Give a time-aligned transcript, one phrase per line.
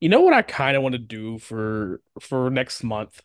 [0.00, 3.20] You know what I kind of want to do for for next month?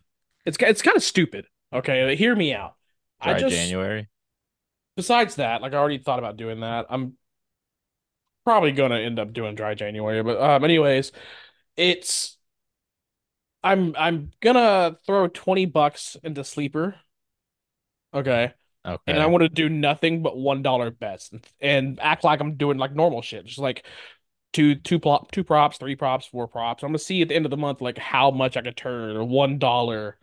[0.45, 1.47] It's it's kind of stupid.
[1.73, 2.75] Okay, hear me out.
[3.19, 4.07] I Dry just January.
[4.95, 6.87] besides that, like I already thought about doing that.
[6.89, 7.13] I'm
[8.43, 11.11] probably gonna end up doing dry January, but um, anyways,
[11.77, 12.37] it's
[13.63, 16.95] I'm I'm gonna throw 20 bucks into Sleeper.
[18.13, 18.53] Okay.
[18.85, 19.01] Okay.
[19.07, 22.55] And I want to do nothing but one dollar bets and, and act like I'm
[22.55, 23.45] doing like normal shit.
[23.45, 23.83] Just like
[24.55, 26.81] two two plop two props, three props, four props.
[26.81, 29.27] I'm gonna see at the end of the month like how much I could turn
[29.27, 30.17] one dollar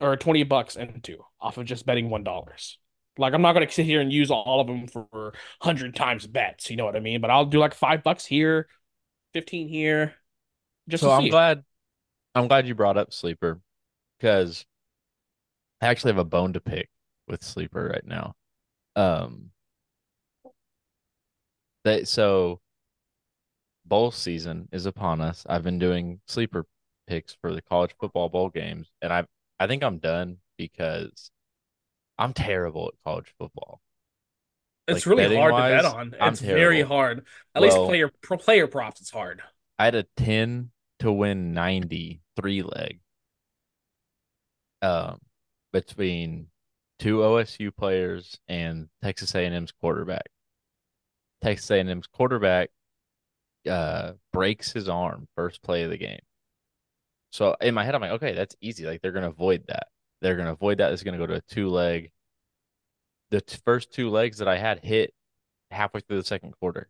[0.00, 2.78] or 20 bucks into off of just betting one dollars.
[3.18, 6.70] Like I'm not gonna sit here and use all of them for 100 times bets,
[6.70, 7.20] you know what I mean?
[7.20, 8.68] But I'll do like five bucks here,
[9.32, 10.14] 15 here,
[10.88, 11.64] just So I'm glad
[12.36, 13.60] I'm glad you brought up Sleeper
[14.20, 14.64] because
[15.82, 16.88] I actually have a bone to pick
[17.26, 18.36] with Sleeper right now.
[18.94, 19.50] Um
[21.82, 22.60] that so
[23.88, 25.44] bowl season is upon us.
[25.48, 26.66] I've been doing sleeper
[27.06, 29.26] picks for the college football bowl games and I
[29.58, 31.30] I think I'm done because
[32.18, 33.80] I'm terrible at college football.
[34.88, 36.14] It's Like really hard to bet on.
[36.20, 37.26] I'm It's very hard.
[37.54, 39.42] At least player pro player props, it's hard.
[39.78, 43.00] I had a 10 to win 90 three leg
[44.82, 45.20] um
[45.72, 46.48] between
[46.98, 50.28] two OSU players and Texas A&M's quarterback.
[51.42, 52.70] Texas A&M's quarterback
[53.68, 56.20] uh breaks his arm first play of the game.
[57.30, 58.84] So in my head I'm like, okay, that's easy.
[58.86, 59.88] Like they're to avoid that.
[60.20, 60.92] They're to avoid that.
[60.92, 62.10] It's to go to a two leg.
[63.30, 65.14] The t- first two legs that I had hit
[65.70, 66.88] halfway through the second quarter.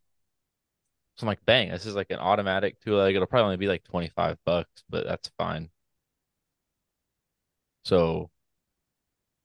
[1.17, 3.15] So I'm like, bang, this is like an automatic two leg.
[3.15, 5.71] It'll probably only be like 25 bucks, but that's fine.
[7.85, 8.31] So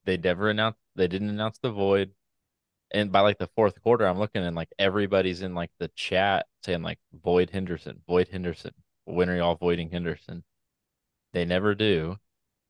[0.06, 2.14] they never announced, they didn't announce the void.
[2.94, 6.45] And by like the fourth quarter, I'm looking and like everybody's in like the chat
[6.64, 8.73] saying like void Henderson, void Henderson.
[9.06, 10.44] When are y'all voiding Henderson?
[11.33, 12.17] They never do.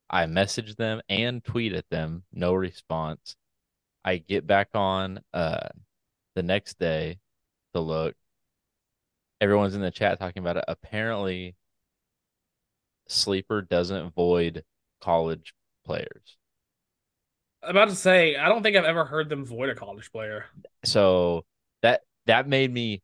[0.09, 3.35] I message them and tweet at them, no response.
[4.06, 5.69] I get back on uh
[6.35, 7.19] the next day
[7.73, 8.16] to look.
[9.41, 10.66] Everyone's in the chat talking about it.
[10.67, 11.56] Apparently,
[13.07, 14.63] Sleeper doesn't void
[15.01, 15.53] college
[15.85, 16.38] players.
[17.63, 20.45] I'm about to say, I don't think I've ever heard them void a college player.
[20.83, 21.45] So
[21.81, 23.01] that that made me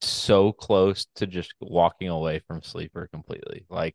[0.00, 3.66] so close to just walking away from Sleeper completely.
[3.68, 3.94] Like,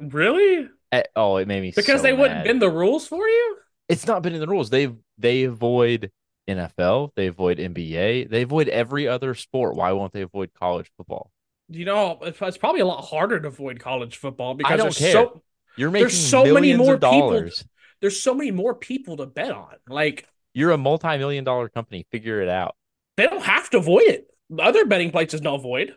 [0.00, 0.68] Really?
[0.92, 2.44] eh, oh, it made me Because so they wouldn't mad.
[2.44, 3.56] bend the rules for you?
[3.88, 4.70] It's not been in the rules.
[4.70, 6.10] They they avoid
[6.48, 9.76] NFL, they avoid NBA, they avoid every other sport.
[9.76, 11.30] Why won't they avoid college football?
[11.68, 14.98] You know, it's, probably a lot harder to avoid college football because I don't there's
[14.98, 15.12] care.
[15.12, 15.42] so
[15.76, 17.64] You're making There's so many more people- dollars.
[18.00, 19.74] There's so many more people to bet on.
[19.88, 22.06] Like You're a multi-million dollar company.
[22.10, 22.76] Figure it out.
[23.16, 24.26] they don't have to void it.
[24.58, 25.94] Other betting places don't void.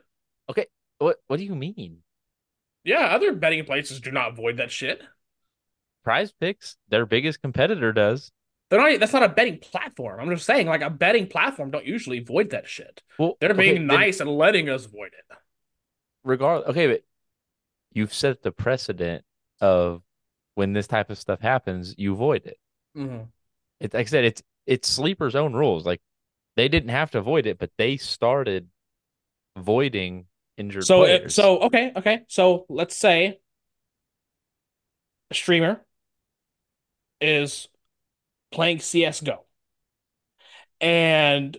[0.50, 0.66] Okay.
[1.00, 2.00] What what do you mean?
[2.84, 5.02] Yeah, other betting places do not void that shit.
[6.04, 8.32] Prize Picks, their biggest competitor does.
[8.70, 9.00] They're not.
[9.00, 10.20] That's not a betting platform.
[10.20, 13.04] I'm just saying, like a betting platform don't usually void that shit.
[13.20, 15.38] Well, They're okay, being then nice and letting us void it.
[16.24, 16.70] regardless.
[16.70, 17.04] Okay, but
[17.94, 19.24] you've set the precedent
[19.60, 20.02] of
[20.56, 22.58] when this type of stuff happens, you void it.
[22.96, 23.32] Mhm.
[23.80, 25.86] It's like I said, it's it's sleeper's own rules.
[25.86, 26.02] Like
[26.56, 28.70] they didn't have to avoid it, but they started
[29.58, 31.36] voiding injured So, it, players.
[31.36, 32.22] so okay, okay.
[32.28, 33.40] So let's say
[35.30, 35.82] a streamer
[37.20, 37.68] is
[38.52, 39.46] playing CS:GO,
[40.80, 41.58] and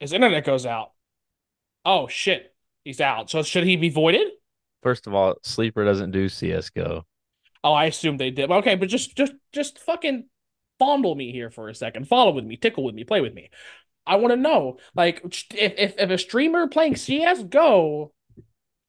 [0.00, 0.92] his internet goes out.
[1.84, 2.54] Oh shit,
[2.84, 3.30] he's out.
[3.30, 4.28] So should he be voided?
[4.82, 7.04] first of all, sleeper doesn't do CS:GO.
[7.64, 8.50] Oh, I assume they did.
[8.50, 10.26] Okay, but just just just fucking
[10.78, 12.06] fondle me here for a second.
[12.06, 13.50] Follow with me, tickle with me, play with me.
[14.06, 18.12] I want to know, like, if, if if a streamer playing CS:GO,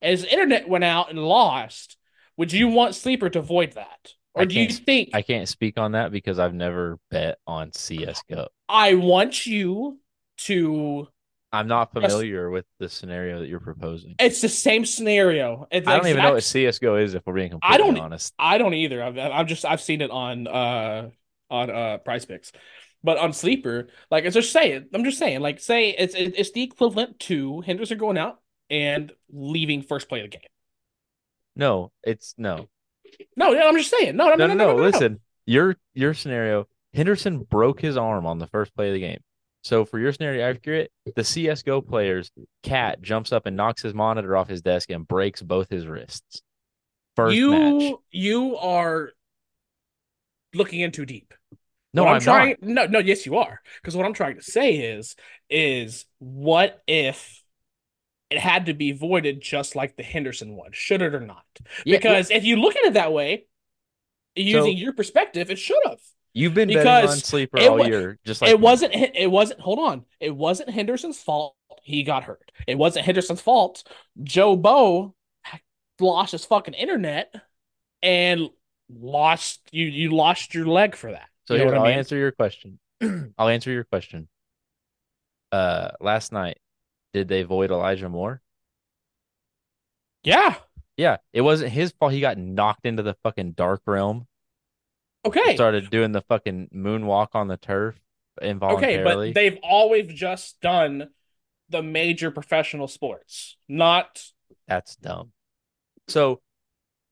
[0.02, 1.96] his internet went out and lost,
[2.36, 5.78] would you want Sleeper to void that, or I do you think I can't speak
[5.80, 8.48] on that because I've never bet on CS:GO.
[8.68, 10.00] I want you
[10.40, 11.08] to?
[11.56, 14.16] I'm not familiar with the scenario that you're proposing.
[14.20, 15.68] It's the same scenario.
[15.72, 18.06] It's I don't even know what exact- CS:GO is if we're being I completely don't-
[18.06, 18.34] honest.
[18.38, 19.02] I don't either.
[19.04, 21.10] I've, I've just I've seen it on uh
[21.50, 22.52] on uh Prize Picks,
[23.04, 24.88] but on Sleeper, like it's just saying.
[24.94, 29.82] I'm just saying, like say it's it's the equivalent to Henderson going out and leaving
[29.82, 30.42] first play of the game.
[31.56, 32.68] No, it's no.
[33.38, 34.16] No, I'm just saying.
[34.16, 34.82] No, no, No, no, no, no.
[34.84, 39.20] Listen, your your scenario, Henderson broke his arm on the first play of the game.
[39.66, 42.30] So for your scenario accurate, the CS:GO players,
[42.62, 46.44] Cat jumps up and knocks his monitor off his desk and breaks both his wrists.
[47.16, 47.94] First you match.
[48.12, 49.10] you are
[50.54, 51.34] looking in too deep.
[51.96, 52.56] No, What I'm, I'm, trying.
[52.62, 52.92] not.
[52.92, 53.60] No, no, yes, you are.
[53.82, 55.16] Because what I'm trying to say is,
[55.50, 57.42] is what if
[58.30, 61.44] it had to be voided just like the Henderson one, should it or not?
[61.86, 63.48] Yeah, Because if you look at it that way,
[64.36, 66.02] using your perspective, it should have.
[66.36, 68.64] You've been betting Because on sleeper it all year, just like it me.
[68.64, 68.94] wasn't.
[68.94, 69.62] It wasn't.
[69.62, 70.06] Hold on.
[70.20, 71.56] It wasn't Henderson's fault.
[71.82, 72.52] He got hurt.
[72.68, 73.84] It wasn't Henderson's fault.
[74.24, 75.16] Joe Bo
[76.00, 77.34] lost his fucking internet
[78.04, 78.50] and
[78.90, 79.86] lost you.
[79.86, 81.30] You lost your leg for that.
[81.48, 82.00] So you here, I'll I mean?
[82.00, 82.80] answer your question.
[83.38, 84.28] I'll answer your question.
[85.52, 86.58] Uh, last night,
[87.14, 88.42] did they void Elijah Moore?
[90.24, 90.56] Yeah.
[90.98, 92.14] Yeah, it wasn't his fault.
[92.14, 94.28] He got knocked into the fucking dark realm.
[95.26, 95.56] Okay.
[95.56, 97.96] Started doing the fucking moonwalk on the turf
[98.42, 98.96] involuntarily.
[98.96, 101.10] Okay, but they've always just done
[101.70, 104.24] the major professional sports, not
[104.68, 105.32] That's dumb.
[106.08, 106.42] So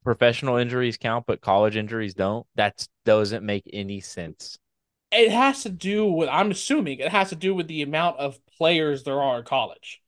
[0.03, 2.47] professional injuries count, but college injuries don't.
[2.55, 4.59] That doesn't make any sense.
[5.11, 8.39] it has to do with I'm assuming it has to do with the amount of
[8.57, 10.01] players there are in college.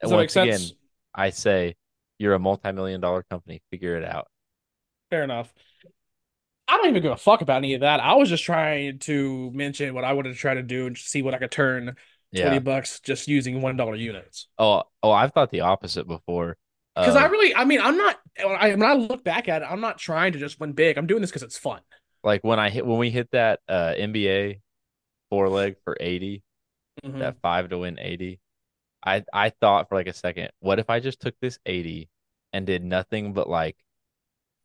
[0.00, 0.72] Does that make Once again, sense?
[1.14, 1.76] I say
[2.18, 3.62] you're a multi-million dollar company.
[3.70, 4.28] Figure it out.
[5.10, 5.52] Fair enough.
[6.72, 8.00] I don't even give a fuck about any of that.
[8.00, 11.22] I was just trying to mention what I wanted to try to do and see
[11.22, 11.96] what I could turn
[12.34, 14.48] 20 bucks just using one dollar units.
[14.58, 16.56] Oh, oh, I've thought the opposite before.
[16.96, 19.62] Because Uh, I really, I mean, I'm not, when I, when I look back at
[19.62, 20.96] it, I'm not trying to just win big.
[20.98, 21.80] I'm doing this because it's fun.
[22.24, 24.60] like when I hit when we hit that uh NBA
[25.30, 26.42] four leg for 80,
[27.04, 27.18] Mhm.
[27.18, 28.40] that five to win 80.
[29.04, 32.08] I I thought for like a second, what if I just took this 80
[32.52, 33.76] and did nothing but like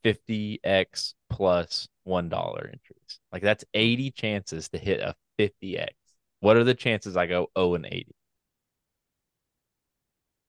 [0.04, 3.19] 50x plus one dollar entries?
[3.31, 5.95] Like that's 80 chances to hit a 50x.
[6.39, 8.13] What are the chances I go 0 and 80?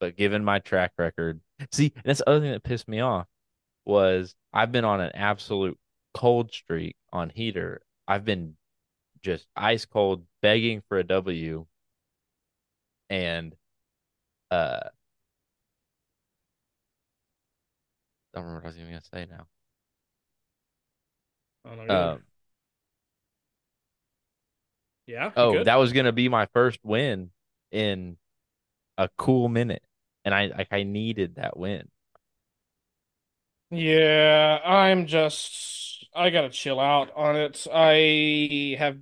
[0.00, 1.40] But given my track record,
[1.72, 3.26] see, that's the other thing that pissed me off
[3.84, 5.78] was I've been on an absolute
[6.14, 7.82] cold streak on heater.
[8.06, 8.56] I've been
[9.22, 11.66] just ice cold begging for a W
[13.10, 13.54] and
[14.50, 14.90] uh I
[18.34, 19.46] don't remember what I was even gonna say now.
[21.88, 22.20] Um,
[25.06, 25.32] yeah.
[25.36, 25.66] oh, good?
[25.66, 27.30] that was gonna be my first win
[27.70, 28.16] in
[28.96, 29.82] a cool minute,
[30.24, 31.88] and I like I needed that win.
[33.70, 37.66] Yeah, I'm just I gotta chill out on it.
[37.72, 38.98] I have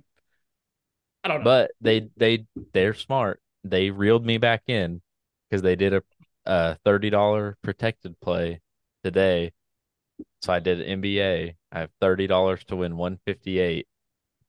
[1.23, 1.43] I don't know.
[1.43, 3.41] But they they they're smart.
[3.63, 5.01] They reeled me back in
[5.49, 6.03] because they did a,
[6.45, 8.61] a thirty dollar protected play
[9.03, 9.51] today.
[10.41, 11.55] So I did NBA.
[11.71, 13.87] I have thirty dollars to win one fifty eight,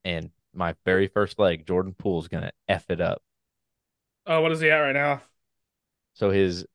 [0.04, 3.22] and my very first leg, Jordan Poole's gonna f it up.
[4.26, 5.22] Oh, what is he at right now?
[6.14, 6.66] So his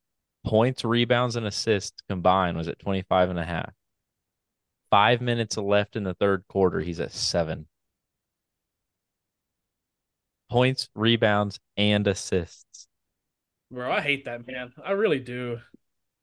[0.45, 3.73] points, rebounds, and assists combined was at 25 and a half.
[4.89, 6.79] Five minutes left in the third quarter.
[6.79, 7.67] He's at seven.
[10.49, 12.87] Points, rebounds, and assists.
[13.71, 14.71] Bro, I hate that man.
[14.83, 15.59] I really do.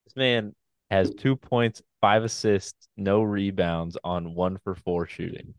[0.05, 0.55] This man
[0.91, 5.55] has two points, five assists, no rebounds on one for four shooting.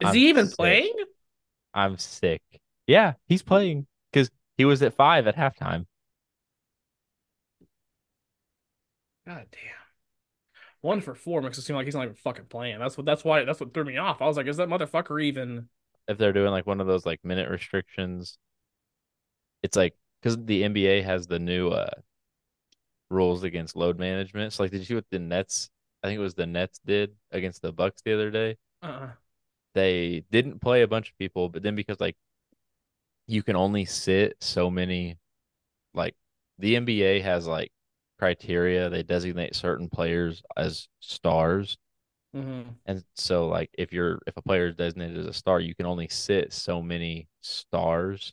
[0.00, 0.56] Is I'm he even sick.
[0.58, 0.94] playing?
[1.74, 2.42] I'm sick.
[2.86, 5.86] Yeah, he's playing because he was at five at halftime.
[9.26, 9.86] God damn.
[10.80, 12.78] One for four makes it seem like he's not even fucking playing.
[12.78, 14.22] That's what that's why that's what threw me off.
[14.22, 15.68] I was like, is that motherfucker even
[16.08, 18.38] If they're doing like one of those like minute restrictions,
[19.62, 21.90] it's like because the NBA has the new uh
[23.10, 24.52] rules against load management.
[24.52, 25.70] So like, did you see what the Nets?
[26.02, 28.56] I think it was the Nets did against the Bucks the other day.
[28.82, 29.16] uh
[29.74, 32.16] They didn't play a bunch of people, but then because like
[33.26, 35.18] you can only sit so many,
[35.94, 36.16] like
[36.58, 37.72] the NBA has like
[38.18, 38.88] criteria.
[38.90, 41.78] They designate certain players as stars.
[42.34, 42.70] mm-hmm.
[42.86, 45.86] And so like if you're if a player is designated as a star, you can
[45.86, 48.32] only sit so many stars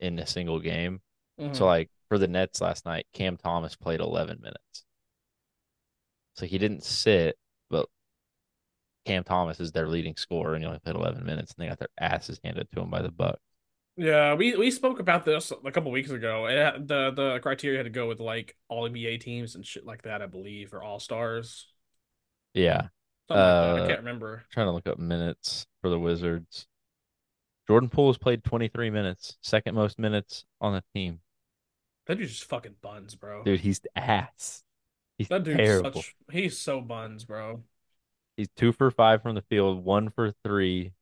[0.00, 1.00] in a single game.
[1.40, 1.54] Mm-hmm.
[1.54, 4.84] So like for the Nets last night, Cam Thomas played 11 minutes.
[6.34, 7.36] So he didn't sit,
[7.68, 7.88] but
[9.06, 11.78] Cam Thomas is their leading scorer and he only played 11 minutes and they got
[11.78, 13.40] their asses handed to him by the Bucks.
[13.98, 16.46] Yeah, we we spoke about this a couple weeks ago.
[16.46, 20.02] It the the criteria had to go with like all NBA teams and shit like
[20.02, 21.66] that, I believe, or all stars.
[22.54, 22.88] Yeah.
[23.28, 23.76] Something like.
[23.76, 24.46] I Uh, can't remember.
[24.50, 26.66] Trying to look up minutes for the Wizards.
[27.68, 31.20] Jordan Poole has played 23 minutes, second most minutes on the team.
[32.06, 33.42] That dude's just fucking buns, bro.
[33.42, 34.62] Dude, he's ass.
[35.18, 36.02] He's that dude's terrible.
[36.02, 37.62] such he's so buns, bro.
[38.36, 40.92] He's two for five from the field, one for three.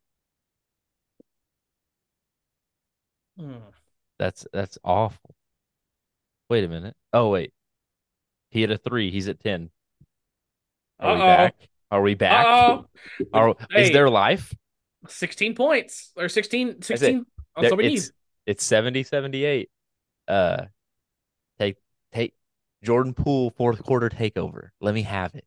[3.39, 3.57] Hmm.
[4.19, 5.35] That's that's awful.
[6.49, 6.95] Wait a minute.
[7.13, 7.53] Oh wait.
[8.51, 9.11] He had a three.
[9.11, 9.71] He's at 10.
[11.01, 11.27] Are we Uh-oh.
[11.27, 11.55] back?
[11.91, 12.47] Are we back?
[12.47, 12.87] Uh-oh.
[13.33, 14.55] Are, Is there life?
[15.09, 18.13] 16 points or 16 16 on There- somebody it's,
[18.47, 19.71] it's 70 78.
[20.29, 20.67] Uh,
[22.85, 24.69] Jordan Poole fourth quarter takeover.
[24.81, 25.45] Let me have it.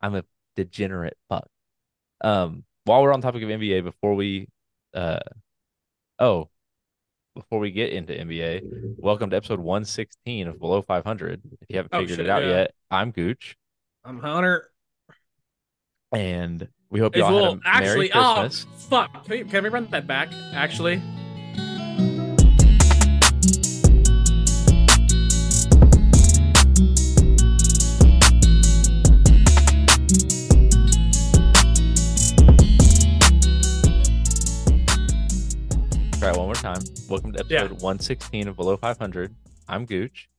[0.00, 0.24] I'm a
[0.56, 1.46] degenerate fuck.
[2.22, 4.48] Um, while we're on topic of NBA, before we,
[4.94, 5.20] uh,
[6.18, 6.48] oh,
[7.34, 11.42] before we get into NBA, welcome to episode 116 of Below 500.
[11.60, 12.48] If you haven't Oh, figured shit, it out yeah.
[12.48, 13.56] yet, I'm Gooch,
[14.04, 14.70] I'm Hunter.
[16.12, 18.86] and we hope y'all well, had a Merry actually, oh Christmas.
[18.86, 19.24] fuck!
[19.26, 20.28] Can we, can we run that back?
[20.54, 21.02] Actually,
[36.64, 36.82] time.
[37.10, 37.64] Welcome to Yeah.
[37.64, 39.36] episode 116 of Below 500.
[39.68, 40.30] I'm Gooch.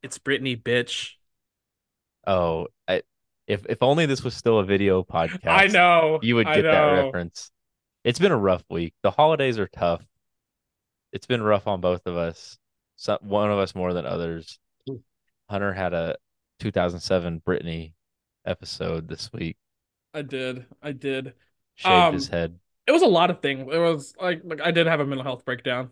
[0.00, 1.14] it's Britney, bitch.
[2.24, 3.02] Oh, I,
[3.48, 5.40] if if only this was still a video podcast.
[5.48, 6.20] I know.
[6.22, 7.50] you would get that reference.
[8.04, 8.94] It's been a rough week.
[9.02, 10.04] The holidays are tough.
[11.12, 12.56] It's been rough on both of us.
[12.94, 14.56] Some, one of us more than others.
[15.50, 16.16] Hunter had a
[16.60, 17.92] 2007 Britney
[18.46, 19.56] episode this week.
[20.14, 20.66] I did.
[20.80, 21.34] I did.
[21.74, 22.58] Shaved his Um, head.
[22.86, 23.68] It was a lot of things.
[23.72, 25.90] It was like like I did have a mental health breakdown.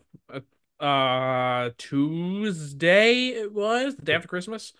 [0.79, 4.73] Uh, Tuesday it was the day after Christmas.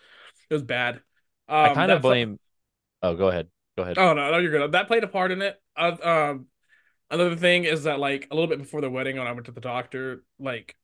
[0.48, 0.96] It was bad.
[1.48, 2.38] Um, I kind of blame.
[3.02, 3.48] Oh, go ahead.
[3.76, 3.98] Go ahead.
[3.98, 4.72] Oh no, no, you're good.
[4.72, 5.60] That played a part in it.
[5.76, 6.46] Uh, um,
[7.10, 9.52] another thing is that like a little bit before the wedding, when I went to
[9.52, 10.76] the doctor, like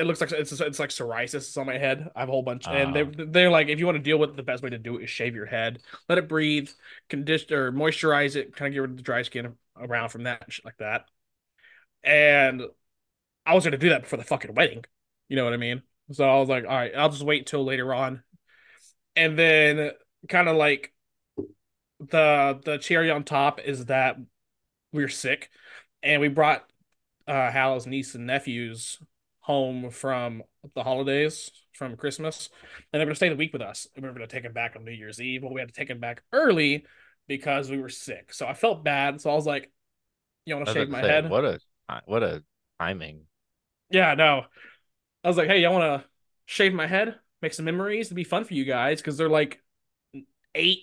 [0.00, 2.08] it looks like it's it's like psoriasis on my head.
[2.16, 3.24] I have a whole bunch, and they Ah.
[3.28, 5.04] they're like, if you want to deal with it, the best way to do it
[5.04, 6.68] is shave your head, let it breathe,
[7.08, 10.42] condition or moisturize it, kind of get rid of the dry skin around from that
[10.44, 11.04] and shit like that.
[12.02, 12.62] And
[13.46, 14.84] I was gonna do that before the fucking wedding.
[15.28, 15.82] You know what I mean?
[16.12, 18.22] So I was like, all right, I'll just wait till later on.
[19.16, 19.92] And then
[20.28, 20.92] kind of like
[22.00, 24.16] the the cherry on top is that
[24.92, 25.50] we are sick
[26.02, 26.64] and we brought
[27.28, 28.98] uh Hal's niece and nephews
[29.40, 30.42] home from
[30.74, 32.50] the holidays from Christmas
[32.92, 33.86] and they're gonna stay the week with us.
[33.94, 35.74] And we were gonna take them back on New Year's Eve, but we had to
[35.74, 36.84] take them back early
[37.26, 38.32] because we were sick.
[38.32, 39.20] So I felt bad.
[39.20, 39.70] So I was like,
[40.46, 41.30] you want to shave my say, head?
[41.30, 41.60] What a
[42.06, 42.42] what a
[42.78, 43.22] timing.
[43.90, 44.44] Yeah, no.
[45.24, 46.08] I was like, hey, y'all want to
[46.46, 48.06] shave my head, make some memories?
[48.06, 49.62] It'd be fun for you guys because they're like
[50.54, 50.80] eight,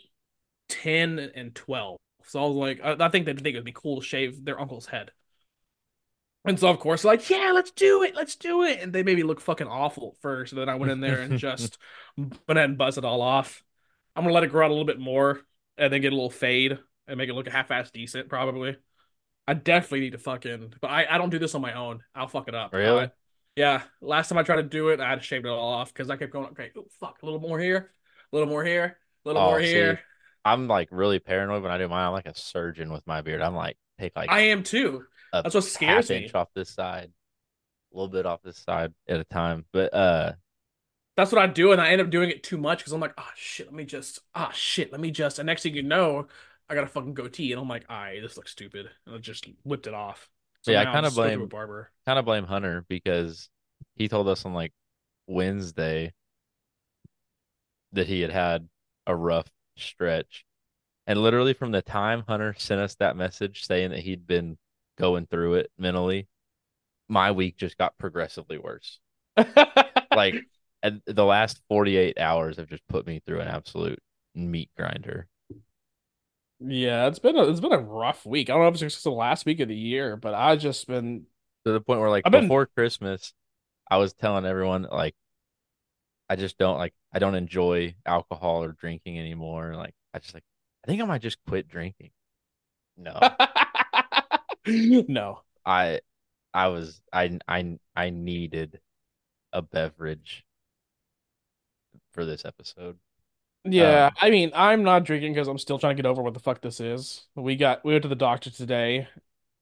[0.70, 1.98] ten, and 12.
[2.24, 4.60] So I was like, I, I think they'd think it'd be cool to shave their
[4.60, 5.12] uncle's head.
[6.48, 8.16] And so, of course, like, yeah, let's do it.
[8.16, 8.80] Let's do it.
[8.82, 10.54] And they made me look fucking awful at first.
[10.54, 11.77] And then I went in there and just
[12.18, 13.63] went ahead and buzzed it all off.
[14.16, 15.42] I'm going to let it grow out a little bit more
[15.77, 18.77] and then get a little fade and make it look a half ass decent, probably.
[19.48, 22.01] I definitely need to fucking, but I, I don't do this on my own.
[22.16, 22.74] I'll fuck it up.
[22.74, 23.12] Really?
[23.56, 23.84] Yeah.
[24.01, 26.10] Last time I tried to do it, I had to shave it all off because
[26.10, 27.92] I kept going, okay, oh, fuck, a little more here,
[28.32, 30.00] a little more here, a little Oh, more see, here.
[30.46, 32.08] I'm like really paranoid when I do mine.
[32.08, 33.42] I'm like a surgeon with my beard.
[33.42, 35.04] I'm like take like I am too.
[35.39, 36.24] A That's what scares half me.
[36.24, 37.12] inch off this side,
[37.94, 39.65] a little bit off this side at a time.
[39.72, 40.34] But uh,
[41.15, 43.13] That's what I do, and I end up doing it too much because I'm like,
[43.17, 45.39] oh shit, let me just, ah shit, let me just.
[45.39, 46.27] And next thing you know,
[46.70, 49.48] I got a fucking goatee, and I'm like, I this looks stupid, and I just
[49.63, 50.29] whipped it off.
[50.62, 51.91] So Yeah, I go to blame- a barber.
[52.06, 53.50] kind of blame Hunter because
[53.96, 54.74] he told us on like
[55.27, 56.13] Wednesday
[57.94, 58.67] that he had had
[59.06, 60.46] a rough stretch.
[61.06, 64.58] And literally from the time Hunter sent us that message saying that he'd been
[64.98, 66.27] going through it mentally,
[67.10, 69.00] my week just got progressively worse.
[70.16, 70.36] Like
[70.82, 74.00] and the last 48 hours have just put me through an absolute
[74.34, 75.27] meat grinder.
[76.60, 78.50] Yeah, it's been a it's been a rough week.
[78.50, 80.88] I don't know if it's just the last week of the year, but I just
[80.88, 81.25] been
[81.66, 83.34] To the point where like I've been- before Christmas,
[83.92, 85.13] I was telling everyone like
[86.30, 89.75] I just don't like I don't enjoy alcohol or drinking anymore.
[89.75, 90.44] Like I just like
[90.84, 92.10] I think I might just quit drinking.
[92.98, 93.20] No.
[95.08, 95.44] no.
[95.66, 96.02] I
[96.54, 98.82] I was I I I needed
[99.54, 100.46] a beverage
[102.12, 102.98] for this episode.
[103.64, 106.34] Yeah, Um, I mean, I'm not drinking because I'm still trying to get over what
[106.34, 107.28] the fuck this is.
[107.36, 109.10] We got we went to the doctor today,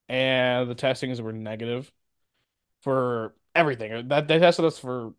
[0.09, 1.91] and the testings were negative
[2.83, 4.09] for everything.
[4.09, 5.15] That they tested us for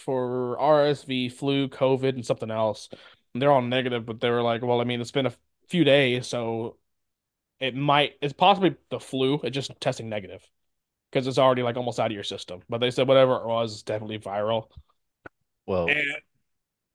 [0.00, 2.88] for RSV, flu, COVID, and something else.
[3.34, 5.34] And they're all negative, but they were like, well, I mean, it's been a
[5.68, 6.78] few days, so
[7.60, 9.40] it might it's possibly the flu.
[9.42, 10.42] It's just testing negative
[11.10, 12.62] because it's already like almost out of your system.
[12.68, 14.64] But they said whatever it was, it's definitely viral.
[15.66, 16.16] Well, And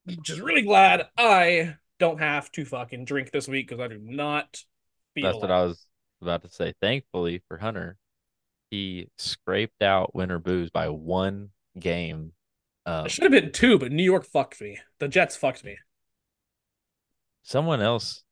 [0.08, 4.00] I'm just really glad I don't have to fucking drink this week because I do
[4.02, 4.64] not
[5.16, 5.86] feel that's what I was
[6.22, 6.74] about to say.
[6.82, 7.98] Thankfully for Hunter,
[8.72, 12.34] he scraped out Win or Booze by one game.
[12.86, 14.80] Um, it should have been two, but New York fucked me.
[15.00, 15.78] The Jets fucked me.
[17.44, 18.24] someone else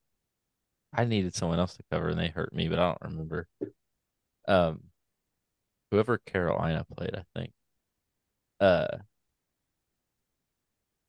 [0.93, 3.47] I needed someone else to cover and they hurt me, but I don't remember.
[4.47, 4.91] Um
[5.91, 7.53] whoever Carolina played, I think.
[8.59, 8.99] Uh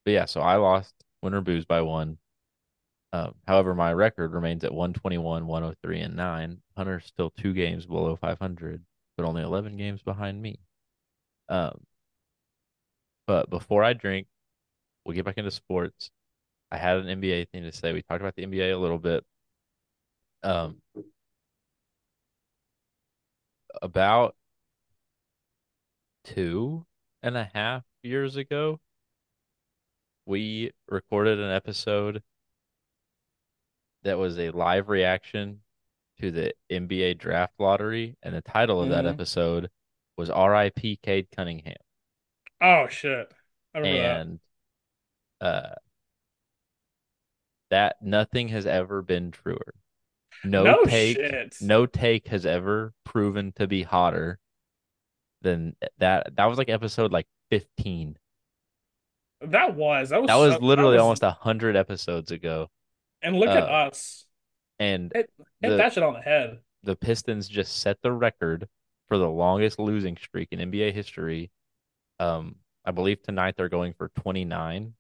[0.05, 2.19] but yeah, so I lost Win or Booze by one.
[3.13, 6.63] Um, however, my record remains at 121, 103, and 9.
[6.77, 8.85] Hunter's still two games below 500,
[9.17, 10.61] but only 11 games behind me.
[11.49, 11.87] Um,
[13.27, 14.27] but before I drink,
[15.05, 16.11] we'll get back into sports.
[16.73, 17.93] I had an NBA thing to say.
[17.93, 19.25] We talked about the NBA a little bit.
[20.43, 20.81] Um,
[23.83, 24.35] about
[26.25, 26.87] two
[27.23, 28.81] and a half years ago,
[30.27, 32.23] we recorded an episode
[34.03, 35.61] that was a live reaction
[36.21, 39.11] to the NBA draft lottery, and the title of that Mhm.
[39.11, 39.71] episode
[40.17, 40.99] was R.I.P.
[41.03, 41.77] Cade Cunningham.
[42.61, 43.31] Oh shit.
[43.75, 44.27] I remember that.
[44.29, 44.41] And
[45.41, 45.75] uh
[47.71, 49.75] that nothing has ever been truer.
[50.45, 51.57] No, No take shit.
[51.61, 54.39] no take has ever proven to be hotter
[55.43, 56.35] than that.
[56.37, 58.17] That was like episode like 15.
[59.43, 62.69] That was that was That was so- literally was- almost a hundred episodes ago.
[63.23, 64.25] And look at uh, us.
[64.79, 65.31] And Hit,
[65.61, 66.61] hit the- that shit on the head.
[66.83, 68.67] the Pistons just set the record
[69.09, 71.51] for the longest losing streak in NBA history.
[72.19, 74.95] Um, I believe tonight they're going for 29.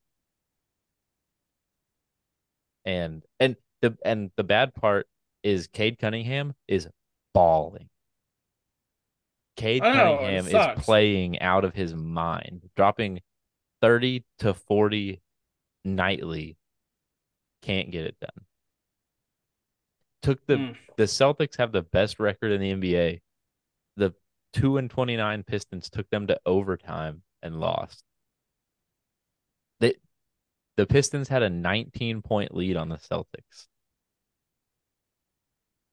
[2.85, 5.07] And and the and the bad part
[5.43, 6.89] is Cade Cunningham is
[7.33, 7.89] balling.
[9.57, 13.21] Cade know, Cunningham is playing out of his mind, dropping
[13.83, 15.21] 30 to 40
[15.85, 16.57] nightly.
[17.63, 18.45] Can't get it done.
[20.23, 20.77] Took the Mm.
[20.97, 23.21] the Celtics have the best record in the NBA.
[23.97, 24.15] The
[24.53, 28.05] 2 and 29 Pistons took them to overtime and lost.
[29.81, 29.95] They
[30.77, 33.69] the Pistons had a 19 point lead on the Celtics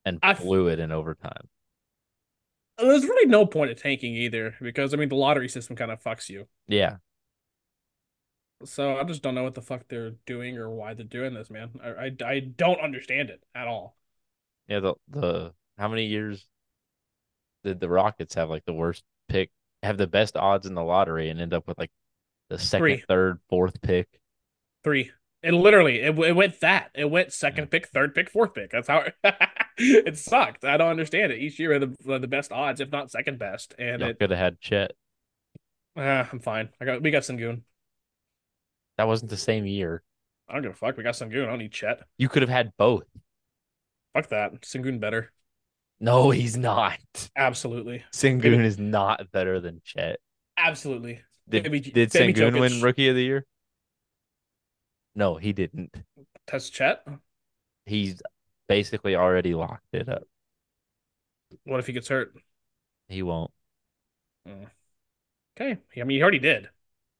[0.07, 1.47] and I f- blew it in overtime.
[2.77, 5.91] Uh, there's really no point of tanking either, because I mean the lottery system kind
[5.91, 6.47] of fucks you.
[6.67, 6.97] Yeah.
[8.65, 11.49] So I just don't know what the fuck they're doing or why they're doing this,
[11.49, 11.71] man.
[11.83, 13.95] I I, I don't understand it at all.
[14.67, 16.47] Yeah, the the how many years
[17.63, 19.51] did the Rockets have like the worst pick,
[19.83, 21.91] have the best odds in the lottery and end up with like
[22.49, 23.03] the second, Three.
[23.07, 24.07] third, fourth pick?
[24.83, 25.11] Three.
[25.43, 26.91] It literally it, it went that.
[26.95, 27.71] It went second mm.
[27.71, 28.71] pick, third pick, fourth pick.
[28.71, 29.15] That's how it,
[29.77, 30.65] it sucked.
[30.65, 31.39] I don't understand it.
[31.39, 33.75] Each year had the, the best odds, if not second best.
[33.77, 34.91] And Y'all it could have had Chet.
[35.95, 36.69] uh, I'm fine.
[36.81, 37.61] I got we got Sengun.
[38.97, 40.01] That wasn't the same year.
[40.49, 40.97] I don't give a fuck.
[40.97, 41.43] We got Sengun.
[41.43, 42.01] I don't need Chet.
[42.17, 43.03] You could have had both.
[44.13, 44.61] Fuck that.
[44.61, 45.31] Sengun better.
[45.99, 46.99] No, he's not.
[47.35, 48.03] Absolutely.
[48.13, 50.19] Sengun is not better than Chet.
[50.57, 51.21] Absolutely.
[51.49, 53.45] Did, Maybe- did maybe Sengun win Rookie of the Year?
[55.15, 55.95] No, he didn't.
[56.45, 57.05] Test Chet.
[57.85, 58.21] He's
[58.67, 60.23] basically already locked it up.
[61.63, 62.33] What if he gets hurt?
[63.07, 63.51] He won't.
[65.59, 65.77] Okay.
[65.99, 66.69] I mean, he already did.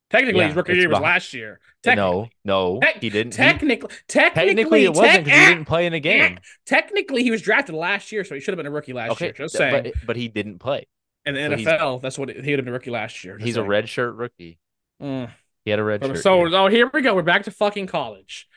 [0.10, 1.60] Technically, Yeah, his rookie year was last year.
[1.83, 3.33] Technically, no, no, Tec- he didn't.
[3.33, 6.39] Technically, technically, technically, it wasn't because he didn't play in a game.
[6.65, 9.25] Technically, he was drafted last year, so he should have been a rookie last Okay,
[9.25, 9.33] year.
[9.33, 9.83] Just th- saying.
[9.83, 10.88] but but he didn't play.
[11.25, 13.38] In the so NFL, that's what he would have been a rookie last year.
[13.38, 13.67] He's a saying.
[13.67, 14.60] red shirt rookie.
[15.01, 15.29] Mm.
[15.65, 16.23] He had a red So, shirt.
[16.23, 16.55] so year.
[16.55, 17.13] oh, here we go.
[17.13, 18.47] We're back to fucking college.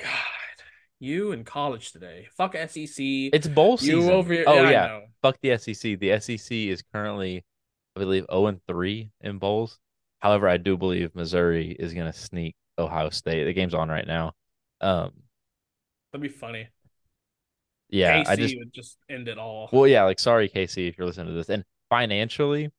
[0.00, 0.08] God,
[1.00, 2.28] you in college today?
[2.36, 2.94] Fuck SEC.
[2.98, 4.12] it's bowl you season.
[4.12, 4.44] over here?
[4.46, 5.02] oh yeah, know.
[5.22, 5.98] fuck the SEC.
[5.98, 7.44] The SEC is currently,
[7.96, 9.78] I believe, zero and three in bowls.
[10.20, 13.44] However, I do believe Missouri is going to sneak Ohio State.
[13.44, 14.32] The game's on right now.
[14.80, 15.12] Um,
[16.12, 16.68] That'd be funny.
[17.88, 19.68] yeah, KC I just would just end it all.
[19.72, 22.70] well, yeah, like sorry, Casey, if you're listening to this, and financially,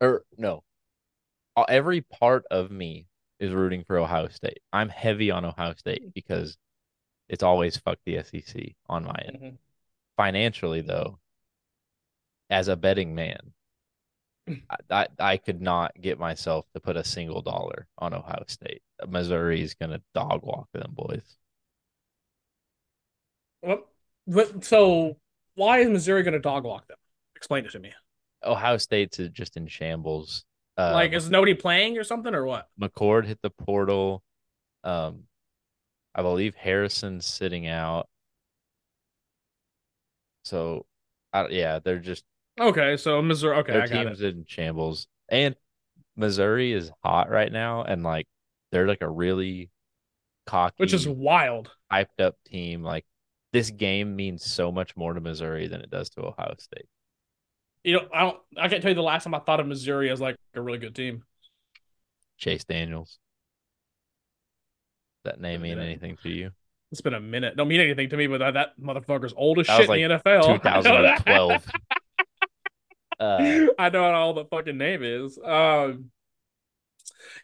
[0.00, 0.62] or no,
[1.56, 3.06] uh, every part of me
[3.40, 4.60] is rooting for Ohio State.
[4.72, 6.56] I'm heavy on Ohio State because
[7.28, 9.38] it's always fuck the SEC on my end.
[9.42, 9.58] Mhm.
[10.16, 11.18] financially though
[12.50, 13.54] as a betting man
[14.68, 18.82] I, I i could not get myself to put a single dollar on ohio state
[19.08, 21.36] missouri is gonna dog walk them boys
[23.60, 23.86] What?
[24.26, 25.16] But so,
[25.54, 26.96] why is Missouri going to dog walk them?
[27.36, 27.92] Explain it to me.
[28.44, 30.44] ohio state's is just in shambles
[30.80, 32.68] uh, like, is nobody playing or something, or what?
[32.80, 34.22] mccord hit the portal
[34.84, 35.24] um
[36.14, 38.08] i believe harrison's sitting out
[40.44, 40.86] so
[41.32, 42.24] I, yeah they're just
[42.60, 43.56] Okay, so Missouri.
[43.58, 44.34] Okay, their I got team's it.
[44.36, 45.06] in shambles.
[45.30, 45.54] And
[46.14, 48.26] Missouri is hot right now, and like
[48.70, 49.70] they're like a really
[50.46, 51.70] cocky, Which is wild.
[51.90, 52.82] hyped up team.
[52.82, 53.06] Like
[53.54, 56.86] this game means so much more to Missouri than it does to Ohio State.
[57.84, 58.38] You know, I don't.
[58.58, 60.78] I can't tell you the last time I thought of Missouri as like a really
[60.78, 61.24] good team.
[62.38, 63.18] Chase Daniels.
[65.24, 66.50] That name mean anything to you?
[66.92, 67.56] It's been a minute.
[67.56, 70.08] Don't mean anything to me, but that, that motherfucker's old as That shit was in
[70.08, 70.60] the NFL.
[70.64, 70.82] I know.
[70.82, 71.66] 2012.
[73.20, 75.38] uh, I know what all the fucking name is.
[75.38, 76.10] Um,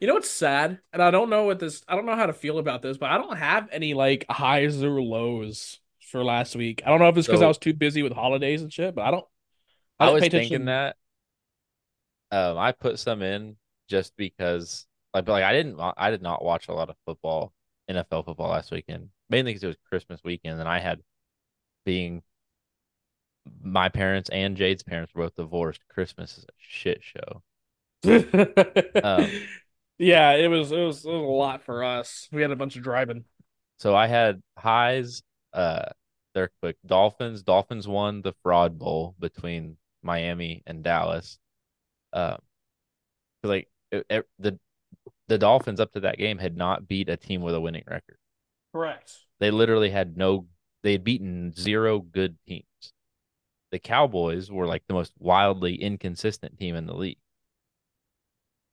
[0.01, 0.79] You know what's sad?
[0.93, 3.11] And I don't know what this I don't know how to feel about this, but
[3.11, 6.83] I don't have any like highs or lows for last week.
[6.85, 9.03] I don't know if it's because I was too busy with holidays and shit, but
[9.03, 9.27] I don't
[9.99, 10.97] I I was thinking that
[12.31, 13.57] um, I put some in
[13.89, 17.53] just because, like, like I didn't, I did not watch a lot of football,
[17.91, 21.01] NFL football last weekend, mainly because it was Christmas weekend, and I had
[21.85, 22.23] being
[23.63, 25.81] my parents and Jade's parents were both divorced.
[25.89, 27.43] Christmas is a shit show.
[29.03, 29.31] Um,
[29.99, 32.29] Yeah, it was it was it was a lot for us.
[32.31, 33.25] We had a bunch of driving.
[33.79, 35.23] so I had highs.
[35.53, 35.87] Uh,
[36.35, 36.77] they're quick.
[36.85, 37.43] Dolphins.
[37.43, 41.39] Dolphins won the Fraud Bowl between Miami and Dallas.
[42.13, 42.39] Um,
[43.43, 44.59] like it, it- the
[45.29, 48.19] the Dolphins up to that game had not beat a team with a winning record.
[48.73, 49.13] Correct.
[49.39, 50.47] They literally had no.
[50.83, 52.65] They had beaten zero good teams.
[53.71, 57.19] The Cowboys were like the most wildly inconsistent team in the league.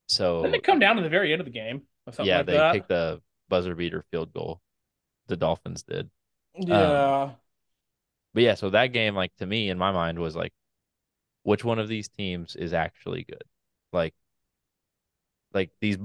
[0.07, 1.83] So it come down to the very end of the game
[2.19, 2.73] yeah, like they that?
[2.73, 4.61] kicked a buzzer beater field goal.
[5.27, 6.09] The Dolphins did.
[6.69, 7.35] Um, Yeah.
[8.33, 10.53] but yeah, so that game, like to me, in my mind, was like,
[11.43, 13.43] which one of these teams is actually good?
[13.91, 14.13] Like,
[15.53, 15.97] like these,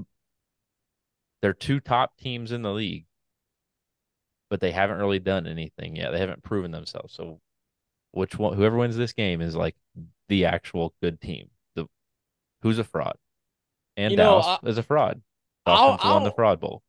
[1.41, 3.05] they're two top teams in the league,
[4.49, 6.11] but they haven't really done anything yet.
[6.11, 7.13] They haven't proven themselves.
[7.13, 7.39] So,
[8.11, 9.75] which one, whoever wins this game is like
[10.27, 11.49] the actual good team.
[11.75, 11.85] The
[12.61, 13.15] who's a fraud,
[13.97, 15.21] and You know, Dallas I, is a fraud.
[15.65, 16.83] I'll Dolphins won the I'll fraud bowl.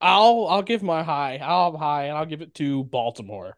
[0.00, 1.38] I'll I'll give my high.
[1.42, 3.56] I'll have high and I'll give it to Baltimore.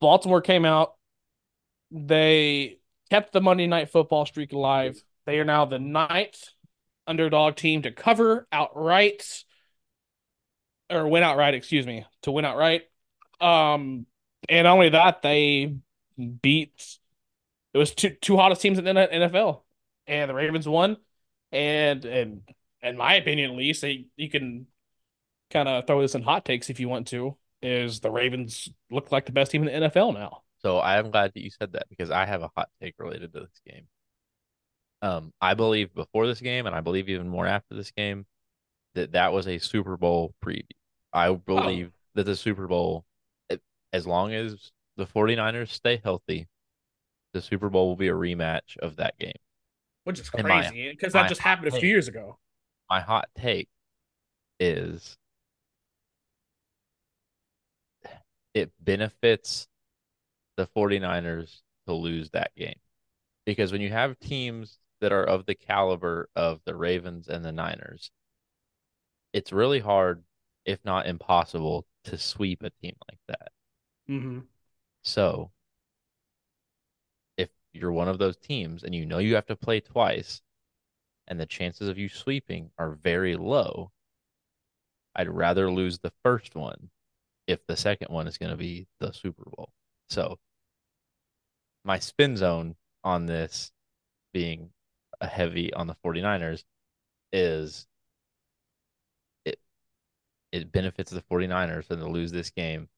[0.00, 0.94] Baltimore came out.
[1.94, 2.78] They
[3.08, 5.02] kept the Monday night football streak alive.
[5.26, 6.42] They are now the ninth
[7.06, 9.44] underdog team to cover outright
[10.90, 12.82] or win outright, excuse me, to win outright.
[13.40, 14.06] Um,
[14.48, 15.76] and only that, they
[16.42, 16.98] beat
[17.74, 19.62] it was two two hottest teams in the NFL,
[20.06, 20.96] and the Ravens won.
[21.50, 22.42] And and
[22.80, 24.68] in my opinion, at least, they you can
[25.50, 27.36] kind of throw this in hot takes if you want to.
[27.60, 30.43] Is the Ravens look like the best team in the NFL now?
[30.64, 33.32] So I am glad that you said that because I have a hot take related
[33.34, 33.86] to this game.
[35.02, 38.24] Um, I believe before this game, and I believe even more after this game,
[38.94, 40.62] that that was a Super Bowl preview.
[41.12, 43.04] I Oh, believe that the Super Bowl,
[43.92, 46.48] as long as the 49ers stay healthy,
[47.34, 49.32] the Super Bowl will be a rematch of that game.
[50.04, 52.38] which is And crazy because that just happened a few years ago.
[52.88, 53.68] my hot take
[54.58, 55.18] is
[58.54, 59.66] it benefits
[60.56, 62.78] the 49ers to lose that game.
[63.46, 67.52] Because when you have teams that are of the caliber of the Ravens and the
[67.52, 68.10] Niners,
[69.34, 70.24] it's really hard,
[70.64, 73.52] if not impossible, to sweep a team like that.
[74.08, 74.46] hmm
[75.04, 75.52] So
[77.36, 80.42] if you're one of those teams and you know you have to play twice
[81.28, 83.92] and the chances of you sweeping are very low,
[85.16, 86.90] I'd rather lose the first one
[87.46, 89.72] if the second one is going to be the Super Bowl.
[90.14, 90.38] So
[91.84, 93.72] my spin zone on this
[94.32, 94.70] being
[95.20, 96.62] a heavy on the 49ers
[97.32, 97.86] is
[99.44, 99.58] it
[100.52, 102.88] it benefits the 49ers and to lose this game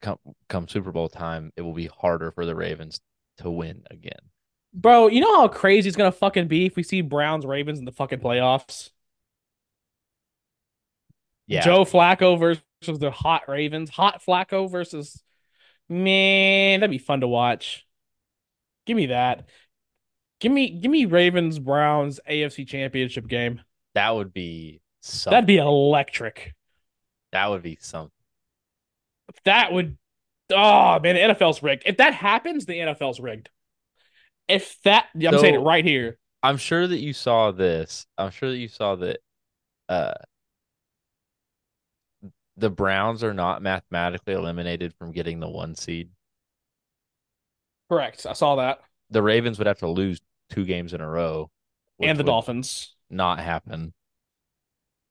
[0.00, 3.00] come come Super Bowl time it will be harder for the Ravens
[3.38, 4.30] to win again.
[4.72, 7.84] Bro, you know how crazy it's gonna fucking be if we see Browns Ravens in
[7.84, 8.88] the fucking playoffs?
[11.46, 11.60] Yeah.
[11.60, 12.62] Joe Flacco versus
[12.98, 13.90] the hot Ravens.
[13.90, 15.22] Hot Flacco versus
[15.92, 17.86] man, that'd be fun to watch.
[18.86, 19.46] Give me that.
[20.40, 23.60] Give me give me Ravens Browns AFC Championship game.
[23.94, 24.80] That would be
[25.32, 26.54] That'd be electric.
[27.32, 28.10] That would be something.
[29.44, 29.96] That would
[30.52, 31.84] oh man, the NFL's rigged.
[31.86, 33.50] If that happens, the NFL's rigged.
[34.48, 36.18] If that I'm saying it right here.
[36.42, 38.06] I'm sure that you saw this.
[38.18, 39.20] I'm sure that you saw that
[39.88, 40.14] uh
[42.56, 46.10] the Browns are not mathematically eliminated from getting the one seed.
[47.88, 48.26] Correct.
[48.26, 48.80] I saw that.
[49.10, 51.50] The Ravens would have to lose two games in a row,
[52.00, 52.94] And the Dolphins.
[53.10, 53.92] not happen.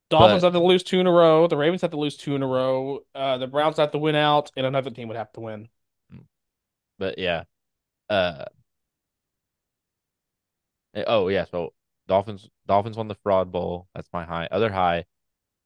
[0.09, 1.47] Dolphins But have to lose two in a row.
[1.47, 2.99] The Ravens have to lose two in a row.
[3.15, 5.69] Uh, the Browns have to win out, and another team would have to win.
[6.97, 7.43] but yeah.
[8.09, 8.45] Uh
[11.07, 11.73] oh yeah, so
[12.07, 13.87] Dolphins Dolphins won the fraud bowl.
[13.95, 14.47] That's my high.
[14.51, 15.05] Other high.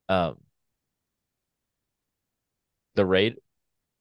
[0.09, 0.37] Um
[2.95, 3.35] the raid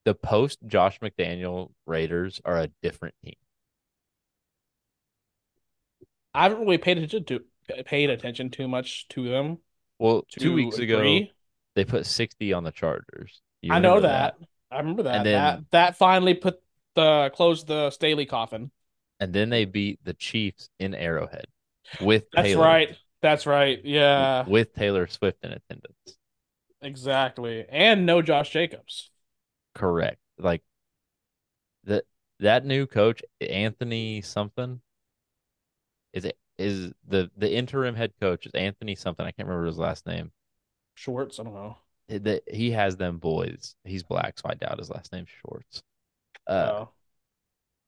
[0.04, 3.34] the post Josh McDaniel Raiders are a different team.
[6.34, 9.58] I haven't really paid attention to paid attention too much to them.
[9.98, 11.00] Well, two weeks ago
[11.74, 13.40] they put 60 on the Chargers.
[13.62, 14.34] You I know remember that.
[14.70, 15.24] I remember And that.
[15.24, 16.60] That then that finally put
[16.94, 18.70] the closed the Staley coffin.
[19.20, 21.46] and then they beat the Chiefs in Arrowhead.
[22.00, 22.96] with That's Taylor, right.
[23.22, 23.80] That's right.
[23.84, 26.18] Yeah, with Taylor Swift in attendance.
[26.84, 27.64] Exactly.
[27.68, 29.10] And no Josh Jacobs.
[29.74, 30.18] Correct.
[30.38, 30.62] Like
[31.84, 32.04] that
[32.40, 34.80] that new coach Anthony something
[36.12, 39.24] is it is the the interim head coach is Anthony something.
[39.26, 40.30] I can't remember his last name.
[40.94, 41.76] Schwartz, I don't know.
[42.08, 43.74] That he has them boys.
[43.84, 45.82] He's black, so I doubt his last name's Schwartz.
[46.46, 46.88] Uh, Oh.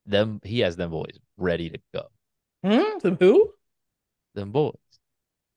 [0.07, 2.07] them he has them boys ready to go.
[2.65, 2.99] Hmm?
[2.99, 3.53] Them who?
[4.35, 4.75] Them boys,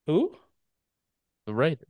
[0.08, 0.36] Who?
[1.45, 1.88] the Raiders.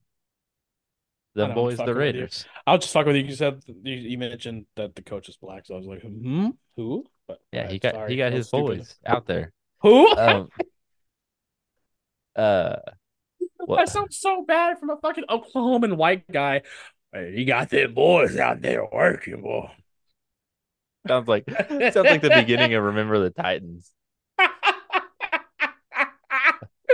[1.38, 1.94] I I'm boys, the.
[1.94, 2.46] Raiders.
[2.68, 3.24] I'll just fuck with you.
[3.24, 6.50] You said you, you mentioned that the coach is black, so I was like, hmm,
[6.76, 7.06] who?
[7.28, 8.78] But Yeah, alright, he got sorry, he got was his stupid.
[8.80, 9.54] boys out there.
[9.82, 10.14] Who?
[10.18, 10.50] Um,
[12.36, 12.76] uh,
[13.66, 16.62] what- That sounds so bad from a fucking Oklahoman white guy.
[17.14, 19.70] Hey, you got them boys out there working, boy.
[21.08, 23.92] sounds like sounds like the beginning of Remember the Titans.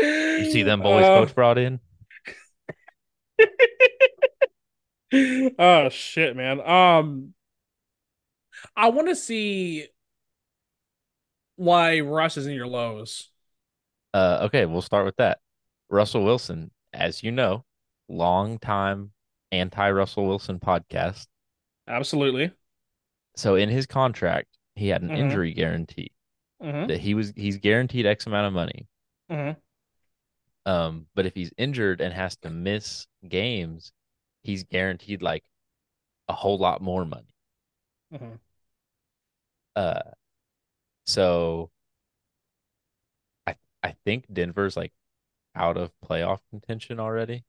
[0.01, 1.79] You see them boys Uh, coach brought in?
[5.59, 6.59] oh shit, man.
[6.61, 7.33] Um,
[8.75, 9.87] I want to see
[11.55, 13.29] why Russ is in your lows.
[14.13, 15.39] Uh, okay, we'll start with that.
[15.89, 17.63] Russell Wilson, as you know,
[18.07, 19.11] long time
[19.51, 21.27] anti Russell Wilson podcast.
[21.87, 22.51] Absolutely.
[23.35, 25.17] So in his contract, he had an Mhm.
[25.17, 26.11] injury guarantee
[26.61, 28.87] hmm that he was he's guaranteed X amount of money.
[29.29, 29.51] hmm
[30.65, 33.91] Um, but if he's injured and has to miss games,
[34.45, 35.43] he's guaranteed like
[36.29, 37.35] a whole lot more money.
[38.11, 38.35] hmm
[39.75, 40.11] Uh,
[41.05, 41.71] so
[43.47, 44.93] I I think Denver's like
[45.55, 47.45] out of playoff contention already.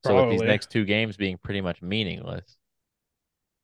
[0.00, 2.56] So with these next two games being pretty much meaningless,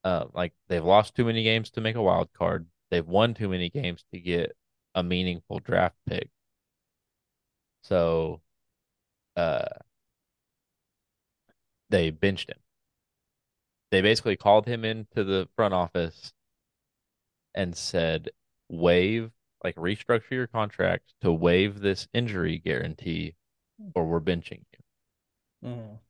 [0.05, 2.67] uh, like they've lost too many games to make a wild card.
[2.91, 4.57] They've won too many games to get
[4.95, 6.29] a meaningful draft pick.
[7.83, 8.41] So,
[9.37, 9.65] uh,
[11.92, 12.59] they benched him.
[13.92, 16.33] They basically called him into the front office
[17.55, 18.31] and said,
[18.70, 19.31] waive,
[19.62, 23.37] like restructure your contract to waive this injury guarantee,
[23.94, 25.68] or we're benching you.
[25.68, 26.00] Mhm.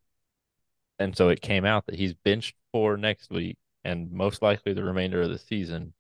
[1.01, 4.85] And so it came out that he's benched for next week and most likely the
[4.85, 5.95] remainder of the season.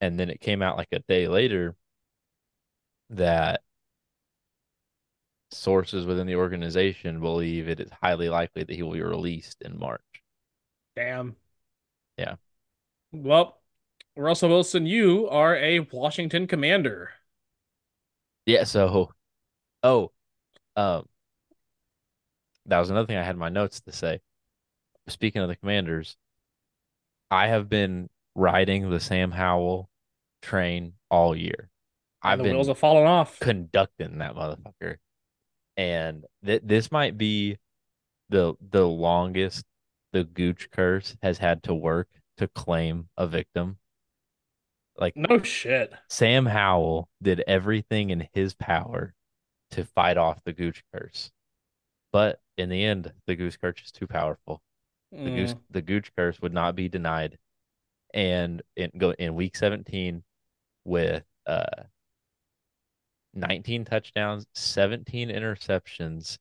[0.00, 1.74] And then it came out like a day later
[3.10, 3.62] that
[5.50, 9.78] sources within the organization believe it is highly likely that he will be released in
[9.78, 10.02] March.
[10.96, 11.36] Damn.
[12.18, 12.36] Yeah.
[13.12, 13.60] Well,
[14.16, 17.12] Russell Wilson, you are a Washington Commander.
[18.46, 19.12] Yeah, so
[19.82, 20.12] oh,
[20.76, 21.08] um
[22.66, 24.20] that was another thing I had in my notes to say.
[25.08, 26.16] Speaking of the commanders,
[27.30, 29.88] I have been riding the Sam Howell
[30.42, 31.70] train all year.
[32.24, 33.40] And I've the been wheels have fallen off.
[33.40, 34.98] conducting that motherfucker.
[35.78, 37.56] And th- this might be
[38.28, 39.64] the the longest
[40.12, 43.78] the Gooch curse has had to work to claim a victim.
[44.98, 45.92] Like No shit.
[46.08, 49.14] Sam Howell did everything in his power
[49.70, 51.30] to fight off the Gooch curse.
[52.12, 54.60] But in the end, the Goose curse is too powerful.
[55.12, 55.60] The Goose Mm.
[55.70, 57.38] the Gooch curse would not be denied.
[58.12, 60.24] And in go in week 17
[60.84, 61.84] with uh
[63.34, 66.38] 19 touchdowns, 17 interceptions,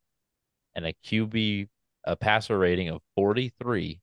[0.75, 1.67] and a QB
[2.07, 3.99] a passer rating of 43.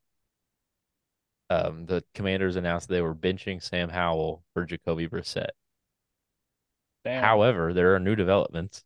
[1.51, 5.51] Um, the commanders announced they were benching Sam Howell for Jacoby Brissett.
[7.05, 7.23] Damn.
[7.23, 8.85] However, there are new developments.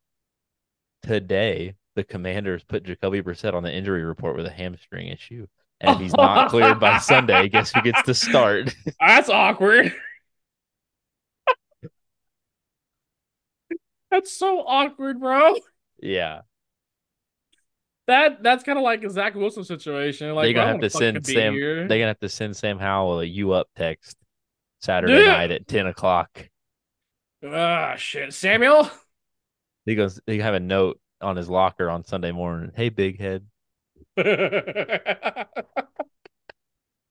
[1.03, 5.47] Today, the commanders put Jacoby Brissett on the injury report with a hamstring issue.
[5.81, 8.75] And if he's not cleared by Sunday, guess who gets to start?
[9.01, 9.93] That's awkward.
[14.11, 15.55] That's so awkward, bro.
[16.01, 16.41] yeah.
[18.07, 20.35] That that's kind of like a Zach Wilson situation.
[20.35, 23.25] Like, they're gonna have to send Sam they're gonna have to send Sam Howell a
[23.25, 24.17] you up text
[24.81, 25.33] Saturday Yeah.
[25.33, 26.49] night at 10 o'clock.
[27.45, 28.91] Ah, shit, Samuel.
[29.85, 32.73] He goes he have a note on his locker on Sunday morning.
[32.75, 33.45] Hey big head.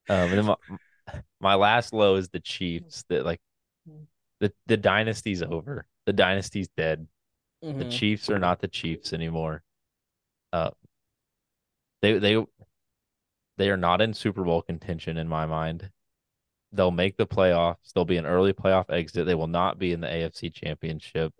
[0.10, 0.56] Um, and then my,
[1.42, 3.04] my last low is the Chiefs.
[3.10, 3.42] That like
[4.40, 5.86] the the dynasty's over.
[6.08, 7.08] The dynasty's dead.
[7.62, 7.92] The Mhm.
[7.92, 9.64] Chiefs are not the Chiefs anymore.
[10.54, 10.72] Uh,
[12.02, 12.46] they they
[13.58, 15.92] they are not in Super Bowl contention in my mind.
[16.72, 17.92] They'll make the playoffs.
[17.94, 19.26] They'll be an early playoff exit.
[19.26, 21.34] They will not be in the AFC Championship.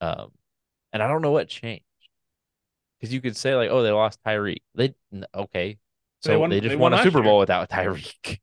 [0.00, 0.32] Um,
[0.92, 1.84] and I don't know what changed
[2.98, 4.62] because you could say like, oh, they lost Tyreek.
[4.74, 4.94] They
[5.34, 5.78] okay,
[6.20, 7.24] so They they, just they won, won a Super year.
[7.24, 8.40] Bowl without Tyreek.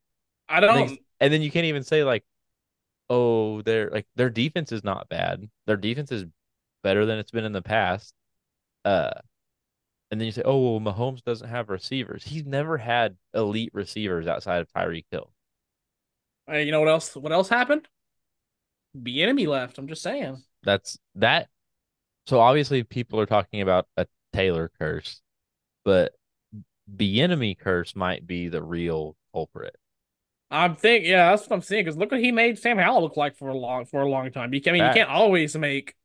[0.47, 0.99] I don't.
[1.19, 2.23] and then you can't even say like
[3.09, 5.49] oh, their like their defense is not bad.
[5.67, 6.25] Their defense is
[6.83, 8.13] better than it's been in the past.
[8.85, 9.11] Uh,
[10.11, 12.23] and then you say, oh, well, Mahomes doesn't have receivers.
[12.23, 15.31] He's never had elite receivers outside of Tyreek Hill.
[16.47, 17.15] Hey, you know what else?
[17.15, 17.87] What else happened?
[18.97, 19.77] Bieniemy left.
[19.77, 20.41] I'm just saying.
[20.63, 21.47] That's that.
[22.25, 25.21] So obviously, people are talking about a Taylor curse,
[25.85, 26.13] but
[26.87, 29.75] the Bieniemy curse might be the real culprit.
[30.51, 31.83] I'm thinking, yeah, that's what I'm seeing.
[31.83, 34.31] Because look what he made Sam Howell look like for a long for a long
[34.31, 34.53] time.
[34.53, 34.95] You can, I mean, Facts.
[34.95, 35.95] you can't always make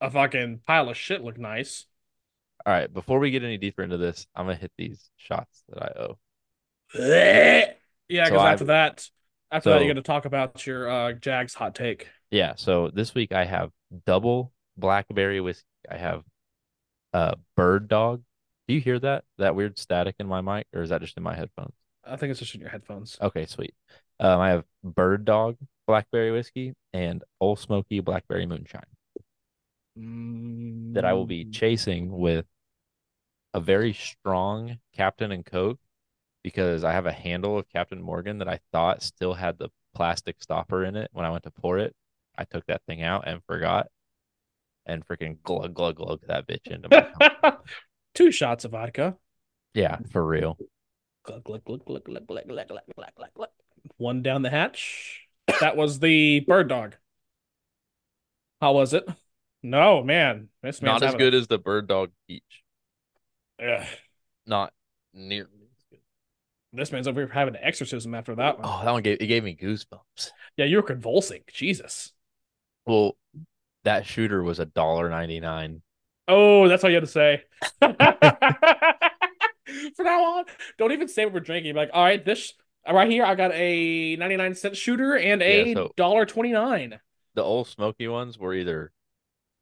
[0.00, 1.86] a fucking pile of shit look nice.
[2.66, 5.82] All right, before we get any deeper into this, I'm gonna hit these shots that
[5.82, 6.18] I owe.
[6.94, 7.74] yeah,
[8.08, 9.08] because So after I've- that,
[9.50, 12.08] after that, you're gonna talk about your uh, Jags hot take.
[12.30, 13.70] Yeah, so this week I have
[14.06, 15.66] double blackberry whiskey.
[15.90, 16.22] I have
[17.12, 18.22] uh bird dog.
[18.66, 19.24] Do you hear that?
[19.38, 21.74] That weird static in my mic, or is that just in my headphones?
[22.06, 23.16] I think it's just in your headphones.
[23.20, 23.74] Okay, sweet.
[24.20, 28.82] Um, I have bird dog blackberry whiskey and Ole Smoky blackberry moonshine
[30.94, 31.52] that I will be Mm.
[31.52, 32.46] chasing with
[33.52, 35.78] a very strong Captain and Coke
[36.42, 40.42] because I have a handle of Captain Morgan that I thought still had the plastic
[40.42, 41.94] stopper in it when I went to pour it.
[42.36, 43.86] I took that thing out and forgot
[44.86, 47.56] and freaking glug glug glug that bitch into my.
[48.14, 49.16] Two shots of vodka.
[49.74, 50.58] Yeah, for real.
[51.24, 53.48] Glug, glug, glug, glug, glug, glug, glug, glug, glug, glug.
[53.96, 55.26] One down the hatch.
[55.60, 56.96] That was the bird dog.
[58.60, 59.08] How was it?
[59.62, 60.48] No, man.
[60.62, 62.62] This man's Not as good as the bird dog peach.
[63.58, 63.86] A, Ugh.
[64.46, 64.72] Not
[65.14, 66.00] nearly as good.
[66.74, 68.68] this man's over here having an exorcism after that one.
[68.68, 70.30] Oh, that one gave it gave me goosebumps.
[70.58, 71.40] Yeah, you were convulsing.
[71.50, 72.12] Jesus.
[72.84, 73.16] Well,
[73.84, 75.80] that shooter was a dollar ninety nine.
[76.28, 77.44] Oh, that's all you had to say.
[79.96, 80.44] For now on,
[80.78, 81.74] don't even say what we're drinking.
[81.74, 82.52] Be like, all right, this
[82.90, 86.98] right here, I got a 99 cent shooter and a Yeah, so- dollar 29.
[87.34, 88.92] The Ole Smoky ones were either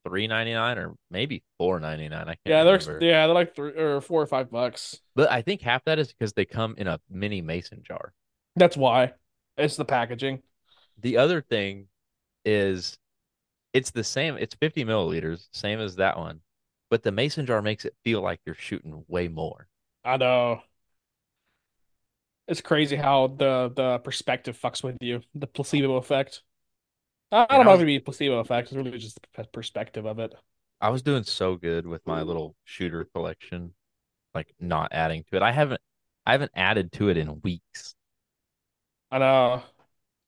[0.04, 2.22] three ninety nine or maybe four ninety nine.
[2.24, 3.04] I can't Yeah, they're remember.
[3.06, 4.98] yeah, they're like three or four or five bucks.
[5.14, 8.12] But I think half that is because they come in a mini mason jar.
[8.56, 9.12] That's why.
[9.56, 10.42] It's the packaging.
[11.00, 11.86] The other thing
[12.44, 12.98] is
[13.72, 16.40] it's the same, it's 50 milliliters, same as that one.
[16.90, 19.66] But the mason jar makes it feel like you're shooting way more.
[20.04, 20.62] I know.
[22.48, 25.22] It's crazy how the the perspective fucks with you.
[25.34, 26.42] The placebo effect.
[27.32, 28.68] I, I don't know if it'd be placebo effect.
[28.68, 30.34] It's really just the perspective of it.
[30.80, 33.74] I was doing so good with my little shooter collection,
[34.34, 35.42] like not adding to it.
[35.42, 35.80] I haven't
[36.26, 37.94] I haven't added to it in weeks
[39.10, 39.62] I know.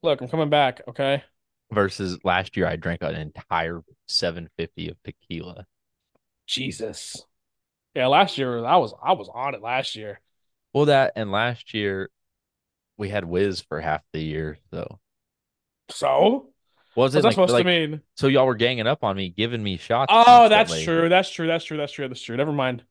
[0.03, 0.83] Look, I'm coming back.
[0.89, 1.25] Okay.
[1.71, 5.67] versus last year I drank an entire 750 of tequila.
[6.47, 7.27] Jesus.
[7.95, 10.21] Yeah, last year I was I was on it last year.
[10.75, 12.11] Well, that and last year
[12.99, 15.01] we had Wiz for half the year, so
[15.91, 16.53] So
[16.95, 18.03] was what's it that like, supposed like to mean?
[18.17, 20.09] so y'all were ganging up on me, giving me shots.
[20.09, 20.83] Oh, that's constantly.
[20.83, 21.09] true.
[21.09, 21.47] That's true.
[21.47, 21.77] That's true.
[21.77, 22.09] That's true.
[22.09, 22.09] That's true.
[22.09, 22.37] That's true.
[22.37, 22.85] Never mind.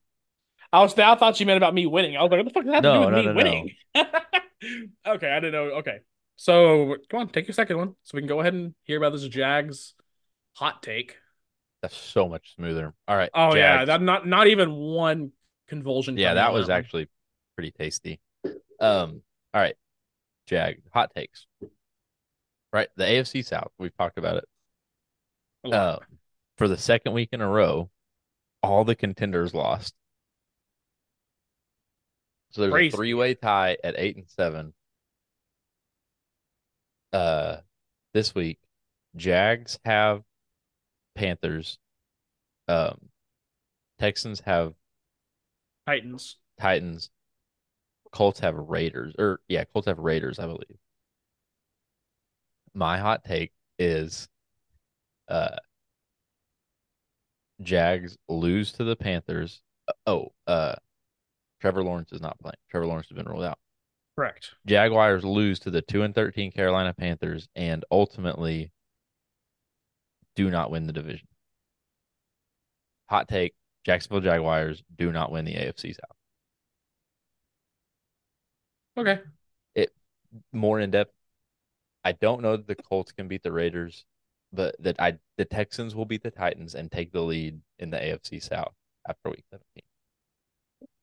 [0.73, 2.17] I was I thought you meant about me winning.
[2.17, 3.27] I was like, what the fuck does that have to No, do with no, me
[3.27, 3.33] no, no.
[3.33, 3.71] winning?
[3.95, 5.77] okay, I didn't know.
[5.79, 5.99] Okay.
[6.35, 7.95] So come on, take your second one.
[8.03, 9.93] So we can go ahead and hear about this Jags
[10.55, 11.17] hot take.
[11.83, 12.93] That's so much smoother.
[13.09, 13.29] All right.
[13.33, 15.33] Oh yeah, that not not even one
[15.67, 16.17] convulsion.
[16.17, 17.09] yeah, that was actually
[17.57, 18.21] pretty tasty.
[18.79, 19.21] Um,
[19.53, 19.75] all right.
[20.47, 21.45] Jag, hot takes.
[22.71, 22.87] Right.
[22.95, 25.73] The AFC South, we've talked about it.
[25.73, 25.97] Uh,
[26.57, 27.89] for the second week in a row,
[28.61, 29.93] all the contenders lost.
[32.51, 32.93] So there's Crazy.
[32.93, 34.73] a three-way tie at eight and seven.
[37.11, 37.57] Uh,
[38.13, 38.59] this week,
[39.17, 40.23] Jags have
[41.15, 41.77] Panthers.
[42.67, 43.09] Um,
[43.99, 44.73] Texans have
[45.85, 46.37] Titans.
[46.59, 47.09] Titans.
[48.11, 50.77] Colts have Raiders, or yeah, Colts have Raiders, I believe.
[52.75, 54.27] My hot take is,
[55.27, 55.57] uh,
[57.61, 59.61] Jags lose to the Panthers.
[59.87, 60.75] Uh, Oh, uh,
[61.61, 62.55] Trevor Lawrence is not playing.
[62.69, 63.57] Trevor Lawrence has been ruled out.
[64.15, 64.51] Correct.
[64.65, 68.71] Jaguars lose to the two and thirteen Carolina Panthers, and ultimately
[70.35, 71.27] do not win the division.
[73.09, 73.53] Hot take:
[73.85, 76.17] Jacksonville Jaguars do not win the AFC South.
[78.97, 79.21] Okay.
[79.75, 79.91] It
[80.51, 81.13] more in depth.
[82.03, 84.05] I don't know that the Colts can beat the Raiders,
[84.51, 87.97] but that I the Texans will beat the Titans and take the lead in the
[87.97, 88.73] AFC South
[89.07, 89.83] after week 17.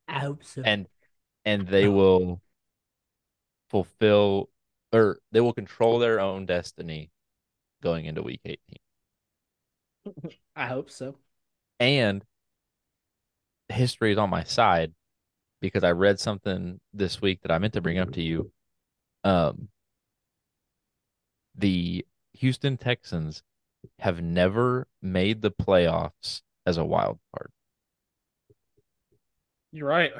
[0.07, 0.61] I hope so.
[0.63, 0.87] And
[1.45, 1.91] and they oh.
[1.91, 2.41] will
[3.69, 4.49] fulfill
[4.93, 7.09] or they will control their own destiny
[7.81, 8.59] going into week 18.
[10.55, 11.15] I hope so.
[11.79, 12.23] And
[13.69, 14.93] history is on my side
[15.61, 18.51] because I read something this week that I meant to bring up to you.
[19.23, 19.69] Um,
[21.55, 23.43] the Houston Texans
[23.99, 27.51] have never made the playoffs as a wild card.
[29.71, 30.11] You're right.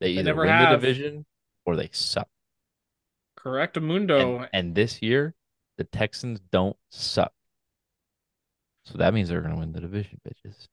[0.00, 1.26] They either never win the division
[1.66, 2.28] or they suck.
[3.36, 4.38] Correct, Mundo.
[4.38, 5.34] And, and this year,
[5.76, 7.32] the Texans don't suck.
[8.84, 10.66] So that means they're going to win the division, bitches.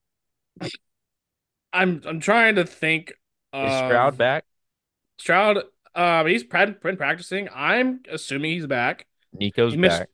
[1.73, 3.09] I'm I'm trying to think.
[3.09, 3.15] Is
[3.53, 4.45] of- Stroud back?
[5.19, 5.63] Stroud,
[5.95, 7.49] um, he's pra- been practicing.
[7.53, 9.07] I'm assuming he's back.
[9.33, 10.09] Nico's He missed- back.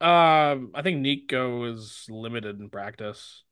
[0.00, 3.44] Um, I think Nico is limited in practice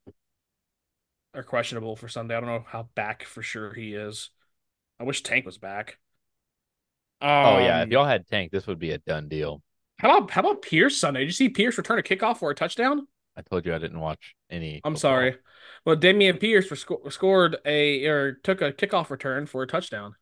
[1.35, 2.35] or questionable for Sunday.
[2.37, 4.31] I don't know how back for sure he is.
[4.99, 5.99] I wish Tank was back.
[7.21, 9.63] Um, oh yeah, if y'all had Tank, this would be a done deal.
[9.99, 11.21] How about how about Pierce Sunday?
[11.21, 13.07] Did you see Pierce return a kickoff for a touchdown?
[13.37, 14.80] I told you I didn't watch any.
[14.85, 15.01] I'm football.
[15.01, 15.37] sorry.
[15.85, 20.14] Well, Damian Pierce for sco- scored a or took a kickoff return for a touchdown.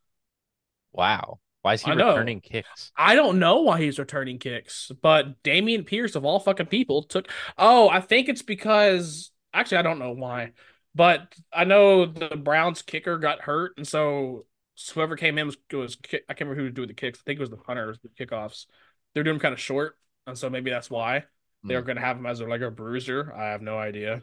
[0.93, 1.41] Wow.
[1.63, 2.09] Why is he I know.
[2.09, 2.93] returning kicks?
[2.97, 7.29] I don't know why he's returning kicks, but Damian Pierce of all fucking people took.
[7.57, 10.53] Oh, I think it's because actually I don't know why,
[10.95, 14.47] but I know the Browns kicker got hurt, and so
[14.95, 17.21] whoever came in was, was I can't remember who was doing the kicks.
[17.21, 18.67] I think it was the punters, the kickoffs.
[19.15, 19.97] They're doing them kind of short,
[20.27, 21.25] and so maybe that's why
[21.67, 21.85] they're Hmm.
[21.85, 23.33] going to have him as a, like a bruiser.
[23.35, 24.23] I have no idea.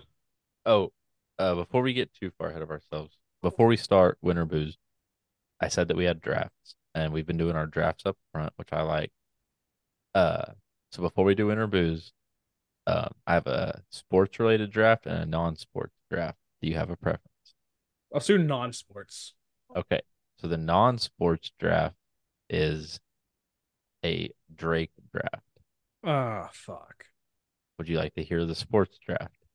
[0.67, 0.93] Oh,
[1.39, 4.77] uh, before we get too far ahead of ourselves, before we start Win or Booze,
[5.61, 8.73] I said that we had drafts, and we've been doing our drafts up front, which
[8.73, 9.11] I like.
[10.13, 10.53] Uh,
[10.91, 12.11] so before we do Win or Booze,
[12.87, 16.39] um, I have a sports related draft and a non sports draft.
[16.61, 17.55] Do you have a preference?
[18.13, 19.33] I'll do non-sports.
[19.75, 20.01] Okay,
[20.37, 21.95] so the non sports draft
[22.49, 22.99] is
[24.03, 25.43] a Drake draft.
[26.03, 27.06] Ah, fuck.
[27.79, 29.45] Would you like to hear the sports draft?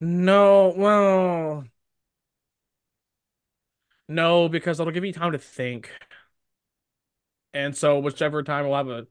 [0.00, 1.64] No, well,
[4.08, 5.90] no, because it'll give you time to think.
[7.52, 9.06] And so, whichever time we'll have a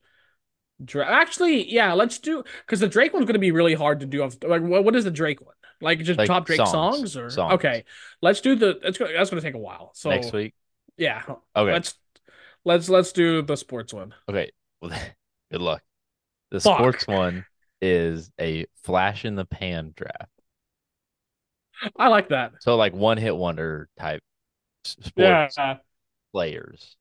[0.84, 1.12] draft.
[1.12, 4.24] Actually, yeah, let's do because the Drake one's going to be really hard to do.
[4.24, 5.56] Off like, what what is the Drake one?
[5.82, 6.68] Like just Like top Drake songs.
[6.68, 7.52] songs, or Songs.
[7.52, 7.86] okay,
[8.22, 8.80] let's do the.
[8.84, 9.91] It's that's going to take a while.
[9.96, 10.54] So Next week?
[10.98, 11.24] yeah,
[11.56, 11.72] Okay.
[11.74, 11.96] let's
[12.66, 14.14] let's let's do the sports one.
[14.30, 14.52] Okay.
[14.82, 14.91] Well,
[15.52, 15.84] good luck.
[16.54, 16.78] The Fuck.
[16.78, 17.45] sports one
[17.82, 20.32] is a flash in the pan draft.
[21.97, 22.54] I like that.
[22.62, 24.24] So like one hit wonder type
[24.86, 25.78] sports Yeah,
[26.34, 26.97] players.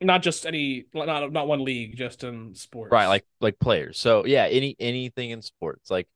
[0.00, 2.90] not just any, not not one league, just in sports.
[2.92, 3.98] Right, like like players.
[3.98, 5.90] So yeah, any anything in sports.
[5.90, 6.08] Like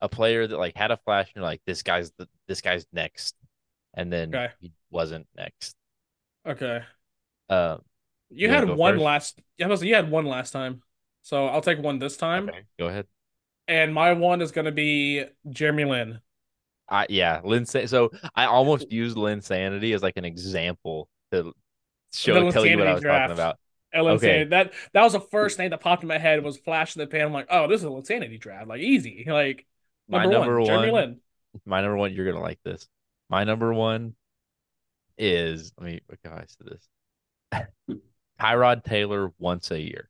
[0.00, 2.86] a player that like had a flash and you're like, this guy's the this guy's
[2.92, 3.36] next.
[3.94, 4.50] And then Okay.
[4.60, 5.76] he wasn't next.
[6.46, 6.82] okay.
[7.48, 7.78] Uh
[8.30, 9.04] You You had one first?
[9.04, 9.40] last.
[9.62, 10.82] I was- you had one last time,
[11.22, 12.48] so I'll take one this time.
[12.48, 13.06] okay, go ahead.
[13.68, 16.20] And my one is going to be Jeremy Lin.
[16.88, 21.52] I yeah, Lynn Sa- so I almost used Linsanity as like an example to
[22.12, 23.28] show tell you what I was draft.
[23.30, 23.58] talking about.
[23.94, 24.26] Ellen Okay.
[24.26, 24.50] Sanity.
[24.50, 27.06] That that was the first name that popped in my head was Flash in the
[27.06, 27.26] Pan.
[27.26, 28.66] I'm like, oh, this is a Insanity draft.
[28.68, 29.24] Like easy.
[29.28, 29.64] Like
[30.08, 31.20] My number, number one, Jeremy one- Lin.
[31.64, 32.88] My number one, you're gonna like this.
[33.30, 34.14] My number one
[35.16, 37.98] is let me what can I said this?
[38.40, 40.08] Tyrod Taylor once a year.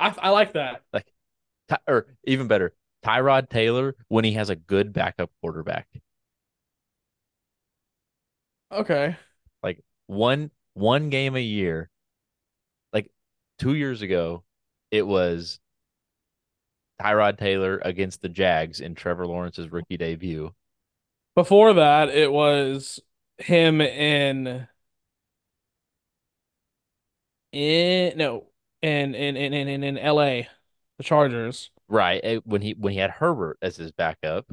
[0.00, 0.82] I I like that.
[0.92, 1.06] Like,
[1.86, 2.72] or even better,
[3.04, 5.86] Tyrod Taylor when he has a good backup quarterback.
[8.72, 9.16] Okay.
[9.62, 11.90] Like one one game a year.
[12.92, 13.10] Like
[13.58, 14.42] two years ago,
[14.90, 15.60] it was
[17.00, 20.54] Tyrod Taylor against the Jags in Trevor Lawrence's rookie debut.
[21.34, 23.00] Before that, it was
[23.38, 24.68] him in
[27.52, 28.49] in no
[28.82, 30.48] in in in in in, L.A.
[30.98, 31.70] The Chargers.
[31.88, 32.20] Right.
[32.22, 34.46] eh, When he when he had Herbert as his backup.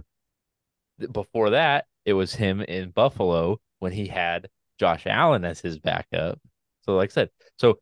[1.11, 4.49] Before that, it was him in Buffalo when he had
[4.80, 6.39] Josh Allen as his backup.
[6.82, 7.80] So like I said, so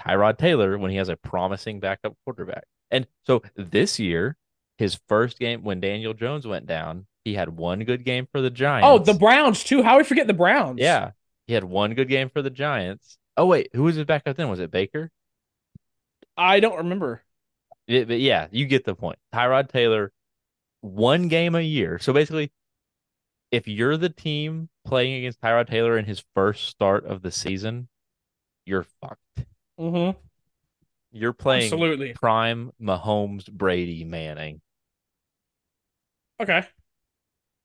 [0.00, 2.64] Tyrod Taylor when he has a promising backup quarterback.
[2.90, 4.36] And so this year,
[4.78, 8.50] his first game when Daniel Jones went down, he had one good game for the
[8.50, 8.86] Giants.
[8.86, 9.82] Oh, the Browns too.
[9.82, 10.78] How we forget the Browns?
[10.80, 11.10] Yeah.
[11.48, 13.18] He had one good game for the Giants.
[13.36, 14.48] Oh wait, who was his backup then?
[14.48, 15.10] Was it Baker?
[16.36, 17.22] I don't remember.
[17.86, 19.18] Yeah, but yeah, you get the point.
[19.34, 20.12] Tyrod Taylor,
[20.80, 21.98] one game a year.
[21.98, 22.50] So basically,
[23.50, 27.88] if you're the team playing against Tyrod Taylor in his first start of the season,
[28.64, 29.46] you're fucked.
[29.78, 30.18] Mm-hmm.
[31.12, 32.12] You're playing Absolutely.
[32.12, 34.60] prime Mahomes, Brady, Manning.
[36.40, 36.64] Okay.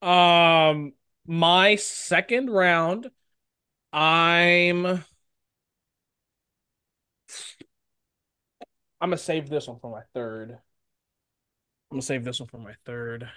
[0.02, 0.94] Um,
[1.28, 3.12] my second round,
[3.92, 5.04] I'm
[9.02, 10.52] I'm gonna save this one for my third.
[10.52, 13.28] I'm gonna save this one for my third.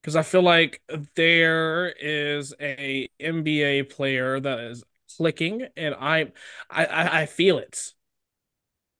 [0.00, 0.80] Because I feel like
[1.14, 4.82] there is a NBA player that is
[5.18, 6.32] clicking, and I,
[6.70, 7.92] I, I feel it.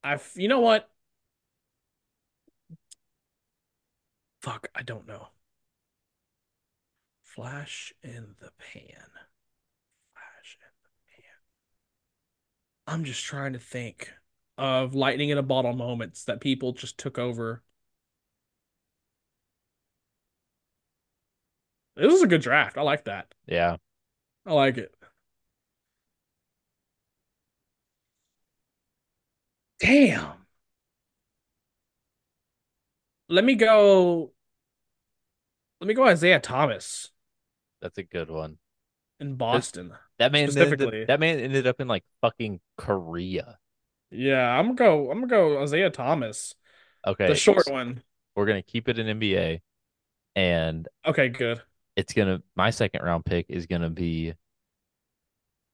[0.05, 0.91] I you know what?
[4.43, 5.29] Fuck, I don't know.
[7.23, 9.09] Flash in the pan.
[10.13, 11.41] Flash in the pan.
[12.87, 14.13] I'm just trying to think
[14.61, 17.63] of lightning in a bottle moments that people just took over.
[21.97, 22.77] This is a good draft.
[22.77, 23.35] I like that.
[23.47, 23.77] Yeah.
[24.45, 24.95] I like it.
[29.81, 30.47] Damn.
[33.31, 34.33] Let me go.
[35.81, 37.09] Let me go Isaiah Thomas
[37.81, 38.59] That's a good one.
[39.21, 39.93] in Boston.
[40.19, 43.57] That man ended, that man ended up in like fucking Korea.
[44.11, 45.11] Yeah, I'm gonna go.
[45.11, 46.55] I'm gonna go Isaiah Thomas,
[47.07, 47.29] Okay.
[47.29, 48.03] the short s- one.
[48.35, 49.61] We're gonna keep it in NBA.
[50.37, 51.63] And Okay, good.
[51.97, 54.35] it's gonna my second round pick is gonna be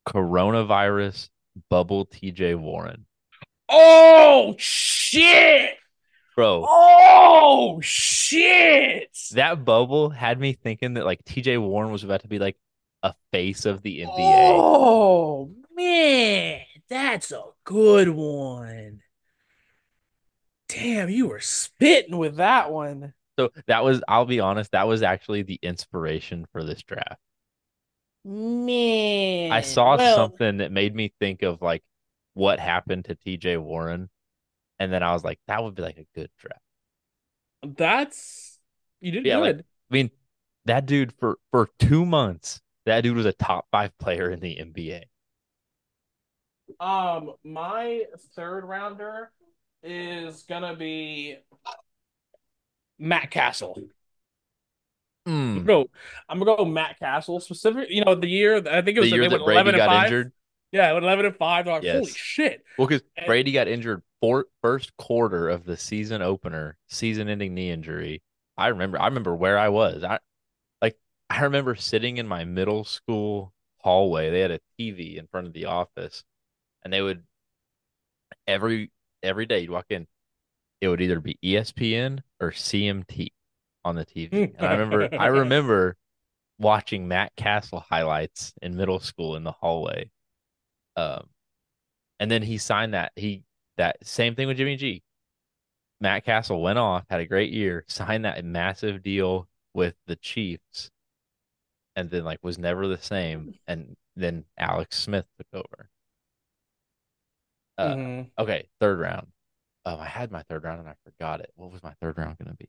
[0.08, 1.28] coronavirus
[1.70, 3.06] bubble TJ Warren.
[3.68, 5.74] Oh shit!
[6.36, 9.16] Bro, Oh shit!
[9.32, 12.56] that bubble had me thinking that like TJ Warren was about to be like
[13.02, 14.12] a face of the NBA.
[14.12, 19.00] Oh man, that's a good one.
[20.68, 23.14] Damn, you were spitting with that one.
[23.38, 27.20] So that was, I'll be honest, that was actually the inspiration for this draft.
[28.24, 31.82] Man, I saw well, something that made me think of like
[32.34, 34.10] what happened to TJ Warren.
[34.80, 36.60] And then I was like, that would be like a good draft.
[37.62, 38.58] That's
[39.00, 39.64] you did Yeah, like- good.
[39.90, 40.10] I mean,
[40.64, 44.56] that dude for for two months, that dude was a top five player in the
[44.56, 45.04] NBA.
[46.80, 48.04] Um, my
[48.34, 49.30] third rounder
[49.82, 51.36] is gonna be
[52.98, 53.74] Matt Cassel.
[55.26, 55.54] I'm Mm.
[55.54, 55.90] gonna go.
[56.28, 57.90] I'm gonna go Matt Cassel specific.
[57.90, 59.78] You know, the year I think it The was year they that Brady 11 and
[59.78, 60.04] got 5.
[60.06, 60.32] injured.
[60.72, 61.64] Yeah, with 11 and five.
[61.64, 62.64] They're like, holy shit!
[62.76, 68.22] Well, because Brady got injured for first quarter of the season opener, season-ending knee injury.
[68.56, 69.00] I remember.
[69.00, 70.04] I remember where I was.
[70.04, 70.18] I
[70.82, 70.98] like.
[71.30, 74.30] I remember sitting in my middle school hallway.
[74.30, 76.24] They had a TV in front of the office,
[76.86, 77.24] and they would
[78.46, 80.06] every every day you'd walk in.
[80.80, 83.30] It would either be ESPN or CMT
[83.84, 84.54] on the TV.
[84.56, 85.08] And I remember.
[85.20, 85.96] I remember
[86.60, 90.10] watching Matt Cassel highlights in middle school in the hallway.
[90.94, 91.26] Um,
[92.20, 93.42] and then he signed that he
[93.78, 95.02] that same thing with Jimmy G.
[96.00, 100.92] Matt Cassel went off, had a great year, signed that massive deal with the Chiefs,
[101.96, 103.58] and then like was never the same.
[103.66, 105.90] And then Alex Smith took over.
[107.78, 108.30] Uh, Mhm.
[108.38, 109.28] Okay, third round.
[109.84, 111.52] Um, I had my third round and I forgot it.
[111.54, 112.68] What was my third round going to be?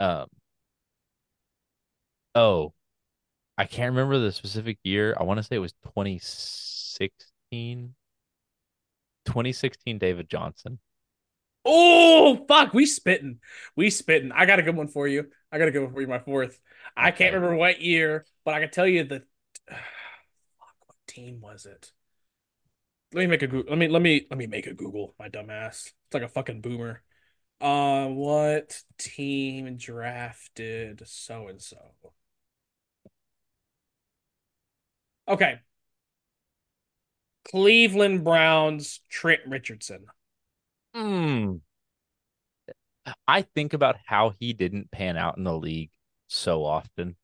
[0.00, 0.28] Um.
[2.34, 2.74] Oh,
[3.58, 5.16] I can't remember the specific year.
[5.18, 7.94] I want to say it was 2016.
[9.26, 10.80] 2016 David Johnson.
[11.64, 13.40] Oh fuck, we spitting.
[13.76, 14.32] We spitting.
[14.32, 15.30] I got a good one for you.
[15.52, 16.58] I got a good one for you, my fourth.
[16.96, 19.22] I can't remember what year, but I can tell you the
[19.68, 19.78] fuck,
[20.86, 21.92] what team was it?
[23.12, 23.70] Let me make a Google.
[23.70, 25.86] Let me let me let me make a Google, my dumbass.
[25.86, 27.02] It's like a fucking boomer.
[27.60, 31.78] Uh, what team drafted so and so?
[35.28, 35.60] Okay.
[37.44, 40.06] Cleveland Browns, Trent Richardson.
[40.94, 41.56] Hmm.
[43.26, 45.90] I think about how he didn't pan out in the league
[46.28, 47.16] so often.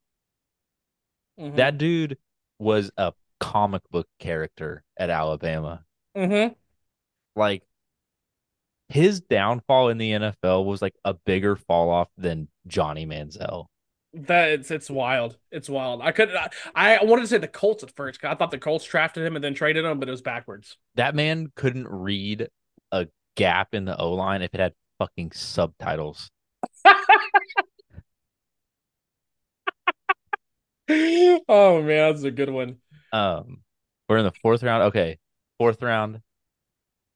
[1.39, 1.57] Mhm.
[1.57, 2.19] That dude
[2.59, 5.85] was a comic book character at Alabama.
[6.17, 6.55] Mhm.
[7.35, 7.63] Like
[8.89, 13.67] his downfall in the NFL was like a bigger fall off than Johnny Manziel.
[14.15, 15.37] That it's it's wild.
[15.51, 16.01] It's wild.
[16.01, 18.85] I could I, I wanted to say the Colts at first I thought the Colts
[18.87, 20.79] drafted him and then traded him, but it was backwards.
[20.95, 22.49] That man couldn't read
[22.93, 26.31] a gap in the O line if it had fucking subtitles.
[31.49, 32.77] oh man, that's a good one.
[33.13, 33.63] Um,
[34.09, 34.85] we're in the fourth round.
[34.85, 35.19] Okay,
[35.59, 36.21] fourth round.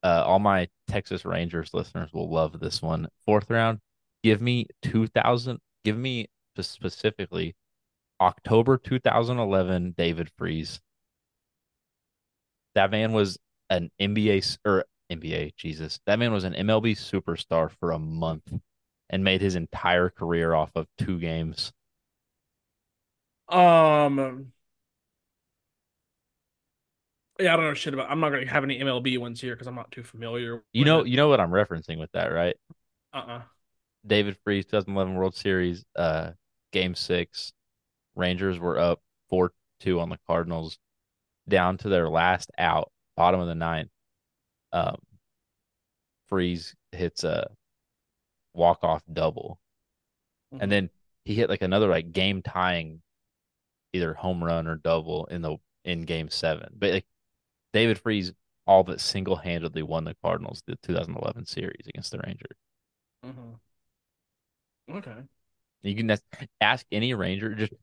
[0.02, 3.08] Uh, all my Texas Rangers listeners will love this one.
[3.26, 3.80] Fourth round.
[4.22, 5.60] Give me two thousand.
[5.84, 6.28] Give me
[6.58, 7.54] specifically
[8.20, 9.94] October two thousand eleven.
[9.96, 10.80] David Freese.
[12.74, 13.38] That man was
[13.68, 15.54] an NBA or NBA.
[15.56, 18.52] Jesus, that man was an MLB superstar for a month
[19.10, 21.72] and made his entire career off of two games.
[23.48, 24.52] Um
[27.40, 29.66] Yeah, I don't know shit about I'm not gonna have any MLB ones here because
[29.66, 31.08] I'm not too familiar You know, it.
[31.08, 32.56] you know what I'm referencing with that, right?
[33.12, 33.42] Uh-uh.
[34.06, 36.32] David Freese 2011 World Series, uh,
[36.72, 37.52] Game Six.
[38.14, 40.78] Rangers were up four two on the Cardinals,
[41.48, 43.90] down to their last out, bottom of the ninth.
[44.72, 44.96] Um,
[46.28, 47.50] Freese hits a
[48.54, 49.58] walk off double,
[50.52, 50.62] Mhm.
[50.62, 50.90] and then
[51.24, 53.02] he hit like another like game tying,
[53.92, 56.72] either home run or double in the in Game Seven.
[56.78, 57.06] But like
[57.72, 58.32] David Freese
[58.66, 62.56] all but single handedly won the Cardinals the 2011 series against the Rangers.
[63.22, 63.60] Mhm.
[64.88, 65.28] Okay.
[65.82, 66.24] You can ask-
[66.62, 67.74] ask any Ranger just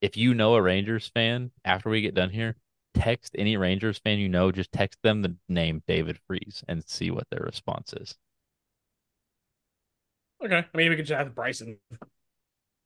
[0.00, 2.56] if you know a Rangers fan after we get done here,
[2.94, 7.10] text any Rangers fan you know, just text them the name David Freese and see
[7.10, 8.18] what their response is.
[10.44, 10.64] Okay.
[10.72, 11.78] I mean, we could just have Bryson.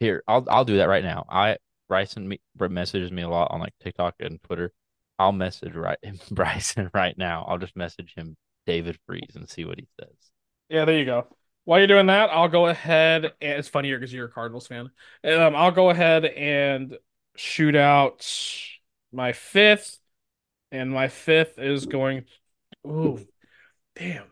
[0.00, 1.24] Here, I'll I'll do that right now.
[1.28, 4.72] I Bryson me, messages me a lot on like TikTok and Twitter.
[5.18, 5.98] I'll message right
[6.30, 7.44] Bryson right now.
[7.48, 10.14] I'll just message him David Freese and see what he says.
[10.68, 11.26] Yeah, there you go.
[11.64, 14.90] While you're doing that, I'll go ahead and it's funnier because you're a Cardinals fan.
[15.24, 16.96] Um, I'll go ahead and
[17.36, 18.26] shoot out
[19.12, 19.98] my fifth,
[20.72, 22.24] and my fifth is going.
[22.86, 23.26] Ooh,
[23.96, 24.26] damn.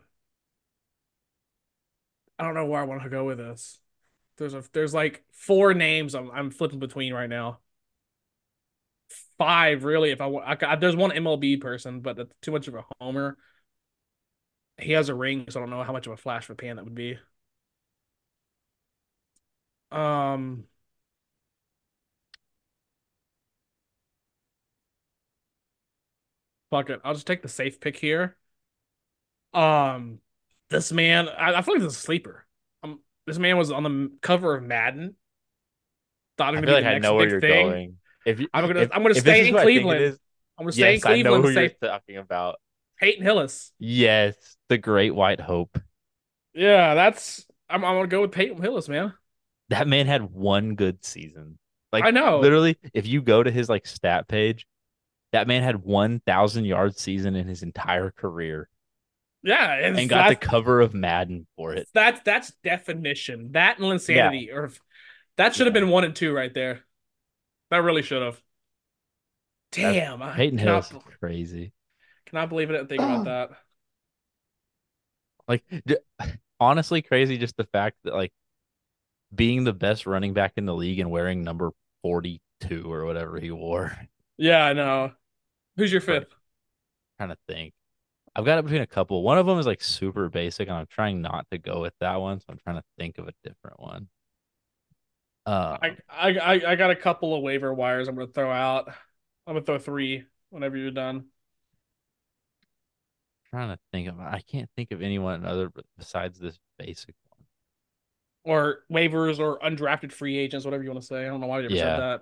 [2.39, 3.79] I don't know where I want to go with this.
[4.37, 7.59] There's a there's like four names I'm I'm flipping between right now.
[9.37, 10.63] Five really, if I want.
[10.63, 13.37] I, there's one MLB person, but that's too much of a homer.
[14.79, 16.55] He has a ring, so I don't know how much of a flash of a
[16.55, 17.17] pan that would be.
[19.91, 20.67] Um,
[26.69, 27.01] fuck it.
[27.03, 28.35] I'll just take the safe pick here.
[29.53, 30.19] Um,
[30.69, 32.45] this man, I, I feel like this is a sleeper.
[32.83, 35.15] Um, this man was on the cover of Madden.
[36.37, 37.41] Thought I it would like be the I next know where big you're thing.
[37.41, 37.97] going.
[38.27, 40.01] If you, I'm gonna if, I'm gonna stay in what I think it Cleveland.
[40.01, 40.19] is,
[40.59, 42.57] I'm gonna stay yes, in I know who and you're talking about.
[42.99, 43.71] Peyton Hillis.
[43.79, 44.35] Yes,
[44.69, 45.79] the Great White Hope.
[46.53, 49.13] Yeah, that's I'm I'm gonna go with Peyton Hillis, man.
[49.69, 51.59] That man had one good season.
[51.91, 52.39] Like I know.
[52.39, 54.65] literally, if you go to his like stat page,
[55.33, 58.69] that man had one thousand yard season in his entire career
[59.43, 61.87] Yeah, and, and got the cover of Madden for it.
[61.93, 63.51] that's that's definition.
[63.53, 64.71] That and insanity, or
[65.37, 65.81] that should have Yeah.
[65.81, 66.81] been one and two right there.
[67.69, 68.41] That really should have.
[69.71, 71.73] Damn, I Peyton Hillis is crazy.
[72.25, 73.49] cannot believe I didn't think about that.
[75.47, 75.63] Like
[76.59, 78.31] honestly, crazy just the fact that like
[79.33, 83.39] being the best running back in the league and wearing number forty two or whatever
[83.39, 83.97] he wore.
[84.37, 85.13] Yeah, I know.
[85.77, 86.33] Who's your fifth?
[87.17, 87.73] trying to think.
[88.35, 89.23] I've got it between a couple.
[89.23, 92.15] One of them is like super basic, and I'm trying not to go with that
[92.17, 94.09] one, so I'm trying to think of a different one.
[95.47, 98.89] Uh, I, I I got a couple of waiver wires I'm gonna throw out.
[99.47, 101.27] I'm gonna throw three whenever you're done.
[103.49, 104.19] trying to think of.
[104.19, 107.45] I can't think of anyone other besides this basic one.
[108.43, 111.25] Or waivers or undrafted free agents, whatever you want to say.
[111.25, 111.97] I don't know why you ever Yeah.
[111.97, 112.21] said that.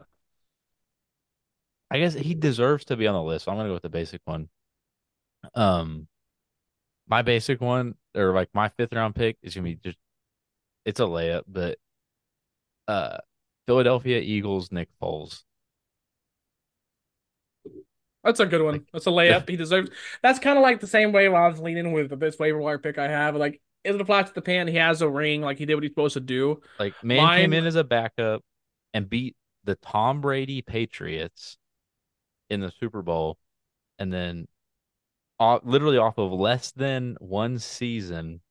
[1.91, 3.45] I guess he deserves to be on the list.
[3.45, 4.49] So I'm gonna go with the basic one.
[5.53, 6.07] Um,
[7.07, 9.97] my basic one, or like my fifth round pick, is gonna be just.
[10.85, 11.79] It's a layup, but
[12.87, 13.17] uh,
[13.67, 15.43] Philadelphia Eagles Nick Foles.
[18.23, 18.85] That's a good one.
[18.91, 19.47] That's a layup.
[19.47, 19.91] He deserves.
[20.23, 22.97] That's kind of like the same way I was leaning with this waiver wire pick
[22.97, 23.35] I have.
[23.35, 24.67] Like, is it a flash to the pan?
[24.67, 25.41] He has a ring.
[25.41, 26.59] Like he did what he's supposed to do.
[26.79, 28.41] Like man came in as a backup
[28.95, 31.57] and beat the Tom Brady Patriots
[32.49, 33.37] in the Super Bowl,
[33.99, 34.47] and then
[35.39, 38.41] off, literally off of less than one season,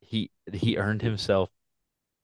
[0.00, 1.48] he he earned himself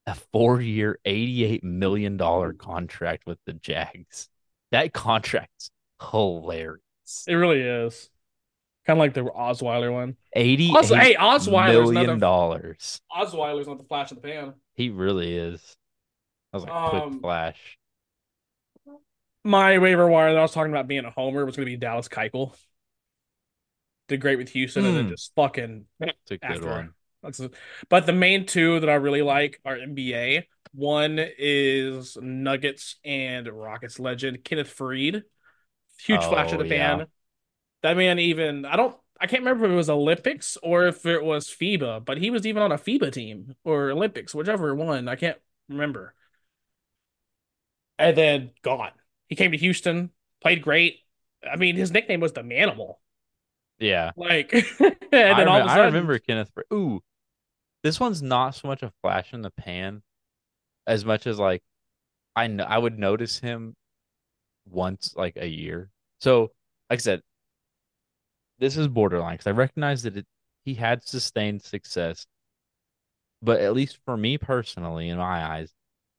[0.07, 4.29] a four-year, eighty-eight million dollar contract with the Jags.
[4.71, 5.71] That contract's
[6.11, 6.81] hilarious.
[7.27, 8.11] It really is.
[8.87, 10.17] Kind of like the Osweiler one.
[10.35, 13.01] Eighty Also, hey, Osweiler's million dollars.
[13.11, 14.55] Osweiler's not the flash of the pan.
[14.75, 15.61] He really is.
[16.53, 17.79] That was like Um, quick flash.
[19.43, 21.77] My waiver wire that I was talking about being a homer was going to be
[21.77, 22.55] Dallas Keuchel.
[24.09, 25.11] Did great with Houston and then Hmm.
[25.11, 26.69] just fucking It's a good after.
[26.69, 26.95] one.
[27.89, 30.47] But the main two that I really like are NBA.
[30.73, 35.23] One is Nuggets and Rockets legend Kenneth Faried.
[36.01, 37.01] Huge flash of Oh, the yeah.
[37.01, 37.07] pan.
[37.83, 41.25] That man even I don't I can't remember if it was Olympics or if it
[41.25, 45.09] was FIBA, but he was even on a FIBA team or Olympics, whichever one.
[45.09, 46.15] I can't remember.
[47.99, 48.93] And then gone.
[49.29, 50.11] He came to Houston,
[50.41, 51.01] played great.
[51.49, 52.97] I mean, his nickname was the Manimal.
[53.79, 54.13] Yeah.
[54.17, 54.53] Like,
[55.13, 56.51] and then I, all of a sudden, I remember Kenneth.
[56.73, 57.03] Ooh,
[57.85, 60.03] this one's not so much a flash in the pan,
[60.87, 61.63] as much as like
[62.35, 63.77] I know I would notice him
[64.67, 65.91] once like a year.
[66.19, 66.53] So,
[66.91, 67.23] like I said,
[68.59, 70.27] this is borderline because I recognize that it,
[70.65, 72.27] he had sustained success,
[73.43, 75.71] but at least for me personally, in my eyes,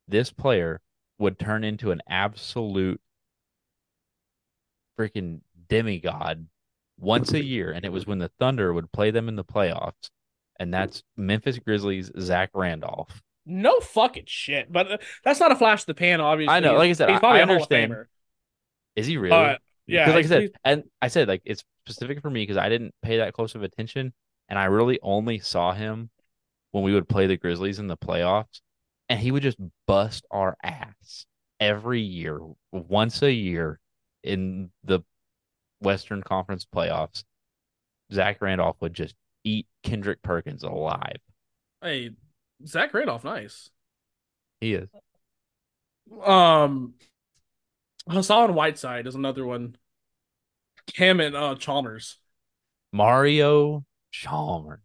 [0.08, 0.82] this player
[1.18, 3.02] would turn into an absolute
[5.00, 6.48] freaking demigod
[7.00, 10.12] once a year, and it was when the Thunder would play them in the playoffs,
[10.60, 13.22] and that's Memphis Grizzlies Zach Randolph.
[13.46, 14.72] No fucking shit.
[14.72, 16.54] But uh, that's not a flash of the pan, obviously.
[16.54, 17.92] I know, like I said, he's I- probably I a Hall of understand.
[17.94, 18.06] Famer.
[18.96, 19.36] Is he really?
[19.36, 22.70] Uh, yeah, like I said, and I said like it's specific for me because I
[22.70, 24.14] didn't pay that close of attention,
[24.50, 26.10] and I really only saw him
[26.72, 28.62] when we would play the Grizzlies in the playoffs,
[29.10, 31.26] and he would just bust our ass
[31.60, 32.40] every year,
[32.72, 33.80] once a year
[34.24, 35.02] in the
[35.82, 37.24] Western Conference playoffs.
[38.12, 39.14] Zach Randolph would just
[39.46, 41.20] eat Kendrick Perkins alive.
[41.82, 42.10] hey,
[42.66, 43.70] Zach Randolph, nice.
[44.60, 44.90] He is.
[46.24, 46.96] Um,
[48.10, 49.78] Hassan Whiteside is another one.
[50.94, 52.18] Him and uh Chalmers.
[52.92, 54.80] Mario Chalmers.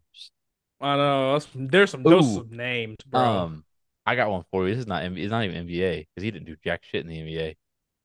[0.81, 2.23] I know that's, there's some Ooh.
[2.23, 3.21] some names, bro.
[3.21, 3.65] Um,
[4.07, 4.75] I got one for you.
[4.75, 7.19] This is not it's not even NBA because he didn't do jack shit in the
[7.19, 7.57] NBA.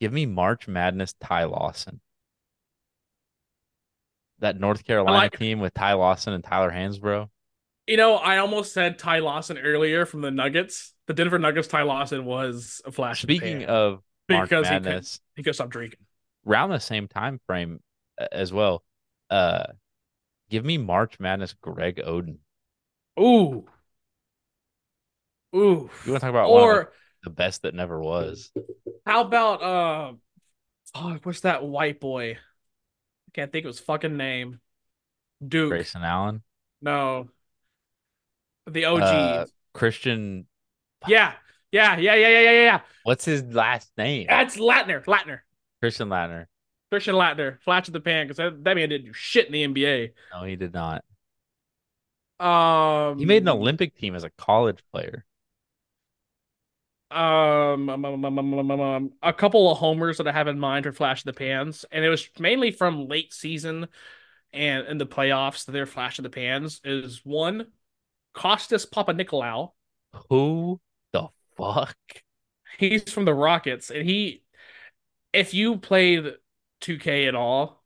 [0.01, 2.01] Give me March Madness Ty Lawson.
[4.39, 7.29] That North Carolina like- team with Ty Lawson and Tyler Hansbrough.
[7.87, 10.93] you know, I almost said Ty Lawson earlier from the Nuggets.
[11.07, 11.67] The Denver Nuggets.
[11.67, 13.21] Ty Lawson was a flash.
[13.21, 15.99] Speaking of March because he could, Madness, he could stop drinking.
[16.47, 17.79] around the same time frame
[18.19, 18.83] uh, as well.
[19.29, 19.65] Uh,
[20.49, 22.37] give me March Madness Greg Oden.
[23.19, 23.65] Ooh,
[25.55, 25.89] ooh.
[26.05, 26.87] You want to talk about one of Or like,
[27.23, 28.51] the best that never was?
[29.05, 30.13] how about uh,
[30.95, 32.37] oh, what's that white boy?
[33.35, 34.61] Can't think of his fucking name.
[35.45, 35.69] Duke.
[35.69, 36.41] Grayson Allen,
[36.81, 37.29] No.
[38.65, 39.01] The OG.
[39.01, 40.47] Uh, Christian.
[41.05, 41.33] yeah.
[41.71, 41.97] Yeah.
[41.97, 42.15] Yeah.
[42.15, 42.29] Yeah.
[42.29, 42.39] Yeah.
[42.41, 42.51] Yeah.
[42.51, 42.79] Yeah.
[43.03, 44.27] What's his last name?
[44.29, 45.03] That's Laettner.
[45.03, 45.39] Laettner.
[45.81, 46.45] Christian Laettner.
[46.89, 47.59] Christian Laettner.
[47.61, 50.11] Flash of the pan because that, that man didn't do shit in the NBA.
[50.33, 51.03] No, he did not.
[52.39, 55.25] Um, He made an Olympic team as a college player.
[57.15, 60.85] Um, um, um, um, um, um, a couple of homers that I have in mind
[60.85, 63.87] for Flash of the Pans, and it was mainly from late season
[64.51, 65.65] and in the playoffs.
[65.65, 67.67] Their Flash of the Pans is one
[68.33, 69.71] Costas Papanikolaou.
[70.29, 70.81] Who
[71.13, 71.95] the fuck?
[72.77, 74.43] He's from the Rockets, and he,
[75.31, 76.33] if you played
[76.81, 77.81] 2K at all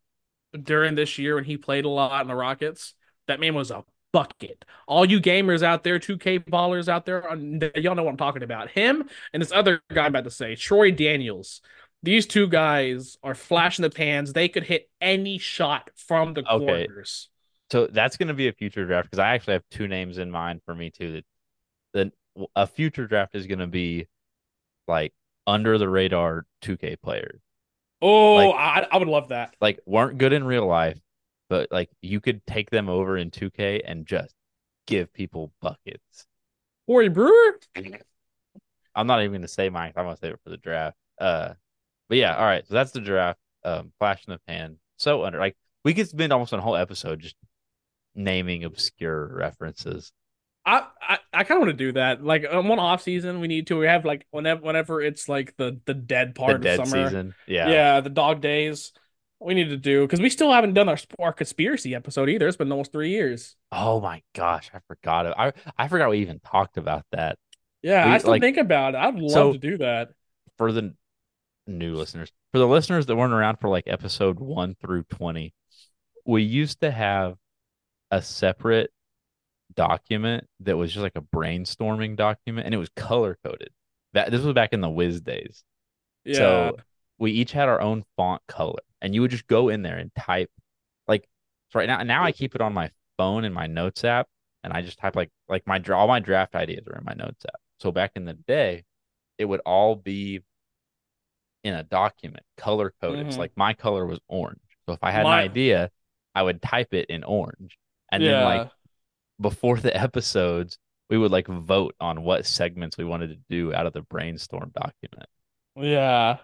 [0.51, 2.95] during this year when he played a lot in the Rockets,
[3.27, 4.65] that man was a bucket.
[4.87, 8.43] All you gamers out there, 2K ballers out there, um, y'all know what I'm talking
[8.43, 8.69] about.
[8.71, 11.61] Him and this other guy I'm about to say, Troy Daniels.
[12.01, 14.31] These two guys are flashing the pans.
[14.33, 16.85] They could hit any shot from the Okay.
[16.87, 17.29] corners.
[17.71, 20.31] So that's going to be a future draft because I actually have two names in
[20.31, 21.11] mind for me too.
[21.11, 21.25] That
[21.93, 24.07] that a future draft is going to be
[24.87, 25.13] like
[25.45, 27.41] under the radar 2K players,
[28.01, 29.55] Oh, Like- I, I would love that.
[29.59, 30.97] like weren't good in real life,
[31.49, 34.33] but like you could take them over in 2K and just
[34.87, 36.25] give people buckets.
[36.87, 37.59] Corey Brewer?
[38.95, 39.93] I'm not even going to say mine.
[39.95, 40.97] I'm going to save it for the draft.
[41.19, 41.53] Uh,
[42.07, 42.65] but yeah, all right.
[42.67, 43.39] So that's the draft.
[43.63, 44.77] Um, flash in the pan.
[44.97, 47.35] So under like we could spend almost a whole episode just
[48.15, 50.11] naming obscure references.
[50.65, 52.23] I I, I kind of want to do that.
[52.23, 53.77] Like um, one off season, we need to.
[53.77, 57.07] We have like whenever whenever it's like the the dead part the dead of summer.
[57.07, 57.35] season.
[57.47, 57.69] Yeah.
[57.69, 58.01] Yeah.
[58.01, 58.91] the dog days.
[59.41, 62.47] We need to do because we still haven't done our our conspiracy episode either.
[62.47, 63.55] It's been almost three years.
[63.71, 65.33] Oh my gosh, I forgot it.
[65.37, 67.37] I I forgot we even talked about that.
[67.81, 68.97] Yeah, We, I still like- think about it.
[68.97, 70.09] I'd love So- to do that.
[70.57, 70.93] For the
[71.67, 75.53] new listeners, for the listeners that weren't around for like episode 1 through 20,
[76.25, 77.35] we used to have
[78.11, 78.91] a separate
[79.73, 83.69] document that was just like a brainstorming document and it was color coded.
[84.13, 85.63] That this was back in the Wiz days.
[86.25, 86.77] Yeah, So
[87.17, 90.13] we each had our own font color, and you would just go in there and
[90.15, 90.51] type.
[91.07, 91.27] Like
[91.71, 94.27] so right now, now I keep it on my phone in my notes app,
[94.63, 97.45] and I just type like like my all my draft ideas are in my notes
[97.45, 97.59] app.
[97.79, 98.85] So back in the day,
[99.37, 100.41] it would all be
[101.63, 103.27] in a document, color coded.
[103.27, 103.33] Mhm.
[103.33, 104.61] So like my color was orange.
[104.85, 105.91] So if I had My- an idea,
[106.35, 107.77] I would type it in orange,
[108.11, 108.31] and yeah.
[108.31, 108.71] then like
[109.41, 110.79] before the episodes,
[111.09, 114.71] we would like vote on what segments we wanted to do out of the brainstorm
[114.75, 115.29] document
[115.75, 116.39] yeah,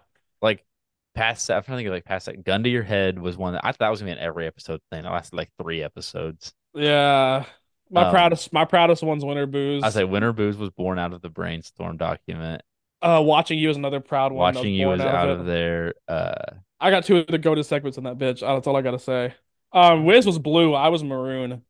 [1.16, 3.54] past I'm trying to think of like past that gun to your head was one
[3.54, 5.06] that I thought was gonna be an every episode thing.
[5.06, 6.54] It lasted like three episodes.
[6.74, 7.46] yeah.
[7.92, 9.84] My Um, proudest, my proudest one's Win or Booze.
[9.84, 12.64] I say Win or Booze was born out of the brainstorm document.
[13.02, 14.56] uh, watching you is another proud one.
[14.56, 15.40] Watching you born was out it.
[15.40, 15.94] of there.
[16.08, 18.42] Uh I got two of the go to segments in that bitch.
[18.42, 19.34] That's all I gotta say.
[19.72, 20.74] Um, Wiz was blue.
[20.74, 21.64] I was maroon.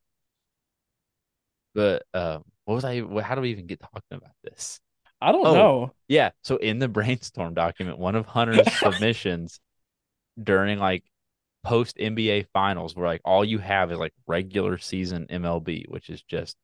[1.73, 4.79] but um what was I how do we even get talking about this?
[5.25, 5.53] I don't Oh.
[5.55, 5.91] know.
[6.07, 9.59] Yeah, so in the brainstorm document, one of Hunter's submissions
[10.41, 11.03] during like
[11.63, 16.21] post NBA finals where like all you have is like regular season MLB, which is
[16.21, 16.57] just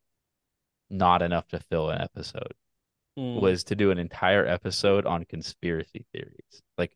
[0.89, 2.53] not enough to fill an episode.
[3.17, 3.41] Hmm.
[3.41, 6.61] was to do an entire episode on conspiracy theories.
[6.77, 6.95] Like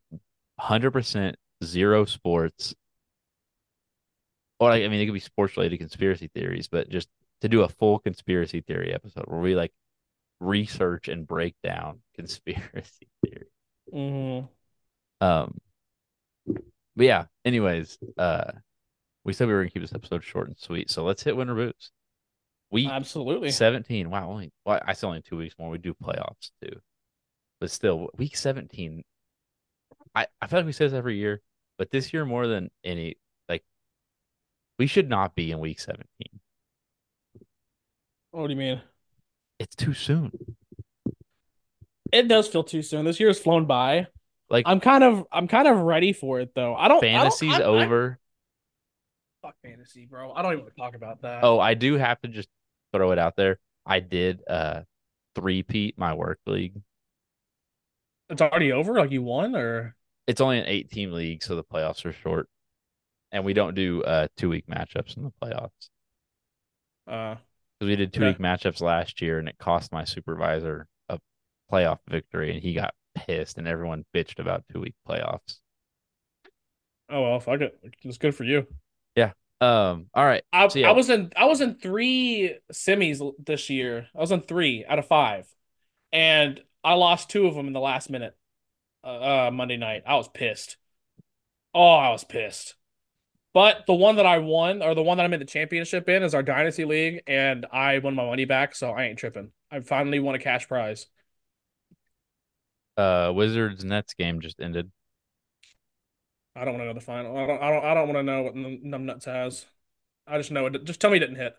[0.62, 2.74] 100% zero sports.
[4.60, 7.10] or like, I mean, it could be sports related conspiracy theories, but just
[7.42, 9.74] to do a full conspiracy theory episode where we like
[10.40, 13.48] research and break down conspiracy theory.
[13.92, 14.48] hmm
[15.22, 15.60] Um,
[16.96, 17.26] but yeah.
[17.44, 18.52] Anyways, uh,
[19.26, 21.50] we said we were gonna keep this episode short and sweet, so let's hit Win
[21.50, 21.92] or Booze.
[22.72, 23.52] We Absolutely.
[23.52, 24.10] seventeen.
[24.10, 25.70] Wow, only well, I still only two weeks more.
[25.70, 26.82] We do playoffs too,
[27.60, 29.04] but still, week seventeen.
[30.16, 31.42] I I feel like we say this every year,
[31.78, 33.18] but this year more than any,
[33.50, 33.64] like,
[34.80, 36.40] we should not be in week seventeen.
[38.32, 38.82] What do you mean?
[39.60, 40.32] It's too soon.
[42.12, 43.06] It does feel too soon.
[43.06, 44.08] This year's flown by.
[44.50, 46.76] Like I'm kind of I'm kind of ready for it though.
[46.76, 48.20] I don't fantasy's I don't, I- I- over.
[49.42, 50.32] fuck fantasy, bro.
[50.34, 51.44] I don't even want to talk about that.
[51.44, 52.48] Oh, I do have to just
[52.94, 53.60] throw it out there.
[53.86, 54.82] I did uh
[55.36, 56.80] three-peat my work league.
[58.30, 58.94] it's already over.
[59.00, 59.96] Like you won, or
[60.28, 62.48] It's only an eight team league, so the playoffs are short.
[63.32, 65.90] And we don't do uh two week matchups in the playoffs.
[67.08, 67.36] uh,
[67.80, 71.20] Because we did two week matchups last year and it cost my supervisor a
[71.72, 75.60] playoff victory and he got pissed and everyone bitched about two week playoffs.
[77.10, 77.78] oh well, fuck it.
[78.04, 78.68] It's good for you.
[79.16, 79.32] Yeah.
[79.62, 80.44] Um, all right.
[80.52, 80.90] I, So, yeah.
[80.90, 84.08] I was in I was in three semis this year.
[84.16, 85.48] I was in three out of five,
[86.12, 88.36] and I lost two of them in the last minute.
[89.04, 90.78] Uh, uh, Monday night, I was pissed.
[91.74, 92.76] Oh, I was pissed.
[93.56, 96.24] But the one that I won, or the one that I'm in the championship in,
[96.24, 99.52] is our dynasty league, and I won my money back, so I ain't tripping.
[99.72, 101.08] I finally won a cash prize.
[102.98, 104.92] Uh Wizards Nets game just ended.
[106.54, 107.38] I don't want to know the final.
[107.38, 107.62] I don't.
[107.62, 107.86] I don't.
[107.86, 109.66] I don't want to know what Num Numbnuts has.
[110.28, 110.84] I just know it.
[110.84, 111.56] Just tell me it didn't hit.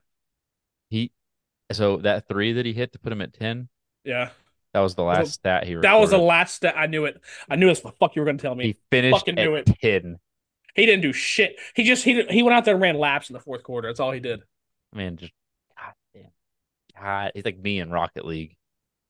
[0.90, 1.12] He
[1.72, 3.68] so that three that he hit to put him at ten,
[4.04, 4.30] Yeah,
[4.74, 6.74] that was the was last a- stat he that was the last step.
[6.76, 7.20] I knew it.
[7.48, 8.64] I knew the fuck you were gonna tell me.
[8.66, 9.66] He finished fucking at knew it.
[9.82, 10.18] ten.
[10.76, 11.58] He didn't do shit.
[11.74, 13.88] He just he he went out there and ran laps in the fourth quarter.
[13.88, 14.42] That's all he did.
[14.94, 15.32] Man, just
[15.76, 17.02] God damn.
[17.02, 18.56] God, he's like me in Rocket League.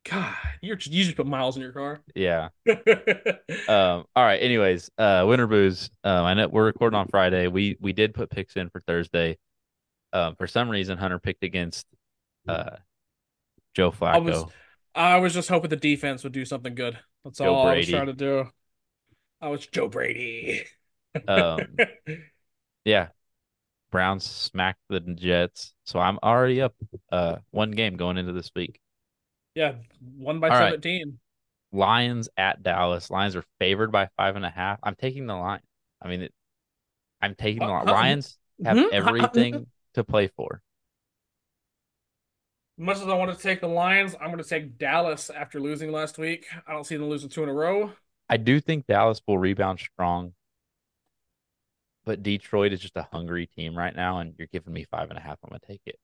[0.08, 2.00] God, you're you just put miles in your car.
[2.14, 2.48] Yeah.
[3.68, 4.40] Um, all right.
[4.40, 5.90] Anyways, uh, Win or Booze.
[6.04, 7.48] Um, I know we're recording on Friday.
[7.48, 9.38] We we did put picks in for Thursday.
[10.12, 11.84] Um, for some reason, Hunter picked against
[12.46, 12.76] uh
[13.74, 14.14] Joe Flacco.
[14.14, 14.44] I was
[14.94, 16.96] I was just hoping the defense would do something good.
[17.24, 18.48] That's Joe all I was trying to do.
[19.40, 20.64] I was Joe Brady.
[21.28, 21.82] Um,
[22.84, 23.08] yeah.
[23.90, 26.74] Browns smacked the Jets, so I'm already up
[27.12, 28.80] uh one game going into this week.
[29.54, 29.74] yeah,
[30.16, 30.76] one by All right.
[30.76, 31.18] seventeen.
[31.72, 33.10] Lions at Dallas.
[33.10, 34.78] Lions are favored by five and a half.
[34.82, 35.60] I'm taking the line.
[36.02, 36.34] I mean, it,
[37.22, 37.84] I'm taking the Uh, line.
[37.86, 38.90] uh, Lions have mhm.
[38.92, 40.62] everything to play for.
[42.78, 45.92] Much as I want to take the Lions, I'm going to take Dallas after losing
[45.92, 46.46] last week.
[46.66, 47.92] I don't see them losing two in a row.
[48.28, 50.34] I do think Dallas will rebound strong,
[52.06, 55.18] but Detroit is just a hungry team right now, and you're giving me five and
[55.18, 55.38] a half.
[55.42, 55.98] I'm gonna take it.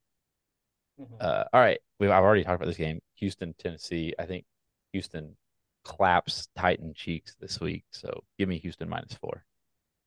[1.19, 2.99] Uh, all right, we've I've already talked about this game.
[3.15, 4.13] Houston, Tennessee.
[4.19, 4.45] I think
[4.91, 5.35] Houston
[5.83, 9.43] claps Titan cheeks this week, so give me Houston minus four.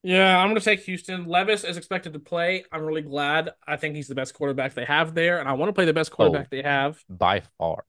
[0.03, 1.27] Yeah, I'm going to take Houston.
[1.27, 2.65] Levis is expected to play.
[2.71, 3.51] I'm really glad.
[3.67, 5.93] I think he's the best quarterback they have there, and I want to play the
[5.93, 7.03] best quarterback they have.
[7.09, 7.85] By far,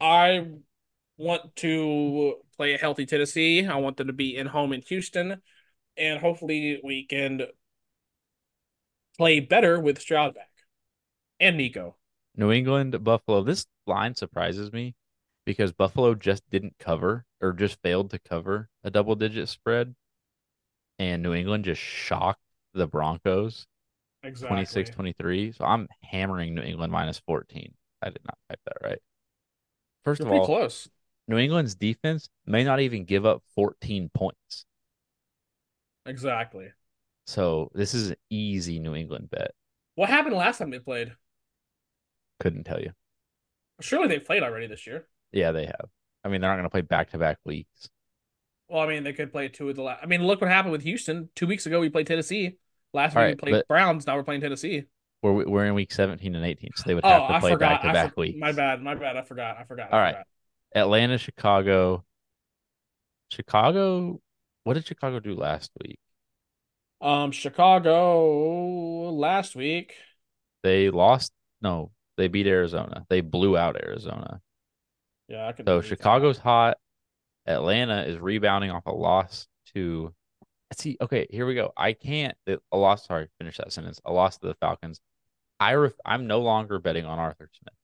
[0.00, 0.48] I
[1.16, 3.64] want to play a healthy Tennessee.
[3.64, 5.40] I want them to be in home in Houston,
[6.00, 7.42] and hopefully we can
[9.16, 10.48] play better with Stroud back
[11.38, 11.96] and Nico.
[12.36, 13.42] New England, Buffalo.
[13.42, 14.94] This line surprises me
[15.44, 19.94] because Buffalo just didn't cover or just failed to cover a double digit spread,
[20.98, 22.42] and New England just shocked
[22.72, 23.66] the Broncos.
[24.22, 24.56] Exactly.
[24.56, 25.52] 26 23.
[25.52, 27.72] So I'm hammering New England minus 14.
[28.02, 28.98] I did not type that right.
[30.06, 30.88] 1st You're of all, close.
[31.28, 34.66] New England's defense may not even give up 14 points.
[36.06, 36.72] Exactly.
[37.26, 39.52] So this is an easy New England bet.
[39.94, 41.14] What happened last time they played?
[42.40, 42.92] Couldn't tell you.
[43.80, 45.06] Surely they played already this year.
[45.32, 45.88] Yeah, they have.
[46.24, 47.88] I mean, they're not going to play back to back weeks.
[48.68, 50.02] Well, I mean, they could play two of the last.
[50.02, 51.28] I mean, look what happened with Houston.
[51.34, 52.58] Two weeks ago, we played Tennessee.
[52.92, 54.06] Last All week, right, we played Browns.
[54.06, 54.84] Now we're playing Tennessee.
[55.22, 56.72] We're, we're in week 17 and 18.
[56.76, 58.38] So they would Oh, have to play back to back weeks.
[58.40, 58.82] My bad.
[58.82, 59.16] My bad.
[59.16, 59.56] I forgot.
[59.58, 59.92] I forgot.
[59.92, 60.16] I All right.
[60.16, 60.26] forgot.
[60.74, 62.04] Atlanta, Chicago.
[63.30, 64.20] Chicago.
[64.64, 65.98] What did Chicago do last week?
[67.00, 69.94] Um, Chicago last week.
[70.62, 71.32] They lost.
[71.62, 73.06] No, they beat Arizona.
[73.08, 74.40] They blew out Arizona.
[75.28, 75.66] Yeah, I could.
[75.66, 75.88] So believe that.
[75.88, 76.76] Chicago's hot.
[77.46, 80.14] Atlanta is rebounding off a loss to.
[80.74, 81.72] See, okay, here we go.
[81.76, 82.36] I can't.
[82.46, 83.06] A loss.
[83.06, 84.00] Sorry, finish that sentence.
[84.04, 85.00] A loss to the Falcons.
[85.58, 87.74] I ref, I'm no longer betting on Arthur Smith.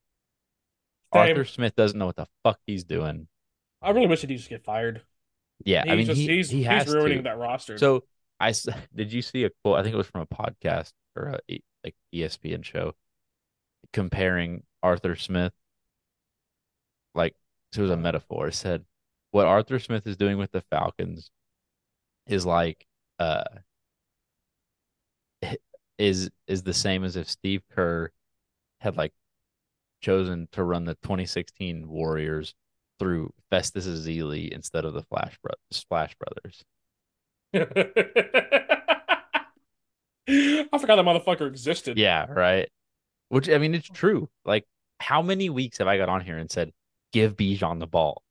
[1.15, 1.31] Same.
[1.31, 3.29] Arthur Smith doesn't know what the fuck he's doing.
[3.83, 5.03] I really wish he'd just get fired.
[5.65, 7.23] Yeah, He's I mean just, he he's he has he's ruining to.
[7.25, 7.79] that roster.
[7.79, 8.05] So
[8.39, 8.53] I
[8.95, 9.79] did you see a quote?
[9.79, 12.95] I think it was from a podcast or a like ESPN show
[13.93, 15.53] comparing Arthur Smith.
[17.15, 17.35] Like
[17.77, 18.49] it was a metaphor.
[18.49, 18.85] It said
[19.31, 21.31] what Arthur Smith is doing with the Falcons
[22.27, 22.87] is like
[23.19, 23.45] uh
[25.99, 28.11] is is the same as if Steve Kerr
[28.81, 29.13] had like
[30.01, 32.55] chosen to run the 2016 Warriors
[32.99, 36.65] through Festus Ezeli instead of the Flash Bro- Splash Brothers.
[40.29, 41.99] I forgot that motherfucker existed.
[41.99, 42.69] Yeah, right.
[43.29, 44.29] Which I mean, it's true.
[44.45, 44.65] Like,
[44.99, 46.73] how many weeks have I got on here and said,
[47.13, 48.23] "Give Bijan the ball"?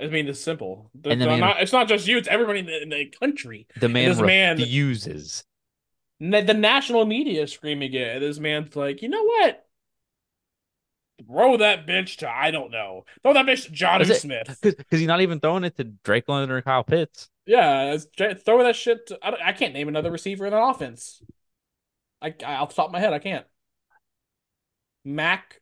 [0.00, 0.90] I mean, it's simple.
[0.94, 2.88] The, And the the- man- not, it's not just you; it's everybody in the, in
[2.88, 3.66] the country.
[3.78, 5.44] The man this refuses.
[6.20, 8.20] Na- The national media is screaming it.
[8.20, 9.64] This man's like, you know what?
[11.26, 13.04] Throw that bitch to I don't know.
[13.22, 14.58] Throw that bitch to Johnny it- Smith.
[14.62, 17.28] because he's not even throwing it to Drake London or Kyle Pitts.
[17.46, 19.06] Yeah, throw that shit.
[19.08, 21.22] To, I, don't- I can't name another receiver in the offense.
[22.20, 23.44] I, I off the top of my head, I can't.
[25.04, 25.60] Mac,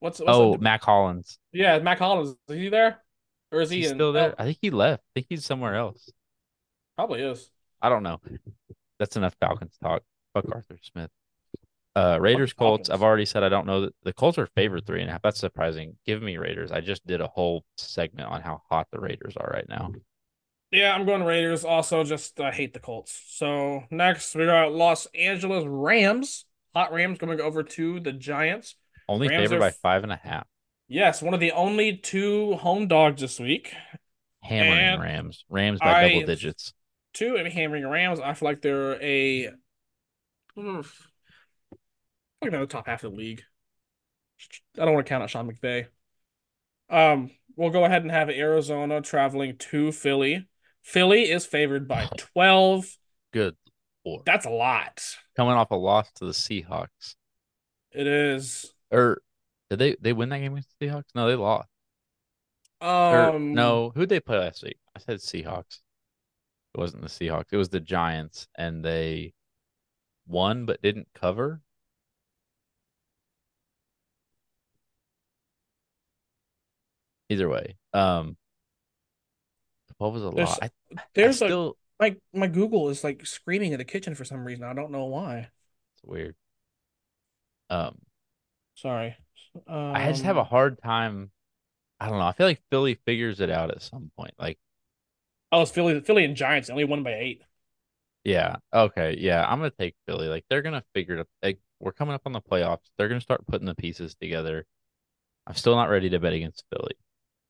[0.00, 1.38] what's, what's oh, the- Mack Hollins.
[1.52, 2.30] yeah, Mack Hollins.
[2.48, 3.00] Is he there,
[3.52, 4.32] or is he in- still there.
[4.32, 5.02] oh, I think he left.
[5.02, 6.10] I think he's somewhere else.
[6.96, 7.48] probably is.
[7.80, 8.20] I don't know.
[8.98, 10.02] That's enough Falcons talk.
[10.34, 11.10] Fuck Arthur Smith.
[11.94, 12.88] Uh, Raiders Colts.
[12.88, 15.22] I've already said I don't know that the Colts are favored three and a half.
[15.22, 15.96] That's surprising.
[16.06, 16.72] Give me Raiders.
[16.72, 19.92] I just did a whole segment on how hot the Raiders are right now.
[20.70, 21.66] Yeah, I'm going Raiders.
[21.66, 23.20] Also, just uh, hate the Colts.
[23.28, 26.46] So next we got Los Angeles Rams.
[26.74, 28.74] Hot Rams coming over to the Giants.
[29.06, 30.46] Only Rams favored are by five and a half.
[30.88, 33.74] Yes, one of the only two home dogs this week.
[34.42, 35.44] Hammering And Rams.
[35.50, 36.72] Rams by I- double digits.
[37.12, 38.18] Two and hammering Rams.
[38.20, 39.50] I feel like they're a
[40.58, 41.11] oof,
[42.42, 43.42] like they're the top half of the league.
[44.78, 45.86] I don't want to count out Sean McVay.
[46.90, 50.48] Um, we'll go ahead and have Arizona traveling to Philly.
[50.82, 52.98] Philly is favored by 12.
[53.32, 53.56] Good
[54.04, 54.24] lord.
[54.26, 55.02] That's a lot.
[55.36, 57.14] Coming off a loss to the Seahawks.
[57.92, 58.72] It is.
[58.90, 59.22] Or
[59.70, 61.04] did they they win that game against the Seahawks?
[61.14, 61.68] No, they lost.
[62.80, 64.78] Or, Um, no, who'd they play last week?
[64.96, 65.78] I said Seahawks.
[66.74, 67.52] It wasn't the Seahawks.
[67.52, 69.34] It was the Giants, and they
[70.26, 71.60] won but didn't cover.
[77.32, 78.36] Either way, um,
[79.98, 80.58] what was a There's- lot?
[80.62, 80.66] I,
[80.96, 84.44] I There's a still my my Google is like screaming in the kitchen for some
[84.44, 84.64] reason.
[84.64, 85.48] I don't know why.
[85.94, 86.34] it's weird.
[87.70, 87.98] Um,
[88.74, 89.16] Sorry.
[89.66, 91.30] Um, I just have a hard time.
[92.00, 92.26] I don't know.
[92.26, 94.34] I feel like Philly figures it out at some point.
[94.38, 94.58] Like,
[95.52, 96.00] Oh, it's Philly.
[96.00, 97.42] Philly and Giants they only won by eight.
[98.24, 100.26] yeah, okay, yeah, I'm gonna take Philly.
[100.28, 101.28] Like, they're gonna figure it.
[101.42, 102.90] Like, we're coming up on the playoffs.
[102.98, 104.66] They're gonna start putting the pieces together.
[105.46, 106.94] I'm still not ready to bet against Philly.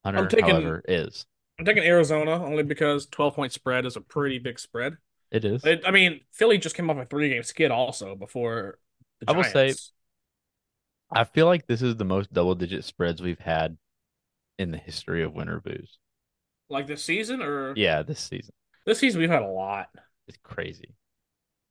[0.05, 1.27] Hunter, taking- however, is.
[1.59, 4.97] I'm taking Arizona only because 12 point spread is a pretty big spread.
[5.31, 5.65] It is.
[5.65, 8.79] It, I mean, Philly just came off a three game skid also before
[9.21, 9.75] the I will say-
[11.11, 13.77] I feel like this is the most double digit spreads we've had
[14.59, 15.99] in the history of Win or Booze.
[16.71, 18.55] like this season or Yeah, this season.
[18.87, 19.89] this season we've had a lot.
[20.27, 20.95] It's crazy.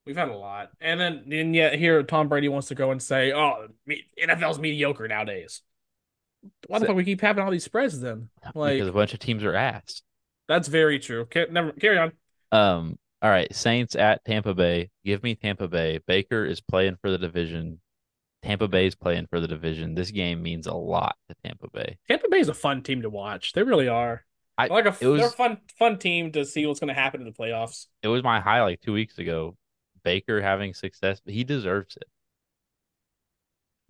[0.06, 3.02] We've had a lot, and then and yet here Tom Brady wants to go and
[3.02, 5.62] say, "Oh, me, NFL's mediocre nowadays."
[6.68, 8.30] Why the fuck we keep having all these spreads then?
[8.56, 10.02] Like because a bunch of teams are ass.
[10.48, 11.26] that's very true.
[11.32, 12.12] Ca- never carry on.
[12.52, 14.90] Um, all right, Saints at Tampa Bay.
[15.06, 16.00] Give me Tampa Bay.
[16.08, 17.80] Baker is playing for the division.
[18.44, 19.94] Tampa Bay is playing for the division.
[19.94, 21.98] This game means a lot to Tampa Bay.
[22.10, 23.54] Tampa Bay is a fun team to watch.
[23.54, 24.26] They really are.
[24.58, 27.22] I- like a was- they're a fun fun team to see what's going to happen
[27.22, 27.86] in the playoffs.
[28.02, 29.56] It was my high like two weeks ago.
[30.04, 32.08] Baker having success, but he deserves it.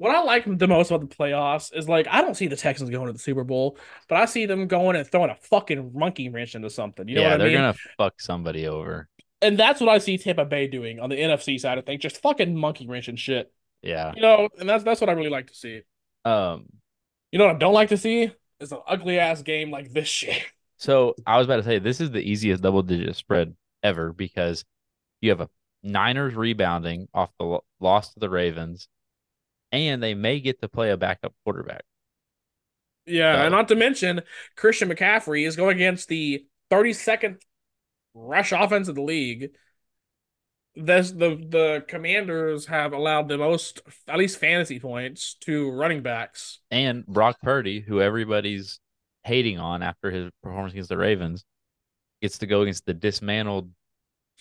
[0.02, 2.90] What I like the most about the playoffs is like I don't see the Texans
[2.90, 3.78] going to the Super Bowl,
[4.10, 7.08] but I see them going and throwing a fucking monkey wrench into something.
[7.08, 7.58] You know yeah, what I they're mean?
[7.58, 9.08] gonna fuck somebody over.
[9.44, 12.20] And that's what I see Tampa Bay doing on the NFC side of things, just
[12.20, 13.54] fucking monkey wrench and shit.
[13.84, 14.12] Yeah.
[14.16, 15.82] You know, and that's that's what I really like to see.
[16.26, 16.66] Um.
[17.32, 20.08] You know what I don't like to see is an ugly ass game like this
[20.08, 20.42] shit.
[20.78, 24.66] So I was about to say this is the easiest double digit spread ever because
[25.22, 25.48] you have a
[25.84, 28.88] Niners rebounding off the loss to the Ravens,
[29.72, 31.84] and they may get to play a backup quarterback.
[33.06, 34.22] Yeah, So- and not to mention
[34.56, 37.42] Christian McCaffrey is going against the 32nd
[38.14, 39.52] rush offense of the league.
[40.76, 46.60] This the the Commanders have allowed the most, at least fantasy points, to running backs.
[46.70, 48.80] And Brock Purdy, who everybody's
[49.24, 51.44] hating on after his performance against the Ravens,
[52.22, 53.70] gets to go against the dismantled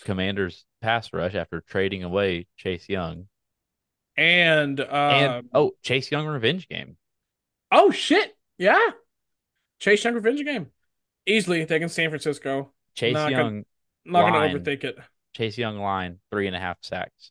[0.05, 3.27] Commanders pass rush after trading away Chase Young.
[4.17, 6.97] And uh, and oh, Chase Young revenge game.
[7.73, 8.79] oh shit, yeah,
[9.79, 10.67] Chase Young revenge game,
[11.27, 12.73] easily taking San Francisco.
[12.95, 13.65] Chase Not gonna- Young
[14.05, 14.33] Not Line.
[14.33, 14.99] gonna overthink it.
[15.35, 17.31] Chase Young line, three and a half sacks.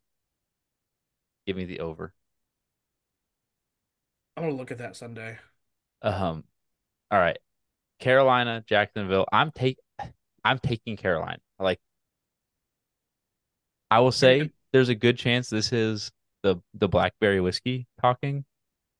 [1.46, 2.14] Give me the over.
[4.38, 5.38] I'm gonna look at that Sunday.
[6.02, 6.46] Um,
[7.12, 7.38] all right.
[8.00, 9.26] Carolina, Jacksonville.
[9.32, 9.78] I'm take
[10.46, 11.40] I'm taking Carolina.
[11.60, 11.80] Like
[13.92, 16.12] I will say there's a good chance this is
[16.44, 18.46] the the blackberry whiskey talking.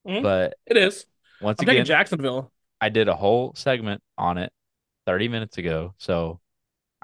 [0.08, 0.24] Mhm.
[0.24, 1.06] But It is.
[1.42, 2.52] once I'm again, Jacksonville.
[2.82, 4.52] I did a whole segment on it
[5.06, 5.94] 30 minutes ago.
[5.98, 6.40] So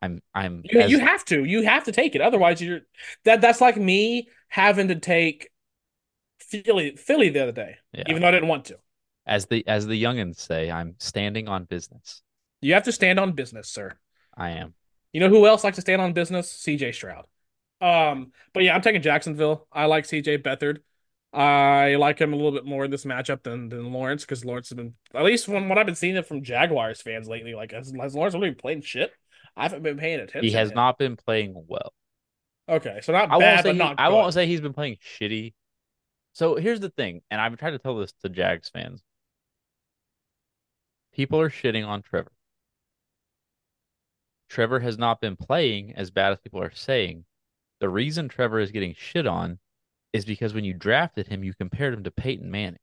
[0.01, 1.43] I'm I'm You, as- you have to.
[1.43, 2.21] You have to take it.
[2.21, 2.81] Otherwise, you're
[3.23, 3.41] that.
[3.41, 5.49] That's like me having to take
[6.39, 8.03] Philly, Philly the other day, yeah.
[8.07, 8.77] even though I didn't want to.
[9.25, 12.21] as the as the youngins say, I'm standing on business.
[12.61, 13.97] You have to stand on business, sir.
[14.37, 14.73] I am.
[15.13, 16.51] You know who else likes to stand on business?
[16.51, 17.25] CJ Stroud.
[17.81, 19.67] Um, but yeah, I'm taking Jacksonville.
[19.71, 20.79] I like CJ Beathard.
[21.33, 24.69] I like him a little bit more in this matchup than than Lawrence because Lawrence
[24.69, 27.53] has been at least from what I've been seeing it from Jaguars fans lately.
[27.53, 29.11] Like has, has Lawrence really been playing shit?
[29.57, 30.43] I haven't been paying attention.
[30.47, 31.93] He has not been playing well.
[32.67, 33.95] Okay, so not I bad, but he- not.
[33.97, 34.15] I good.
[34.15, 35.53] won't say he's been playing shitty.
[36.33, 39.03] So here's the thing, and I've tried to tell this to Jags fans.
[41.13, 42.31] People are shitting on Trevor.
[44.49, 47.25] Trevor has not been playing as bad as people are saying.
[47.85, 49.59] The reason Trevor is getting shit on
[50.11, 52.79] is because when you drafted him, you compared him to Peyton Manning.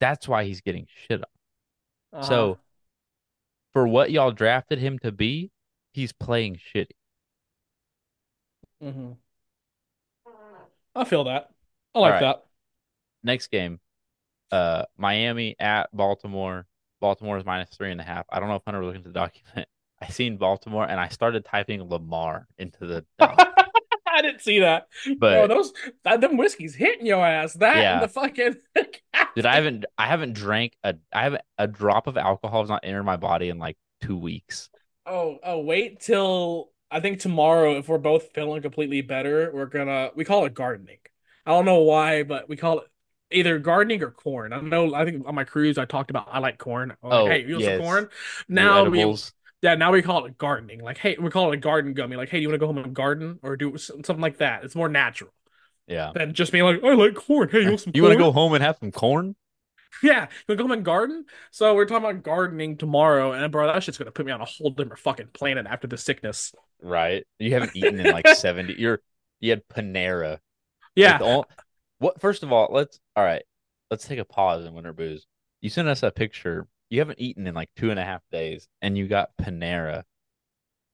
[0.00, 2.20] That's why he's getting shit on.
[2.20, 2.22] Uh-huh.
[2.22, 2.58] So
[3.74, 5.50] for what y'all drafted him to be,
[5.92, 6.96] he's playing shitty.
[8.82, 9.18] Mhm.
[10.94, 11.50] I feel that.
[11.94, 12.20] I like right.
[12.20, 12.46] that.
[13.22, 13.78] next game,
[14.52, 16.66] uh, Miami at Baltimore.
[17.02, 18.24] Baltimore is minus three and a half.
[18.30, 19.68] I don't know if Hunter was looking at the document.
[20.00, 23.04] I seen Baltimore and I started typing Lamar into the.
[23.18, 24.88] I didn't see that.
[25.18, 25.72] But- Bro, those
[26.04, 27.54] that, them whiskeys hitting your ass.
[27.54, 27.94] That Yeah.
[27.94, 28.56] and the fucking
[29.34, 32.80] Dude, I haven't I haven't drank a I haven't a drop of alcohol has not
[32.84, 34.70] entered my body in like two weeks.
[35.04, 40.10] Oh, oh, wait till I think tomorrow, if we're both feeling completely better, we're gonna
[40.14, 40.98] we call it gardening.
[41.44, 42.86] I don't know why, but we call it
[43.30, 44.52] either gardening or corn.
[44.52, 46.94] I know I think on my cruise I talked about I like corn.
[47.02, 47.76] I'm like, Oh, hey, you yes.
[47.78, 48.08] some corn?
[48.48, 49.04] Now we.
[49.66, 50.80] Yeah, now we call it gardening.
[50.80, 52.16] Like, hey, we call it a garden gummy.
[52.16, 54.62] Like, hey, do you want to go home and garden or do something like that?
[54.64, 55.32] It's more natural
[55.88, 56.12] Yeah.
[56.14, 57.48] than just being like, I like corn.
[57.48, 59.34] Hey, you want some You want to go home and have some corn?
[60.02, 61.24] Yeah, you wanna go home and garden?
[61.50, 64.44] So we're talking about gardening tomorrow, and bro, that shit's gonna put me on a
[64.44, 66.54] whole different fucking planet after the sickness.
[66.82, 67.24] Right.
[67.38, 68.74] You haven't eaten in like 70.
[68.78, 69.00] You're
[69.40, 70.38] you had Panera.
[70.94, 71.48] Yeah, the ol-
[71.98, 73.42] what first of all, let's all right.
[73.90, 75.26] Let's take a pause in Win or Booze.
[75.62, 76.66] You sent us a picture.
[76.90, 80.04] You haven't eaten in like two and a half days, and you got Panera.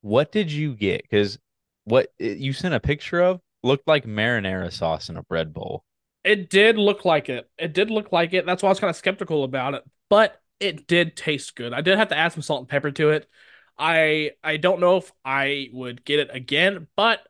[0.03, 1.03] What did you get?
[1.03, 1.39] Because
[1.85, 5.85] what you sent a picture of looked like marinara sauce in a bread bowl.
[6.25, 7.51] it did look like it.
[7.59, 8.47] It did look like it.
[8.47, 11.73] That's why I was kind of skeptical about it, but it did taste good.
[11.73, 13.29] I did have to add some salt and pepper to it.
[13.79, 17.21] I I don't know if I would get it again, but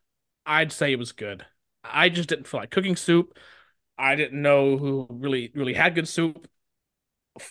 [0.46, 1.46] I'd say it was good.
[1.84, 3.38] I just didn't feel like cooking soup.
[3.98, 6.48] I didn't know who really really had good soup.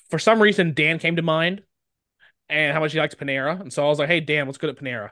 [0.09, 1.63] For some reason, Dan came to mind,
[2.49, 4.69] and how much he likes Panera, and so I was like, "Hey, Dan, what's good
[4.69, 5.11] at Panera?"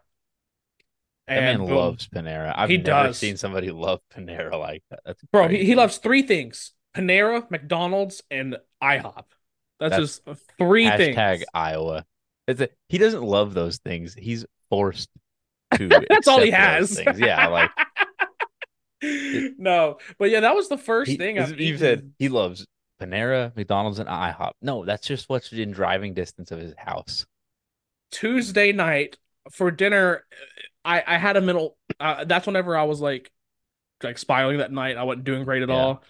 [1.28, 1.70] That man boom.
[1.70, 2.54] loves Panera.
[2.56, 3.18] I've He never does.
[3.18, 5.02] seen somebody love Panera like that.
[5.06, 5.66] That's Bro, he, crazy.
[5.66, 9.26] he loves three things: Panera, McDonald's, and IHOP.
[9.80, 10.22] That's, That's just
[10.58, 11.46] three hashtag things.
[11.54, 12.06] Iowa.
[12.48, 14.14] It's a, he doesn't love those things.
[14.16, 15.10] He's forced
[15.76, 16.04] to.
[16.10, 16.94] That's all he accept those has.
[16.94, 17.20] things.
[17.20, 17.72] Yeah, like
[19.58, 21.78] no, but yeah, that was the first he, thing I've you eaten.
[21.78, 22.66] said he loves
[23.00, 24.54] Panera, McDonald's, and IHOP.
[24.62, 27.26] No, that's just what's in driving distance of his house.
[28.12, 29.18] Tuesday night
[29.52, 30.26] for dinner.
[30.84, 31.78] I I had a middle.
[32.00, 33.32] Uh, that's whenever I was like
[34.04, 34.98] like spiraling that night.
[34.98, 35.72] I wasn't doing great at Yeah.
[35.72, 36.04] all.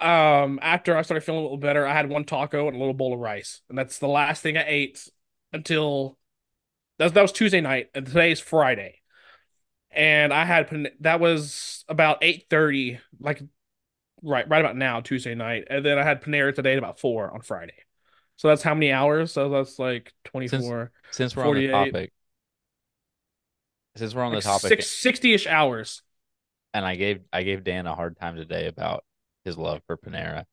[0.00, 2.94] Um, after I started feeling a little better, I had one taco and a little
[2.94, 5.08] bowl of rice, and that's the last thing I ate
[5.52, 6.18] until
[6.98, 9.00] that that was Tuesday night, and today's Friday.
[9.90, 13.42] And I had that was about eight thirty, like
[14.22, 17.32] right right about now Tuesday night, and then I had Panera today at about four
[17.32, 17.74] on Friday.
[18.36, 19.32] So that's how many hours?
[19.32, 20.92] So that's like twenty four.
[21.10, 22.12] Since we're on the topic,
[23.96, 26.02] since we're on the topic, six, 60-ish hours.
[26.72, 29.04] and I gave I gave Dan a hard time today about
[29.44, 30.44] his love for Panera.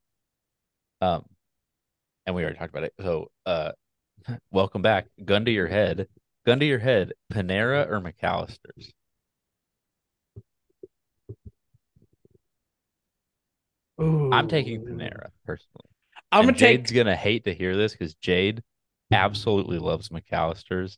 [1.02, 1.26] Um,
[2.26, 2.94] and we already talked about it.
[3.00, 3.72] So, uh,
[4.52, 5.08] welcome back.
[5.24, 6.08] Gun to your head.
[6.46, 7.14] Gun to your head.
[7.32, 8.92] Panera or McAllister's?
[14.32, 15.90] I'm taking Panera personally.
[16.32, 16.80] I'm And gonna take.
[16.80, 18.64] Jade's gonna hate to hear this because Jade
[19.12, 20.98] absolutely loves McAllister's.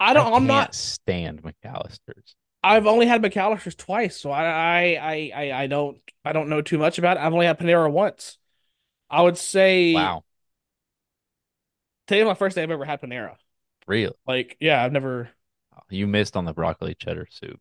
[0.00, 0.32] I don't.
[0.32, 0.74] I'm can't not.
[0.74, 2.34] stand McAllister's.
[2.62, 5.98] I've only had McAllister's twice, so I, I, I, I, I don't.
[6.24, 7.20] I don't know too much about it.
[7.20, 8.38] I've only had Panera once.
[9.10, 9.92] I would say.
[9.92, 10.24] Wow,
[12.06, 13.36] Today's my first day I've ever had Panera.
[13.86, 14.16] real.
[14.26, 15.30] Like, yeah, I've never.
[15.74, 17.58] Oh, you missed on the broccoli cheddar soup.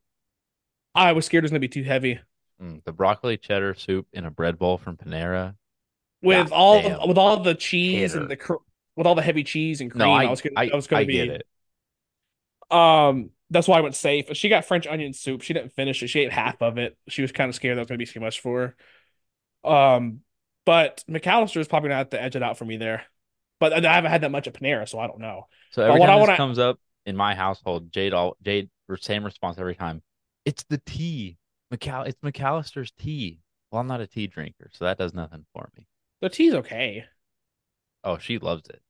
[0.96, 2.20] I was scared it was gonna be too heavy
[2.62, 5.56] Mm, the broccoli cheddar soup in a bread bowl from Panera.
[6.22, 7.00] with God all damn.
[7.00, 8.54] the, with all the cheese and the cr-
[8.96, 10.00] with all the heavy cheese and cream.
[10.00, 11.48] No, I, I was gonna, I, I was gonna I be get it.
[12.76, 14.26] Um, that's why I went safe.
[14.34, 15.44] She got French onion soup.
[15.44, 16.08] She didn't finish it.
[16.08, 16.98] She ate half of it.
[17.08, 18.76] She was kind of scared that was gonna be too much for
[19.64, 19.70] her.
[19.70, 20.22] Um,
[20.66, 23.04] but McAllister is probably gonna have to edge it out for me there.
[23.60, 25.48] But I haven't had that much at Panera, so I don't know.
[25.72, 28.70] So every what I time this comes up in my household, Jade all Jade
[29.00, 30.02] same response every time.
[30.46, 31.38] It's the tea.
[31.74, 33.40] McAll it's McAllister's tea.
[33.72, 35.88] Well, I'm not a tea drinker, so that does nothing for me.
[36.22, 37.06] The tea's okay.
[38.04, 38.82] Oh, she loves it.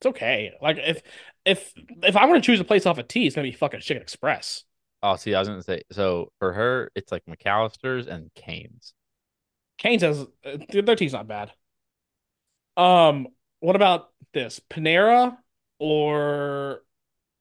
[0.00, 0.52] It's okay.
[0.60, 1.02] Like if
[1.44, 1.72] if
[2.02, 4.02] if I want to choose a place off of tea, it's gonna be fucking Chicken
[4.02, 4.64] Express.
[5.02, 8.94] Oh, see, I was gonna say so for her, it's like McAllister's and Cane's.
[9.78, 11.52] Cane's has uh, their tea's not bad.
[12.76, 13.28] Um,
[13.60, 15.36] what about this Panera
[15.78, 16.82] or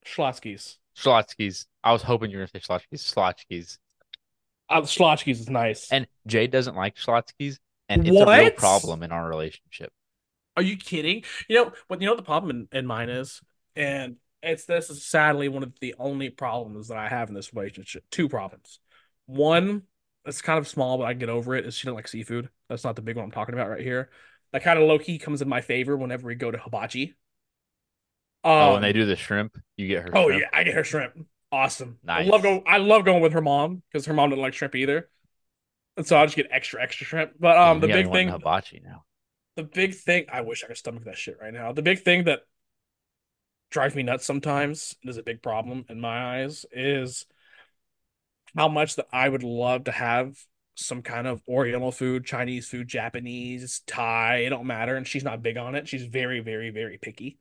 [0.06, 0.78] Schlotzsky's?
[0.98, 1.66] Schlotzsky's.
[1.84, 3.04] I was hoping you were gonna say Schlotzsky's.
[3.04, 3.80] Schlotzsky's.
[4.70, 5.92] Uh, Schlotzsky's is nice.
[5.92, 7.60] And Jade doesn't like Schlotzsky's,
[7.90, 9.92] and it's a real problem in our relationship.
[10.58, 11.24] Are you kidding?
[11.48, 12.02] You know what?
[12.02, 13.42] You know what the problem in, in mine is,
[13.76, 17.54] and it's this is sadly one of the only problems that I have in this
[17.54, 18.04] relationship.
[18.10, 18.80] Two problems.
[19.28, 19.84] One,
[20.26, 21.66] it's kind of small, but I can get over it.
[21.66, 22.50] Is she doesn't like seafood.
[22.70, 24.10] That's not the big one I'm talking about right here.
[24.54, 27.16] That kind of low key comes in my favor whenever we go to hibachi.
[28.44, 30.18] oh, Um, when they do the shrimp, you get her.
[30.18, 30.42] Oh shrimp.
[30.42, 31.28] yeah, I get her shrimp.
[31.52, 32.00] Awesome.
[32.04, 32.28] Nice.
[32.28, 32.64] I love going.
[32.68, 35.10] I love going with her mom because her mom didn't like shrimp either,
[35.96, 37.32] and so I just get extra extra shrimp.
[37.40, 39.04] But um, the big thing, hibachi now.
[39.56, 40.26] the big thing.
[40.32, 41.72] I wish I could stomach that shit right now.
[41.72, 42.42] The big thing that
[43.70, 47.26] drives me nuts sometimes and is a big problem in my eyes is
[48.56, 50.38] how much that I would love to have
[50.76, 54.38] some kind of Oriental food, Chinese food, Japanese, Thai.
[54.40, 55.88] It don't matter, and she's not big on it.
[55.88, 57.38] She's very, very, very picky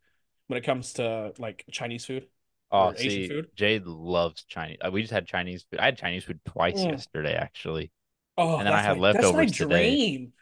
[0.47, 2.26] when it comes to like Chinese food.
[2.74, 3.46] Oh, Asian see, food?
[3.55, 4.78] Jade loves Chinese.
[4.84, 5.80] uh, We just had Chinese food.
[5.80, 6.90] I had Chinese food twice Mm.
[6.90, 7.90] yesterday, actually.
[8.36, 9.90] Oh, And then I had my, leftovers That's my today.
[9.96, 10.32] dream.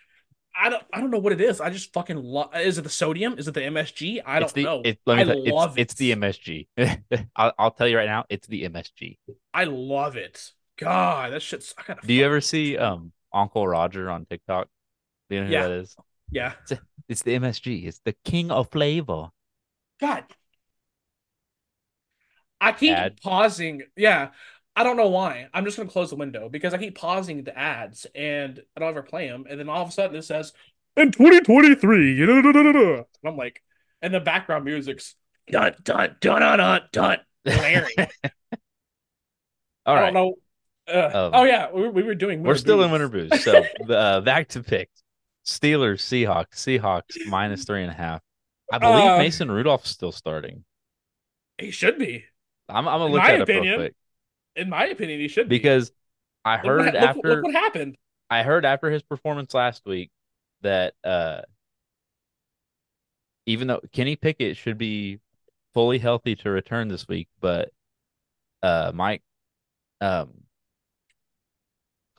[0.54, 0.82] I don't.
[0.92, 1.60] I don't know what it is.
[1.60, 2.54] I just fucking love.
[2.54, 3.38] Is it the sodium?
[3.38, 4.20] Is it the MSG?
[4.24, 4.82] I don't it's the, know.
[4.84, 6.12] It, let me I tell love it's, it's the.
[6.12, 6.68] MSG.
[7.36, 9.18] I'll, I'll tell you right now, it's the MSG.
[9.54, 10.52] I love it.
[10.76, 11.74] God, that shit's.
[11.78, 12.06] I gotta.
[12.06, 14.68] Do you ever see um Uncle Roger on TikTok?
[15.30, 15.68] Do you know who Yeah.
[15.68, 15.96] that is?
[16.30, 16.52] Yeah.
[17.08, 17.86] It's the MSG.
[17.86, 19.28] It's the king of flavor.
[20.00, 20.24] God.
[22.62, 23.20] I keep Ad.
[23.22, 23.82] pausing.
[23.96, 24.30] Yeah.
[24.74, 25.48] I don't know why.
[25.52, 28.88] I'm just gonna close the window because I keep pausing the ads and I don't
[28.88, 30.54] ever play them, and then all of a sudden it says
[30.96, 33.62] in 2023, you know, da, da, da, da." and I'm like,
[34.00, 35.14] and the background music's
[35.50, 37.96] dun dun dun dun dun dun blaring.
[39.84, 40.04] All I right.
[40.12, 40.34] don't know.
[40.88, 42.42] Uh, Um, oh yeah, we, we were doing.
[42.42, 43.44] We're still in Win or Booze.
[43.44, 44.88] So uh, back to pick:
[45.44, 48.22] Steelers, Seahawks, Seahawks minus three and a half.
[48.72, 50.64] I believe Uh, Mason Rudolph's still starting.
[51.58, 52.24] He should be,
[52.68, 53.94] I'm, I'm gonna in look my that up real opinion, quick
[54.56, 55.56] in my opinion, he should be.
[55.58, 55.92] because
[56.44, 57.96] I Look what heard look- after look what happened.
[58.30, 60.10] I heard after his performance last week
[60.62, 61.42] that uh
[63.46, 65.18] even though Kenny Pickett should be
[65.74, 67.70] fully healthy to return this week, but
[68.62, 69.22] uh Mike
[70.00, 70.30] um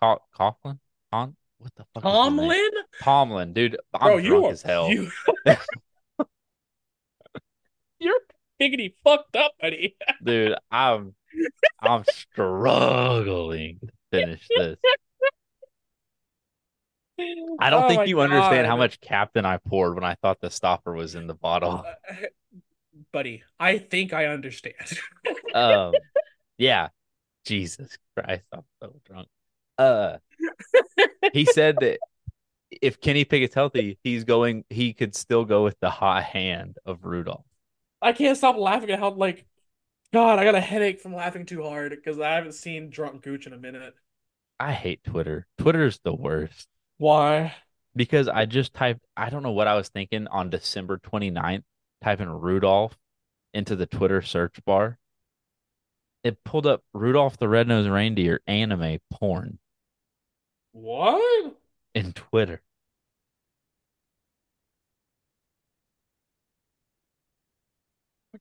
[0.02, 0.80] Co- Coughlin?
[1.12, 2.04] Con- what the fuck?
[2.04, 2.70] Tomlin,
[3.02, 3.78] Tomlin, dude.
[3.94, 4.90] I'm bro, drunk you are as hell.
[4.90, 5.10] you.
[8.72, 9.96] You're fucked up, buddy.
[10.24, 11.16] Dude, I'm
[11.82, 14.78] I'm struggling to finish this.
[17.60, 20.50] I don't Oh think you understand how much captain I poured when I thought the
[20.50, 21.86] stopper was in the bottle.
[21.86, 22.16] Uh,
[23.12, 23.44] buddy.
[23.60, 24.76] I think I understand.
[25.54, 25.94] um
[26.58, 26.88] yeah
[27.46, 29.28] jesus christ i'm so drunk
[29.78, 30.18] uh
[31.34, 32.00] he said that
[32.82, 37.06] if kenny pickett's healthy he's going he could still go with the hot hand of
[37.06, 37.46] rudolph
[38.04, 39.46] I can't stop laughing at how like,
[40.14, 43.48] God, I got a headache from laughing too hard because I haven't seen drunk Gooch
[43.48, 43.96] in a minute.
[44.60, 46.68] i hate twitter twitter's the worst
[46.98, 47.54] Why?
[47.96, 51.64] because i just typed i don't know what i was thinking on december 29th
[52.04, 52.98] typing rudolph
[53.54, 54.98] into the twitter search bar
[56.24, 59.60] it pulled up rudolph the red-nosed reindeer anime porn
[60.74, 61.56] What?
[61.96, 62.62] in twitter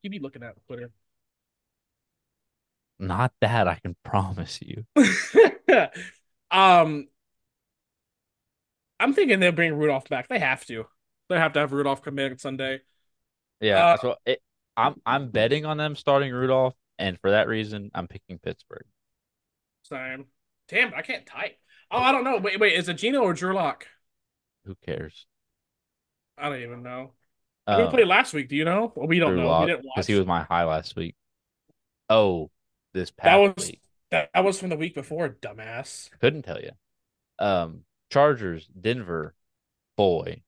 [0.03, 0.91] you be looking at Twitter?
[2.99, 4.85] not that i can promise you
[6.51, 7.09] um,
[9.01, 10.29] I'm thinking they'll bring Rudolph back.
[10.29, 10.87] They have to.
[11.29, 12.81] They have to have Rudolph come back on Sunday.
[13.61, 14.43] Yeah, Uh, so it,
[14.77, 18.87] I'm I'm betting on them starting Rudolph, and for that reason, I'm picking Pittsburgh.
[19.83, 20.27] Same.
[20.69, 21.59] Damn, I can't type.
[21.91, 22.39] Oh, I don't know.
[22.39, 23.87] Wait, wait, is it Gino or Drew Lock?
[24.65, 25.27] Who cares?
[26.37, 27.15] I don't even know.
[27.67, 28.49] Um, Who played last week?
[28.49, 28.93] Do you know?
[28.95, 29.47] Well, we don't know.
[29.47, 29.95] Lock, we didn't watch.
[29.97, 31.15] because he was my high last week.
[32.11, 32.51] Oh,
[32.93, 33.81] this That was week.
[34.11, 36.11] that, that was from the week before, dumbass.
[36.21, 36.71] Couldn't tell you.
[37.39, 37.81] Um,
[38.11, 39.35] Chargers, Denver,
[39.97, 40.43] boy,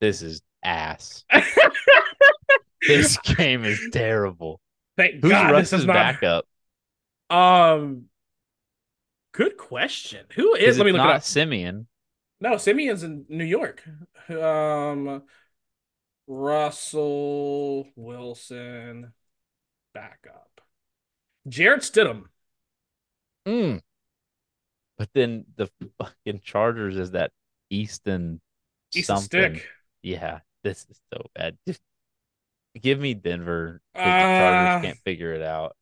[0.00, 1.24] this is ass.
[2.86, 4.60] this game is terrible.
[4.96, 5.94] Thank Who's God this Russ's is not.
[5.94, 6.46] backup?
[7.30, 8.04] Um,
[9.32, 10.26] good question.
[10.34, 10.78] Who is?
[10.78, 11.24] Let me look not.
[11.24, 11.86] Siemian?
[12.40, 13.82] No, Siemian's in New York.
[14.28, 15.22] Um,
[16.32, 19.12] Russell Wilson
[19.92, 20.60] backup.
[21.48, 22.26] Jarrett Stidham.
[23.48, 23.80] Mm.
[24.96, 27.32] But then the fucking Chargers is that
[27.68, 28.40] Easton
[28.94, 29.54] Easton something.
[29.56, 29.66] Stick.
[30.02, 31.58] Yeah, this is so bad.
[31.66, 31.80] Just
[32.80, 35.74] give me Denver Uh, the Chargers can't figure it out.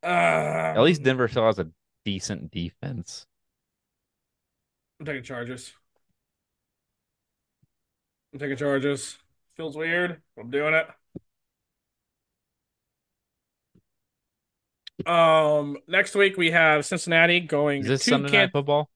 [0.00, 1.68] Uh, At least Denver still has a
[2.04, 3.26] decent defense.
[5.00, 5.72] I'm taking Chargers.
[8.32, 9.18] I'm taking charges.
[9.56, 10.22] Feels weird.
[10.38, 10.86] I'm doing it.
[15.06, 18.88] Um, next week we have Cincinnati going Is this to Sunday Can- night football?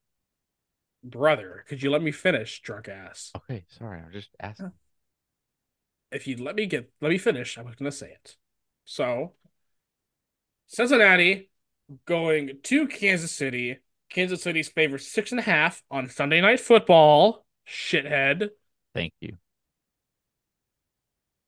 [1.03, 3.33] Brother, could you let me finish, drunk ass?
[3.37, 4.73] Okay, sorry, I'm just asking.
[6.11, 8.37] If you let me get let me finish, I was gonna say it.
[8.85, 9.33] So
[10.67, 11.51] Cincinnati
[12.07, 13.79] going to Kansas City.
[14.09, 17.45] Kansas City's favored six and a half on Sunday night football.
[17.69, 18.51] Shithead.
[18.97, 19.37] Thank you.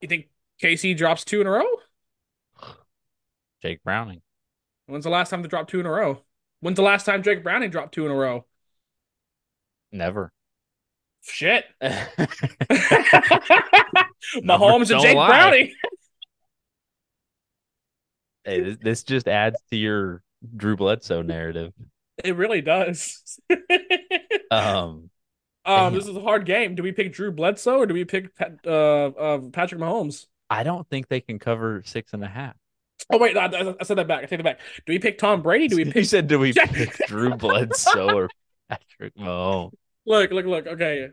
[0.03, 0.29] You think
[0.63, 1.65] KC drops two in a row?
[3.63, 4.21] Jake Browning.
[4.85, 6.21] When's the last time they dropped two in a row?
[6.61, 8.45] When's the last time Jake Browning dropped two in a row?
[9.91, 10.31] Never.
[11.23, 11.65] Shit.
[14.37, 15.29] Mahomes and Jake lie.
[15.29, 15.73] Browning.
[18.45, 20.23] Hey, this, this just adds to your
[20.57, 21.75] Drew Bledsoe narrative.
[22.25, 23.39] It really does.
[24.51, 25.08] Um,
[25.69, 26.75] um, this is a hard game.
[26.75, 30.27] Do we pick Drew Bledsoe or do we pick Pat, uh, uh, Patrick Mahomes?
[30.51, 32.55] I don't think they can cover six and a half.
[33.13, 34.23] Oh wait, I, I- said that back.
[34.23, 34.61] I take it back.
[34.87, 35.69] Do we pick Tom Brady?
[35.69, 38.29] Do we you said, do we pick Drew Bledsoe or
[38.69, 39.73] Patrick Mahomes?
[40.07, 40.67] Look, look, look.
[40.67, 41.11] Okay,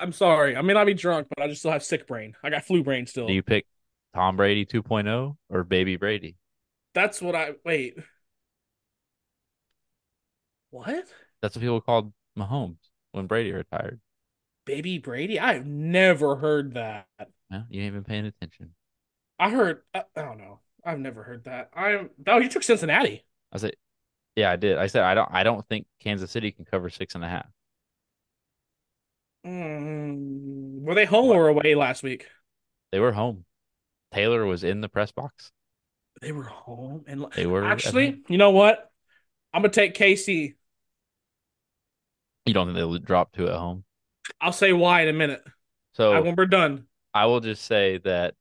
[0.00, 0.56] I'm sorry.
[0.56, 2.34] I may not be drunk, but I just still have sick brain.
[2.42, 3.26] I got flu brain still.
[3.26, 3.66] Do you pick
[4.14, 6.36] Tom Brady 2.0 or Baby Brady?
[6.94, 7.96] That's what I wait.
[10.70, 11.06] What?
[11.40, 12.78] That's what people called Mahomes
[13.14, 14.00] when Brady retired.
[14.64, 15.38] Baby Brady?
[15.38, 17.06] I've never heard that.
[17.50, 18.74] Well, you ain't been paying attention.
[19.38, 19.82] I heard.
[19.94, 20.60] I, I don't know.
[20.84, 21.70] I've never heard that.
[21.74, 22.10] I'm.
[22.26, 23.24] Oh, you took Cincinnati.
[23.52, 23.74] I said,
[24.36, 24.78] yeah, I did.
[24.78, 25.28] I said I don't.
[25.32, 27.46] I don't think Kansas City can cover six and a half.
[29.46, 32.26] Mm, were they home or away last week?
[32.90, 33.44] They were home.
[34.12, 35.52] Taylor was in the press box.
[36.20, 38.90] They were home, and They were actually, you know what?
[39.52, 40.54] I'm gonna take KC.
[42.46, 43.84] You don't think they'll drop two at home?
[44.40, 45.42] I'll say why in a minute.
[45.94, 46.86] So I when we're done.
[47.12, 48.34] I will just say that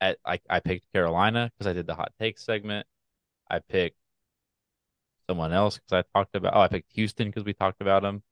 [0.00, 2.86] at I, I picked Carolina because I did the hot take segment.
[3.48, 3.96] I picked
[5.28, 8.22] someone else because I talked about oh I picked Houston because we talked about them.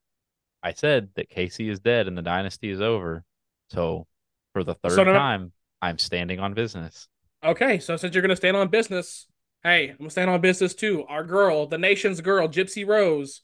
[0.62, 3.24] I said that Casey is dead and the dynasty is over.
[3.70, 4.06] So
[4.52, 7.08] for the third So no- time, I'm standing on business.
[7.44, 9.28] Okay, so since you're gonna stand on business,
[9.62, 11.04] hey, I'm gonna stand on business too.
[11.08, 13.42] Our girl, the nation's girl, Gypsy Rose,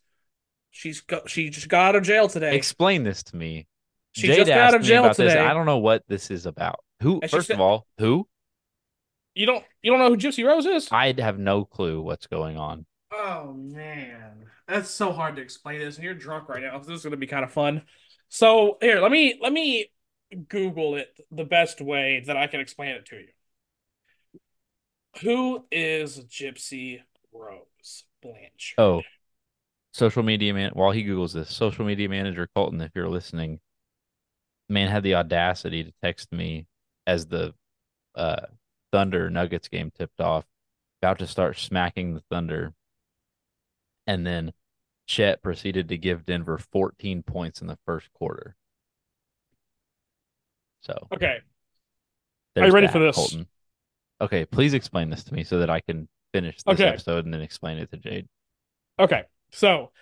[0.74, 2.56] she's go- she just got out of jail today.
[2.56, 3.66] Explain this to me.
[4.12, 5.32] She Jade just got out of jail about this.
[5.32, 5.44] today.
[5.44, 6.80] I don't know what this is about.
[7.00, 7.20] Who?
[7.20, 8.28] And First said- of all, who?
[9.34, 10.88] You don't you don't know who Gypsy Rose is?
[10.92, 12.86] I have no clue what's going on.
[13.12, 16.80] Oh man, that's so hard to explain this, and you're drunk right now.
[16.80, 17.82] So this is gonna be kind of fun.
[18.28, 19.90] So here, let me let me
[20.48, 23.28] Google it the best way that I can explain it to you.
[25.22, 27.00] Who is Gypsy
[27.32, 28.78] Rose Blanchard?
[28.78, 29.02] Oh,
[29.94, 30.72] social media man.
[30.74, 33.60] While he googles this, social media manager Colton, if you're listening,
[34.68, 36.66] man had the audacity to text me
[37.06, 37.54] as the
[38.14, 38.46] uh,
[38.92, 40.44] Thunder Nuggets game tipped off,
[41.00, 42.74] about to start smacking the Thunder,
[44.06, 44.52] and then
[45.06, 48.56] Chet proceeded to give Denver 14 points in the first quarter.
[50.80, 51.38] So Okay,
[52.56, 53.16] are you ready that, for this?
[53.16, 53.46] Colton.
[54.20, 56.88] Okay, please explain this to me so that I can finish this Okay.
[56.88, 58.28] episode and then explain it to Jade.
[58.98, 59.24] okay.
[59.54, 59.92] So,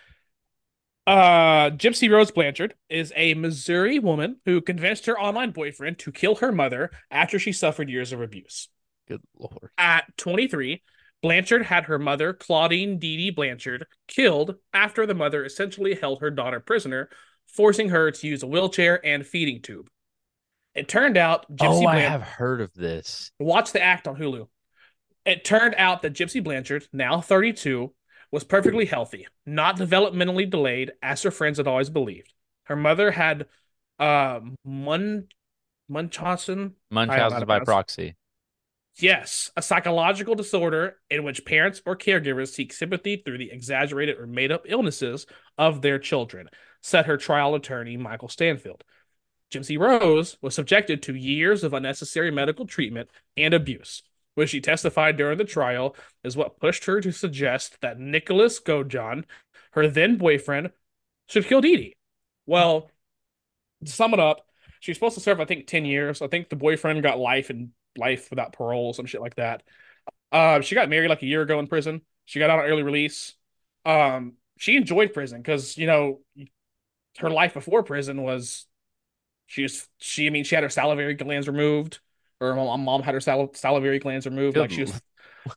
[1.05, 6.35] uh, Gypsy Rose Blanchard is a Missouri woman who convinced her online boyfriend to kill
[6.35, 8.69] her mother after she suffered years of abuse.
[9.07, 9.69] Good lord.
[9.77, 10.81] At 23,
[11.21, 16.31] Blanchard had her mother, Claudine Dee Dee Blanchard, killed after the mother essentially held her
[16.31, 17.09] daughter prisoner,
[17.47, 19.87] forcing her to use a wheelchair and feeding tube.
[20.73, 23.31] It turned out Gypsy oh, I have heard of this.
[23.39, 24.47] Watch the act on Hulu.
[25.25, 27.93] It turned out that Gypsy Blanchard, now 32,
[28.33, 32.33] was perfectly healthy, not developmentally delayed, as her friends had always believed.
[32.63, 33.45] Her mother had
[33.99, 35.27] um Mun
[35.87, 36.73] Munchausen.
[36.91, 38.15] I don't know how Munchausen by proxy.
[38.99, 44.25] Yes, a psychological disorder in which parents or caregivers seek sympathy through the exaggerated or
[44.25, 45.27] made up illnesses
[45.57, 46.49] of their children,
[46.81, 48.83] said her trial attorney, Michael Stanfield.
[49.51, 54.01] Gypsy Rose was subjected to years of unnecessary medical treatment and abuse,
[54.35, 59.25] which she testified during the trial is what pushed her to suggest that Nicholas Godejohn,
[59.71, 60.71] her then boyfriend,
[61.27, 61.95] should kill Dee Dee.
[62.45, 62.89] Well,
[63.85, 64.45] to sum it up,
[64.79, 66.21] she was supposed to serve, I think, 10 years.
[66.21, 69.63] I think the boyfriend got life and life without parole, some shit like that.
[70.31, 72.01] Uh, she got married like a year ago in prison.
[72.25, 73.35] She got out on early release.
[73.85, 76.21] Um, she enjoyed prison because you know
[77.19, 78.65] her life before prison was
[79.47, 80.27] she was she.
[80.27, 81.99] I mean, she had her salivary glands removed,
[82.39, 84.55] or my mom had her sal- salivary glands removed.
[84.55, 84.61] Good.
[84.61, 85.01] Like she was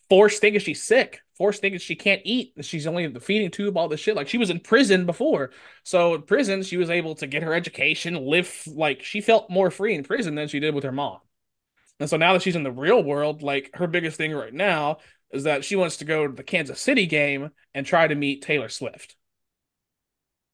[0.09, 2.53] forced thinking she's sick, forced thinking she can't eat.
[2.61, 4.17] She's only the feeding tube, all this shit.
[4.17, 5.51] Like she was in prison before,
[5.83, 9.71] so in prison she was able to get her education, live like she felt more
[9.71, 11.19] free in prison than she did with her mom.
[11.99, 14.99] And so now that she's in the real world, like her biggest thing right now
[15.31, 18.43] is that she wants to go to the Kansas City game and try to meet
[18.43, 19.17] Taylor Swift.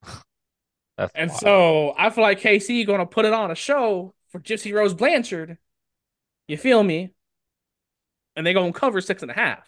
[0.96, 1.40] That's and wild.
[1.40, 5.58] so I feel like KC gonna put it on a show for Gypsy Rose Blanchard.
[6.52, 7.14] You feel me?
[8.36, 9.66] And they gonna cover six and a half.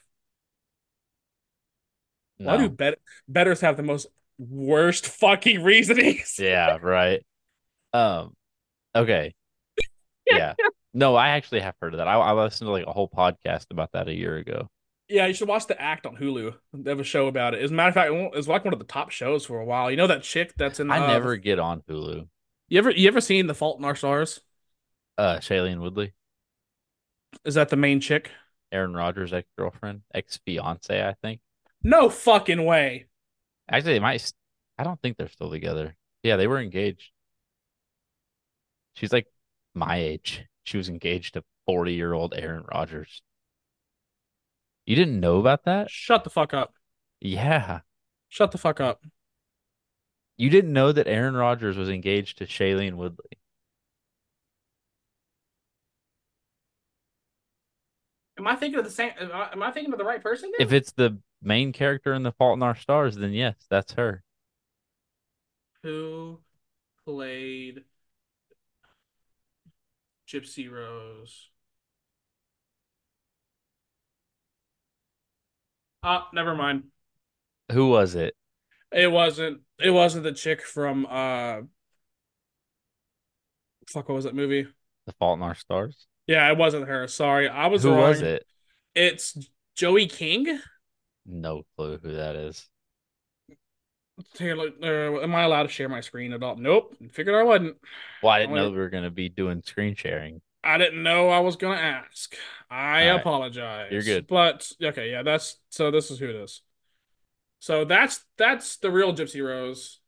[2.39, 2.51] No.
[2.51, 4.07] Why do bet- betters have the most
[4.37, 6.37] worst fucking reasonings?
[6.39, 7.25] yeah, right.
[7.95, 8.35] Um,
[8.95, 9.35] okay.
[10.31, 10.53] yeah.
[10.93, 12.07] No, I actually have heard of that.
[12.07, 14.69] I, I listened to like a whole podcast about that a year ago.
[15.09, 16.55] Yeah, you should watch The Act on Hulu.
[16.75, 17.63] They have a show about it.
[17.63, 19.65] As a matter of fact, it was like one of the top shows for a
[19.65, 19.91] while.
[19.91, 20.91] You know that chick that's in.
[20.91, 22.29] I uh, never get on Hulu.
[22.69, 24.43] You ever you ever seen The Fault in Our Stars?
[25.17, 26.13] Uh, Shailene Woodley.
[27.45, 28.31] Is that the main chick?
[28.73, 31.41] Aaron Rodgers' ex girlfriend, ex fiance, I think.
[31.83, 33.07] No fucking way.
[33.71, 34.33] Actually, they might.
[34.79, 35.97] I don't think they're still together.
[36.23, 37.11] Yeah, they were engaged.
[38.95, 39.27] She's like
[39.75, 43.23] my age she was engaged to 40 year old Aaron Rodgers.
[44.87, 45.91] You didn't know about that?
[45.91, 46.75] Shut the fuck up.
[47.21, 47.81] Yeah.
[48.29, 49.03] Shut the fuck up.
[50.37, 53.39] You didn't know that Aaron Rodgers was engaged to Shailene Woodley.
[58.39, 59.13] Am I thinking of the same?
[59.21, 60.51] Am I thinking of the right person?
[60.57, 60.67] Then?
[60.67, 64.23] If it's the main character in The Fault in Our Stars, then yes, that's her.
[65.83, 66.41] Who
[67.05, 67.85] played
[70.27, 71.51] Gypsy Rose.
[76.03, 76.85] Ah, never mind.
[77.73, 78.35] Who was it?
[78.93, 79.61] It wasn't.
[79.79, 81.63] It wasn't the chick from uh.
[83.89, 84.67] Fuck, what was that movie?
[85.07, 86.07] The Fault in Our Stars.
[86.27, 87.07] Yeah, it wasn't her.
[87.09, 87.83] Sorry, I was.
[87.83, 88.01] Who wrong.
[88.01, 88.47] was it?
[88.95, 89.37] It's
[89.75, 90.61] Joey King.
[91.27, 92.69] No clue who that is.
[94.35, 96.57] Taylor, uh, am I allowed to share my screen at all?
[96.57, 96.97] Nope.
[97.13, 97.77] Figured I wasn't.
[98.23, 100.41] Well, I didn't know we were going to be doing screen sharing.
[100.63, 102.35] I didn't know I was going to ask.
[102.71, 103.21] I right.
[103.21, 103.89] apologize.
[103.91, 104.27] You're good.
[104.27, 105.91] But okay, yeah, that's so.
[105.91, 106.63] This is who it is.
[107.59, 110.01] So that's that's the real Gypsy Rose.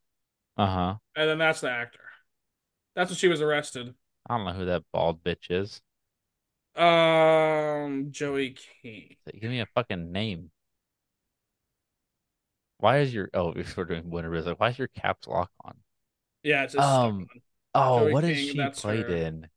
[0.57, 0.95] Uh huh.
[1.15, 1.99] And then that's the actor.
[2.95, 3.93] That's what she was arrested.
[4.27, 5.81] I don't know who that bald bitch is.
[6.77, 9.15] Um, Joey King.
[9.39, 10.51] Give me a fucking name.
[12.77, 15.75] Why is your oh if we're doing winter business, why is your caps lock on?
[16.43, 17.27] Yeah, it's just um
[17.73, 19.15] oh Joey what King, is she played her.
[19.15, 19.47] in?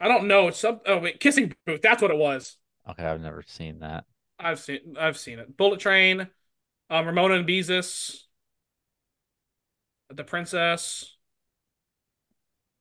[0.00, 0.48] I don't know.
[0.48, 1.82] It's some oh wait, kissing booth.
[1.82, 2.56] That's what it was.
[2.88, 4.04] Okay, I've never seen that.
[4.38, 5.56] I've seen I've seen it.
[5.56, 6.28] Bullet Train,
[6.88, 8.22] um, Ramona and Beezus,
[10.10, 11.17] The Princess,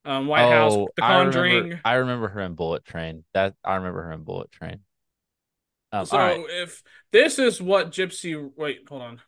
[0.08, 1.54] um, White oh, House, The Conjuring.
[1.54, 3.26] I remember, I remember, her in Bullet Train.
[3.34, 4.80] That I remember her in Bullet Train.
[5.92, 6.46] Um, so right.
[6.50, 6.82] if
[7.12, 9.22] this is what Gypsy, wait, hold on.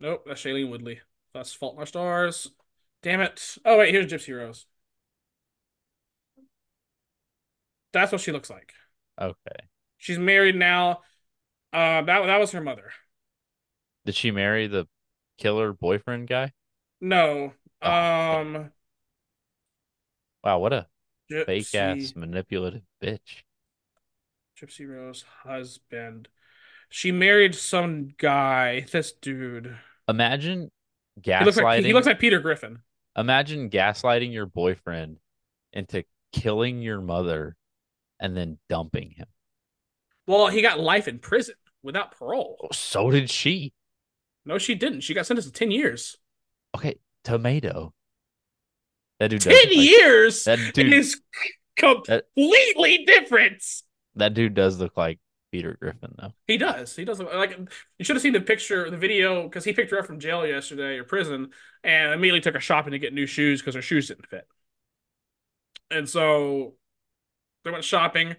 [0.00, 1.00] Nope, that's Shailene Woodley.
[1.32, 2.50] That's Fault in Our Stars.
[3.02, 3.56] Damn it.
[3.64, 4.66] Oh, wait, here's Gypsy Rose.
[7.92, 8.72] That's what she looks like.
[9.20, 9.66] Okay.
[9.98, 11.00] She's married now.
[11.72, 12.90] Uh, that that was her mother.
[14.04, 14.88] Did she marry the
[15.38, 16.52] killer boyfriend guy?
[17.00, 17.52] No.
[17.82, 18.72] Oh, um.
[20.42, 20.86] Wow, what a
[21.30, 23.42] Gypsy, fake ass manipulative bitch.
[24.58, 26.28] Gypsy Rose husband.
[26.88, 28.86] She married some guy.
[28.90, 29.76] This dude.
[30.08, 30.70] Imagine
[31.20, 31.38] gaslighting.
[31.38, 32.78] He looks, like, he looks like Peter Griffin.
[33.16, 35.18] Imagine gaslighting your boyfriend
[35.72, 37.56] into killing your mother
[38.18, 39.26] and then dumping him.
[40.26, 42.56] Well, he got life in prison without parole.
[42.62, 43.72] Oh, so did she.
[44.44, 45.00] No, she didn't.
[45.00, 46.16] She got sentenced to 10 years.
[46.76, 47.92] Okay, tomato.
[49.20, 51.20] That dude 10 years that dude is
[51.76, 53.62] completely that, different.
[54.14, 55.18] That dude does look like
[55.50, 56.34] Peter Griffin, though.
[56.46, 56.96] He does.
[56.96, 57.18] He does.
[57.20, 57.56] Look, like
[57.98, 60.46] you should have seen the picture, the video, because he picked her up from jail
[60.46, 61.50] yesterday or prison,
[61.84, 64.46] and immediately took her shopping to get new shoes because her shoes didn't fit.
[65.90, 66.74] And so
[67.64, 68.36] they went shopping.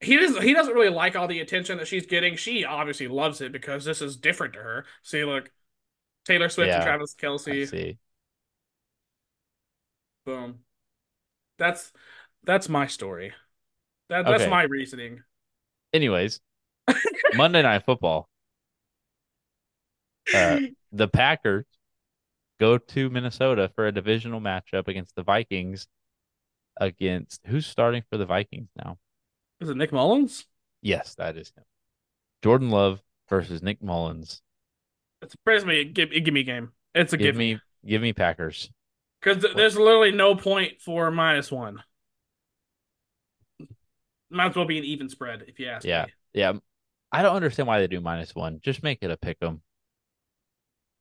[0.00, 2.36] he doesn't he doesn't really like all the attention that she's getting.
[2.36, 4.86] She obviously loves it because this is different to her.
[5.04, 5.50] See, look,
[6.26, 7.16] Taylor Swift and Yeah, Travis
[7.48, 7.66] I Kelce.
[7.66, 7.98] see.
[10.26, 10.60] Boom.
[11.58, 11.92] That's
[12.44, 13.32] that's my story.
[14.08, 14.50] That that's Okay.
[14.50, 15.22] my reasoning.
[15.92, 16.40] Anyways,
[17.34, 18.28] Monday Night Football.
[20.32, 20.60] Uh,
[20.92, 21.66] the Packers
[22.60, 25.88] go to Minnesota for a divisional matchup against the Vikings.
[26.78, 28.98] Against who's starting for the Vikings now?
[29.60, 30.44] Is it Nick Mullens?
[30.82, 31.64] Yes, that is him.
[32.42, 34.42] Jordan Love versus Nick Mullens.
[35.22, 36.72] It's basically a give, a give me game.
[36.94, 38.70] It's a Give give, me, give me Packers.
[39.20, 41.82] Because there's literally no point for minus one.
[44.30, 46.12] Might as well be an even spread if you ask Yeah, me.
[46.34, 46.52] yeah.
[47.12, 48.60] I don't understand why they do minus one.
[48.60, 49.62] Just make it a pick 'em.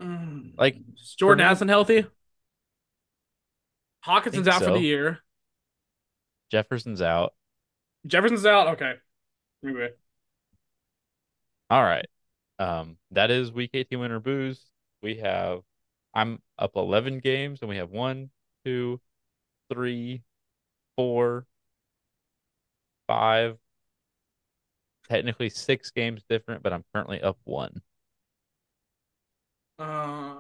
[0.02, 0.58] Mm.
[0.58, 2.06] Like, Is Jordan Addison healthy?
[4.06, 5.20] Hockenson's out for the year.
[6.52, 7.34] Jefferson's out.
[8.08, 8.68] Jefferson's out.
[8.74, 8.94] Okay.
[9.64, 9.90] Anyway.
[11.70, 12.08] All right.
[12.60, 14.64] Um, that is week 18 Win or Booze.
[15.02, 15.62] We have
[16.16, 18.32] I'm up 11 games and we have one,
[18.64, 19.02] two,
[19.72, 20.24] three,
[20.98, 21.46] four,
[23.08, 23.58] five,
[25.10, 27.82] technically six games different, but I'm currently up one.
[29.78, 30.36] Uh,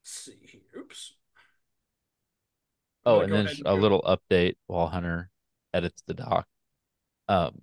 [0.00, 0.60] let's see here.
[0.76, 1.14] Oops.
[3.04, 5.30] Oh, and then and a go- little update while Hunter
[5.72, 6.46] edits the doc.
[7.28, 7.62] Um,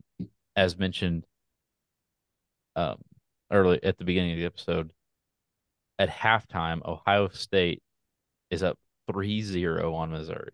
[0.56, 1.26] as mentioned,
[2.76, 3.02] um,
[3.52, 4.92] early at the beginning of the episode,
[6.00, 7.82] at halftime, Ohio State
[8.50, 8.78] is up
[9.10, 10.52] 3-0 on Missouri.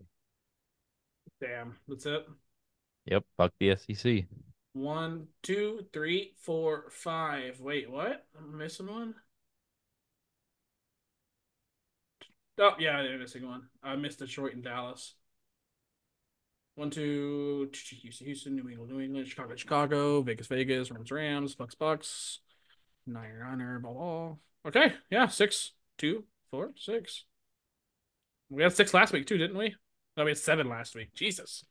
[1.40, 1.76] Damn.
[1.88, 2.26] That's it.
[3.06, 4.24] Yep, fuck the SEC.
[4.74, 7.60] One, two, three, four, five.
[7.60, 8.24] Wait, what?
[8.38, 9.14] I'm missing one.
[12.58, 13.68] Oh, yeah, I'm missing one.
[13.82, 15.14] I missed Detroit and Dallas.
[16.74, 17.70] One, two,
[18.02, 22.38] Houston, Houston, New England, New England, Chicago, Chicago, Vegas, Vegas, Rams, Rams, Bucks, Bucks,
[23.06, 24.36] Niner, Niner, blah, blah.
[24.66, 27.24] Okay, yeah, six, two, four, six.
[28.48, 29.74] We had six last week too, didn't we?
[30.16, 31.14] No, we had seven last week.
[31.14, 31.64] Jesus.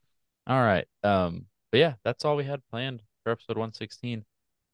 [0.46, 0.86] All right.
[1.02, 4.24] Um, but yeah, that's all we had planned for episode 116.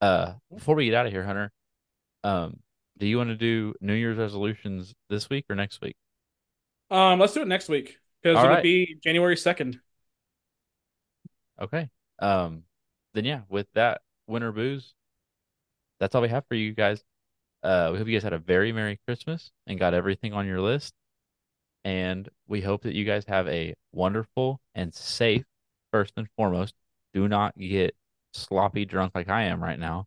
[0.01, 1.53] Uh, before we get out of here, Hunter,
[2.25, 2.61] um,
[2.97, 5.97] do you want to do New Year's resolutions this week or next week?
[6.91, 8.63] Um, let's do it next week because it'll right.
[8.63, 9.79] be January second.
[11.61, 11.89] Okay.
[12.19, 12.65] Um,
[13.15, 14.95] then yeah, with that Win or Booze,
[16.01, 17.03] that's all we have for you guys.
[17.63, 20.61] Uh, we hope you guys had a very Merry Christmas and got everything on your
[20.61, 20.95] list.
[21.85, 25.45] And we hope that you guys have a wonderful and safe,
[25.93, 26.75] first and foremost.
[27.15, 27.95] Do not get
[28.33, 30.07] sloppy drunk like I am right now.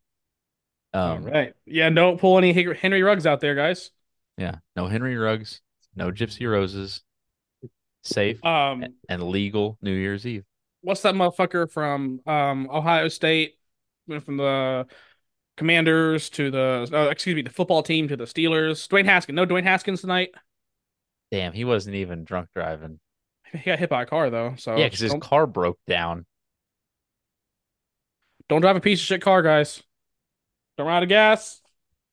[0.94, 1.54] Um, All right.
[1.66, 3.92] Yeah, don't pull any Henry Ruggs out there, guys.
[4.38, 5.62] Yeah, no Henry Ruggs,
[5.96, 7.02] no Gypsy Roses.
[8.04, 10.44] Safe Um, and legal New Year's Eve.
[10.82, 13.54] what's that motherfucker from um Ohio State?
[14.26, 14.88] From the
[15.62, 18.88] Commanders to the oh, excuse me, the football team to the Steelers.
[18.88, 19.36] Dwayne Haskins.
[19.36, 20.32] No Dwayne Haskins tonight.
[21.32, 23.00] Damn, he wasn't even drunk driving.
[23.52, 24.56] He got hit by a car though.
[24.58, 26.26] So Yeah, because his car broke down.
[28.50, 29.84] don't drive a piece of shit car, guys.
[30.78, 31.62] Don't run out of gas.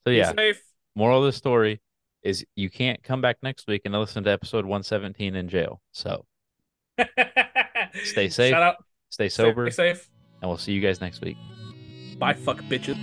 [0.04, 0.60] So Be yeah, safe.
[0.94, 1.80] moral of the story
[2.22, 5.80] is you can't come back next week and listen to episode 117 in jail.
[5.92, 6.26] So
[8.02, 8.50] Stay safe.
[8.50, 8.76] Shout out.
[9.08, 10.06] stay Stay sober, safe.
[10.42, 11.36] and we'll see you guys next week.
[12.18, 12.98] Bye, fuck bitches.